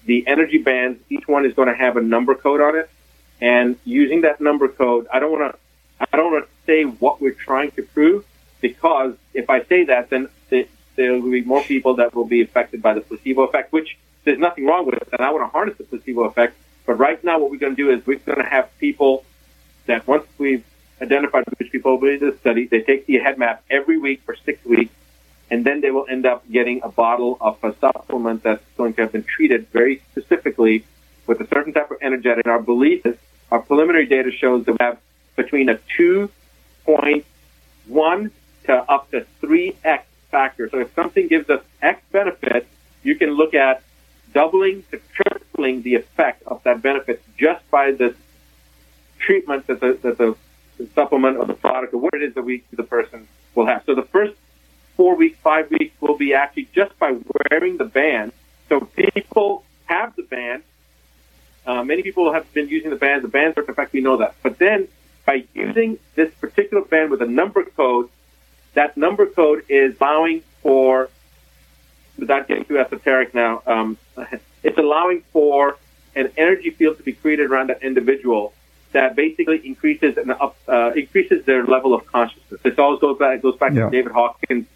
the 0.06 0.28
energy 0.28 0.58
bands. 0.58 1.00
Each 1.10 1.26
one 1.30 1.46
is 1.46 1.54
going 1.54 1.70
to 1.70 1.76
have 1.76 1.96
a 1.96 2.02
number 2.02 2.36
code 2.36 2.60
on 2.60 2.76
it, 2.76 2.90
and 3.40 3.78
using 3.86 4.22
that 4.22 4.42
number 4.42 4.68
code, 4.68 5.08
I 5.14 5.20
don't 5.20 5.32
want 5.32 5.54
to, 5.54 6.08
I 6.12 6.18
don't 6.18 6.34
want 6.34 6.46
to 6.46 6.52
say 6.66 6.84
what 6.84 7.22
we're 7.22 7.32
trying 7.32 7.72
to 7.72 7.84
prove 7.84 8.26
because 8.60 9.16
if 9.34 9.50
I 9.50 9.64
say 9.64 9.86
that, 9.86 10.10
then 10.10 10.28
the, 10.50 10.68
there 10.96 11.14
will 11.14 11.32
be 11.32 11.42
more 11.42 11.64
people 11.64 11.96
that 11.96 12.14
will 12.14 12.26
be 12.26 12.42
affected 12.42 12.82
by 12.82 12.94
the 12.94 13.02
placebo 13.02 13.44
effect, 13.44 13.72
which 13.72 13.98
there's 14.24 14.40
nothing 14.40 14.66
wrong 14.66 14.86
with 14.86 14.96
it, 14.96 15.08
and 15.12 15.22
I 15.22 15.32
want 15.32 15.44
to 15.44 15.50
harness 15.50 15.78
the 15.78 15.84
placebo 15.84 16.24
effect. 16.24 16.56
But 16.86 16.96
right 16.96 17.22
now, 17.24 17.40
what 17.40 17.52
we're 17.52 17.58
going 17.58 17.76
to 17.76 17.82
do 17.82 17.92
is 17.92 18.06
we're 18.06 18.20
going 18.20 18.40
to 18.40 18.46
have 18.46 18.70
people 18.80 19.24
that 19.86 20.08
once 20.08 20.26
we've 20.38 20.64
identified 21.02 21.44
which 21.58 21.72
people 21.72 21.98
will 21.98 22.02
be 22.02 22.18
the 22.18 22.38
study, 22.40 22.68
they 22.68 22.82
take 22.82 23.06
the 23.06 23.20
head 23.20 23.38
map 23.38 23.64
every 23.70 23.98
week 23.98 24.22
for 24.26 24.36
six 24.46 24.64
weeks, 24.66 24.94
and 25.50 25.66
then 25.66 25.82
they 25.82 25.92
will 25.92 26.06
end 26.10 26.26
up 26.26 26.50
getting 26.50 26.82
a 26.84 26.90
bottle 26.90 27.38
of 27.42 27.62
a 27.64 27.76
supplement 27.80 28.44
that's 28.44 28.64
going 28.78 28.94
to 28.94 29.02
have 29.02 29.12
been 29.12 29.24
treated 29.24 29.68
very 29.70 30.02
specifically 30.12 30.86
with 31.28 31.42
a 31.42 31.48
certain 31.48 31.74
type 31.74 31.92
of 31.92 31.98
energetic. 32.02 32.46
And 32.46 32.52
our 32.52 32.62
belief 32.62 33.06
is, 33.06 33.18
our 33.52 33.60
preliminary 33.60 34.06
data 34.06 34.32
shows 34.32 34.66
that 34.66 34.72
we 34.72 34.78
have 34.80 34.98
between 35.36 35.68
a 35.70 35.78
2.1 35.98 38.32
to 38.66 38.92
up 38.92 39.12
to 39.12 39.26
3x 39.42 40.02
factor. 40.34 40.68
So 40.70 40.80
if 40.80 40.94
something 40.96 41.28
gives 41.28 41.48
us 41.50 41.62
X 41.82 42.02
benefit, 42.12 42.68
you 43.04 43.16
can 43.16 43.30
look 43.42 43.54
at 43.54 43.84
doubling 44.34 44.84
to 44.90 45.00
tripling 45.14 45.84
the 45.84 45.94
effect 45.96 46.42
of 46.48 46.64
that 46.64 46.82
benefit 46.82 47.22
just 47.38 47.64
by 47.70 47.92
the 47.92 48.16
treatment 49.20 49.68
that 49.68 49.80
the, 49.80 49.94
that 50.02 50.18
the, 50.18 50.36
supplement 50.96 51.38
or 51.38 51.46
the 51.46 51.54
product 51.54 51.94
or 51.94 52.00
what 52.00 52.14
it 52.16 52.24
is 52.24 52.34
that 52.34 52.42
we 52.42 52.64
the 52.72 52.84
person 52.84 53.28
will 53.54 53.68
have. 53.68 53.84
So 53.86 53.94
the 53.94 54.10
first 54.16 54.34
four 54.98 55.16
weeks, 55.16 55.38
five 55.44 55.70
weeks 55.70 55.94
will 56.02 56.18
be 56.18 56.34
actually 56.34 56.68
just 56.74 56.98
by 56.98 57.16
wearing 57.52 57.78
the 57.78 57.86
band. 57.86 58.34
So 58.70 58.82
people 58.82 59.64
have 59.86 60.16
the 60.16 60.24
band. 60.24 60.64
Uh, 61.66 61.84
many 61.84 62.02
people 62.02 62.34
have 62.34 62.52
been 62.54 62.68
using 62.70 62.90
the 62.90 62.96
bands. 62.96 63.22
The 63.22 63.30
bands 63.30 63.56
are 63.58 63.62
effect. 63.62 63.94
We 63.94 64.02
know 64.02 64.18
that. 64.18 64.36
But 64.42 64.58
then 64.58 64.88
by 65.26 65.46
using 65.54 66.00
this 66.16 66.34
particular 66.42 66.84
band 66.84 67.12
with 67.12 67.22
a 67.22 67.28
number 67.28 67.64
code, 67.64 68.10
that 68.74 68.98
number 68.98 69.26
code 69.26 69.64
is 69.70 69.96
allowing 70.00 70.42
for, 70.62 71.10
without 72.18 72.48
getting 72.48 72.66
too 72.66 72.80
esoteric 72.80 73.34
now, 73.34 73.62
um, 73.66 73.98
it's 74.64 74.78
allowing 74.78 75.22
for 75.32 75.78
an 76.16 76.32
energy 76.38 76.70
field 76.70 76.98
to 76.98 77.04
be 77.04 77.14
created 77.14 77.50
around 77.50 77.68
that 77.70 77.82
individual 77.84 78.54
that 78.92 79.16
basically 79.16 79.66
increases 79.66 80.18
and 80.18 80.32
up, 80.32 80.56
uh, 80.68 80.92
increases 80.96 81.44
their 81.46 81.66
level 81.66 81.94
of 81.96 82.06
consciousness. 82.06 82.62
This 82.62 82.78
always 82.78 83.00
goes 83.00 83.18
back 83.18 83.42
goes 83.42 83.58
back 83.58 83.74
Yeah. 83.74 83.86
to 83.86 83.90
David 83.90 84.12
Hawkins' 84.12 84.68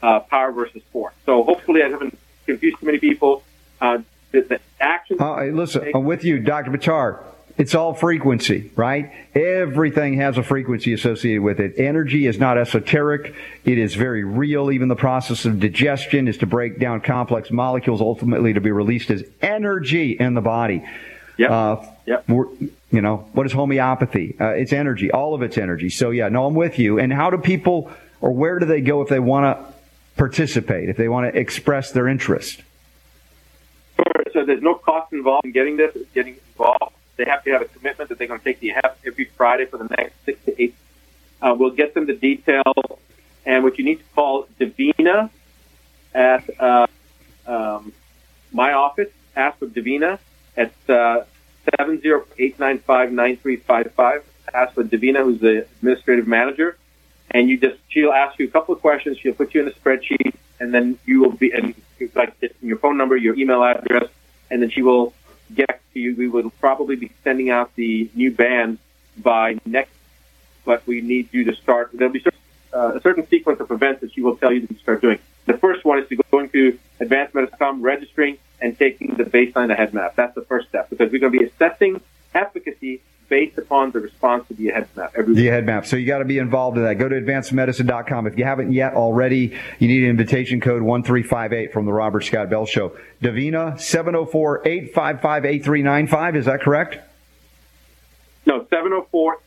uh, 0.00 0.20
power 0.20 0.52
versus 0.52 0.82
force. 0.92 1.14
So 1.26 1.42
hopefully, 1.42 1.82
I 1.82 1.88
haven't 1.88 2.16
confused 2.46 2.78
too 2.78 2.86
many 2.86 2.98
people. 2.98 3.42
Uh, 3.80 3.98
the, 4.30 4.42
the 4.42 4.60
actions. 4.80 5.20
Uh, 5.20 5.44
listen, 5.46 5.90
I'm 5.94 6.04
with 6.04 6.24
you, 6.24 6.38
Dr. 6.38 6.70
Buttar. 6.70 7.24
It's 7.56 7.74
all 7.74 7.94
frequency, 7.94 8.72
right? 8.74 9.12
Everything 9.34 10.14
has 10.14 10.38
a 10.38 10.42
frequency 10.42 10.92
associated 10.92 11.42
with 11.42 11.60
it. 11.60 11.78
Energy 11.78 12.26
is 12.26 12.38
not 12.38 12.58
esoteric. 12.58 13.34
It 13.64 13.78
is 13.78 13.94
very 13.94 14.24
real. 14.24 14.72
Even 14.72 14.88
the 14.88 14.96
process 14.96 15.44
of 15.44 15.60
digestion 15.60 16.26
is 16.26 16.38
to 16.38 16.46
break 16.46 16.80
down 16.80 17.00
complex 17.00 17.52
molecules 17.52 18.00
ultimately 18.00 18.54
to 18.54 18.60
be 18.60 18.72
released 18.72 19.10
as 19.10 19.22
energy 19.40 20.12
in 20.18 20.34
the 20.34 20.40
body. 20.40 20.84
Yep. 21.38 21.50
Uh, 21.50 21.76
Yep. 22.06 22.28
You 22.28 23.00
know, 23.00 23.28
what 23.32 23.46
is 23.46 23.52
homeopathy? 23.52 24.36
Uh, 24.38 24.50
it's 24.50 24.72
energy. 24.72 25.10
All 25.10 25.34
of 25.34 25.42
it's 25.42 25.58
energy. 25.58 25.90
So 25.90 26.10
yeah, 26.10 26.28
no, 26.28 26.46
I'm 26.46 26.54
with 26.54 26.78
you. 26.78 26.98
And 26.98 27.12
how 27.12 27.30
do 27.30 27.38
people, 27.38 27.90
or 28.20 28.30
where 28.32 28.58
do 28.58 28.66
they 28.66 28.80
go 28.80 29.00
if 29.02 29.08
they 29.08 29.18
want 29.18 29.58
to 29.58 29.74
participate, 30.16 30.88
if 30.88 30.96
they 30.96 31.08
want 31.08 31.32
to 31.32 31.38
express 31.38 31.92
their 31.92 32.06
interest? 32.06 32.62
Sure. 33.96 34.24
So 34.32 34.44
there's 34.44 34.62
no 34.62 34.74
cost 34.74 35.12
involved 35.12 35.46
in 35.46 35.52
getting 35.52 35.76
this, 35.76 35.96
getting 36.14 36.36
involved. 36.52 36.94
They 37.16 37.24
have 37.24 37.44
to 37.44 37.50
have 37.52 37.62
a 37.62 37.66
commitment 37.66 38.08
that 38.08 38.18
they're 38.18 38.26
going 38.26 38.40
to 38.40 38.44
take 38.44 38.60
the 38.60 38.72
app 38.72 38.98
every 39.06 39.26
Friday 39.26 39.66
for 39.66 39.78
the 39.78 39.84
next 39.84 40.14
six 40.24 40.44
to 40.46 40.62
eight. 40.62 40.74
Uh, 41.40 41.54
we'll 41.58 41.70
get 41.70 41.94
them 41.94 42.06
the 42.06 42.14
details, 42.14 42.74
and 43.44 43.62
what 43.62 43.78
you 43.78 43.84
need 43.84 43.98
to 43.98 44.04
call 44.14 44.46
Davina 44.58 45.30
at 46.14 46.48
uh, 46.60 46.86
um, 47.46 47.92
my 48.52 48.72
office. 48.72 49.10
Ask 49.36 49.58
for 49.58 49.66
Davina 49.66 50.18
at 50.56 50.72
uh, 50.88 51.24
seven 51.76 52.00
zero 52.00 52.24
eight 52.38 52.58
nine 52.58 52.78
five 52.78 53.12
nine 53.12 53.36
three 53.36 53.56
five 53.56 53.92
five. 53.92 54.24
Ask 54.52 54.74
for 54.74 54.84
Davina, 54.84 55.22
who's 55.24 55.40
the 55.40 55.66
administrative 55.76 56.26
manager, 56.26 56.76
and 57.30 57.48
you 57.48 57.58
just 57.58 57.76
she'll 57.88 58.12
ask 58.12 58.38
you 58.38 58.46
a 58.46 58.50
couple 58.50 58.74
of 58.74 58.80
questions. 58.80 59.18
She'll 59.18 59.34
put 59.34 59.54
you 59.54 59.62
in 59.62 59.68
a 59.68 59.72
spreadsheet, 59.72 60.34
and 60.60 60.72
then 60.72 60.98
you 61.04 61.20
will 61.20 61.32
be 61.32 61.52
and 61.52 61.74
like 62.14 62.34
your 62.62 62.78
phone 62.78 62.96
number, 62.96 63.16
your 63.16 63.34
email 63.36 63.62
address, 63.62 64.08
and 64.50 64.62
then 64.62 64.70
she 64.70 64.82
will 64.82 65.12
get 65.52 65.80
to 65.92 66.00
you. 66.00 66.14
We 66.16 66.28
will 66.28 66.50
probably 66.50 66.96
be 66.96 67.10
sending 67.22 67.50
out 67.50 67.74
the 67.74 68.10
new 68.14 68.30
bands 68.30 68.80
by 69.16 69.58
next, 69.64 69.94
but 70.64 70.86
we 70.86 71.00
need 71.00 71.28
you 71.32 71.44
to 71.44 71.54
start. 71.54 71.90
There'll 71.92 72.12
be 72.12 72.24
uh, 72.72 72.92
a 72.94 73.00
certain 73.00 73.26
sequence 73.28 73.60
of 73.60 73.70
events 73.70 74.00
that 74.00 74.12
she 74.12 74.22
will 74.22 74.36
tell 74.36 74.52
you 74.52 74.66
to 74.66 74.74
start 74.74 75.00
doing. 75.00 75.18
The 75.46 75.58
first 75.58 75.84
one 75.84 75.98
is 75.98 76.08
to 76.08 76.16
go 76.16 76.38
into 76.40 76.78
advancedmedicine.com, 77.00 77.82
registering, 77.82 78.38
and 78.60 78.78
taking 78.78 79.14
the 79.14 79.24
baseline 79.24 79.70
ahead 79.70 79.92
map. 79.92 80.16
That's 80.16 80.34
the 80.34 80.42
first 80.42 80.68
step 80.68 80.90
because 80.90 81.12
we're 81.12 81.20
going 81.20 81.32
to 81.32 81.38
be 81.38 81.44
assessing 81.44 82.00
efficacy 82.34 83.02
based 83.28 83.58
upon 83.58 83.90
the 83.90 84.00
response 84.00 84.46
to 84.48 84.54
the 84.54 84.70
ahead 84.70 84.88
map. 84.96 85.12
Every 85.16 85.34
The 85.34 85.46
head 85.46 85.66
map. 85.66 85.86
So 85.86 85.96
you 85.96 86.06
got 86.06 86.18
to 86.18 86.24
be 86.24 86.38
involved 86.38 86.76
in 86.76 86.84
that. 86.84 86.94
Go 86.94 87.08
to 87.08 87.20
advancedmedicine.com. 87.20 88.26
If 88.26 88.38
you 88.38 88.44
haven't 88.44 88.72
yet 88.72 88.94
already, 88.94 89.56
you 89.78 89.88
need 89.88 90.04
an 90.04 90.10
invitation 90.10 90.60
code 90.60 90.82
1358 90.82 91.72
from 91.72 91.86
the 91.86 91.92
Robert 91.92 92.22
Scott 92.22 92.50
Bell 92.50 92.66
Show. 92.66 92.96
Davina, 93.22 93.74
704-855-8395. 93.74 96.36
Is 96.36 96.44
that 96.46 96.60
correct? 96.60 96.98
No, 98.46 98.60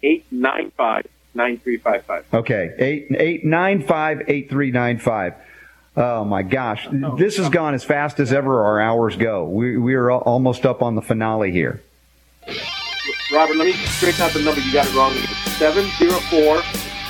704-895-9355. 0.04 2.24
Okay. 2.34 3.42
895-8395. 3.46 5.36
Oh 5.96 6.24
my 6.26 6.44
gosh. 6.44 6.88
This 7.18 7.38
has 7.38 7.50
gone 7.50 7.74
as 7.74 7.84
fast 7.84 8.20
as 8.20 8.32
ever 8.32 8.64
our 8.66 8.80
hours 8.80 9.16
go. 9.16 9.46
We, 9.46 9.78
we 9.78 9.96
are 9.96 10.12
almost 10.12 10.64
up 10.66 10.82
on 10.84 10.94
the 10.96 11.02
finale 11.02 11.52
here. 11.52 11.82
Robert, 13.32 13.56
let 13.58 13.66
me 13.66 13.74
straighten 13.74 14.22
out 14.22 14.32
the 14.34 14.42
number. 14.42 14.62
You 14.62 14.72
got 14.74 14.88
it 14.88 14.96
wrong. 14.96 15.14
It's 15.16 15.60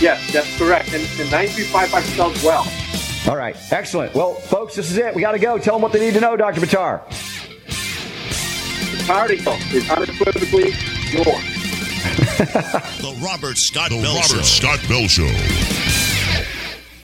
Yes, 0.00 0.32
that's 0.32 0.56
correct. 0.56 0.92
And, 0.94 1.02
and 1.20 1.30
9355 1.30 2.04
spells 2.04 2.44
well. 2.44 2.66
All 3.28 3.36
right. 3.36 3.56
Excellent. 3.72 4.14
Well, 4.14 4.34
folks, 4.34 4.76
this 4.76 4.90
is 4.90 4.96
it. 4.96 5.14
We 5.14 5.20
got 5.20 5.32
to 5.32 5.38
go. 5.38 5.58
Tell 5.58 5.74
them 5.74 5.82
what 5.82 5.92
they 5.92 6.00
need 6.00 6.14
to 6.14 6.20
know, 6.20 6.36
Dr. 6.36 6.60
Buttar. 6.60 7.02
The 9.08 9.36
heal 9.36 9.56
is 9.74 9.90
unequivocally 9.90 10.72
yours. 11.10 11.67
The 12.98 13.16
Robert 13.20 13.58
Scott 13.58 13.90
The 13.90 14.00
Bell 14.00 14.14
Robert 14.14 14.28
Show. 14.28 14.42
Scott 14.42 14.80
Bell 14.88 15.08
Show. 15.08 15.97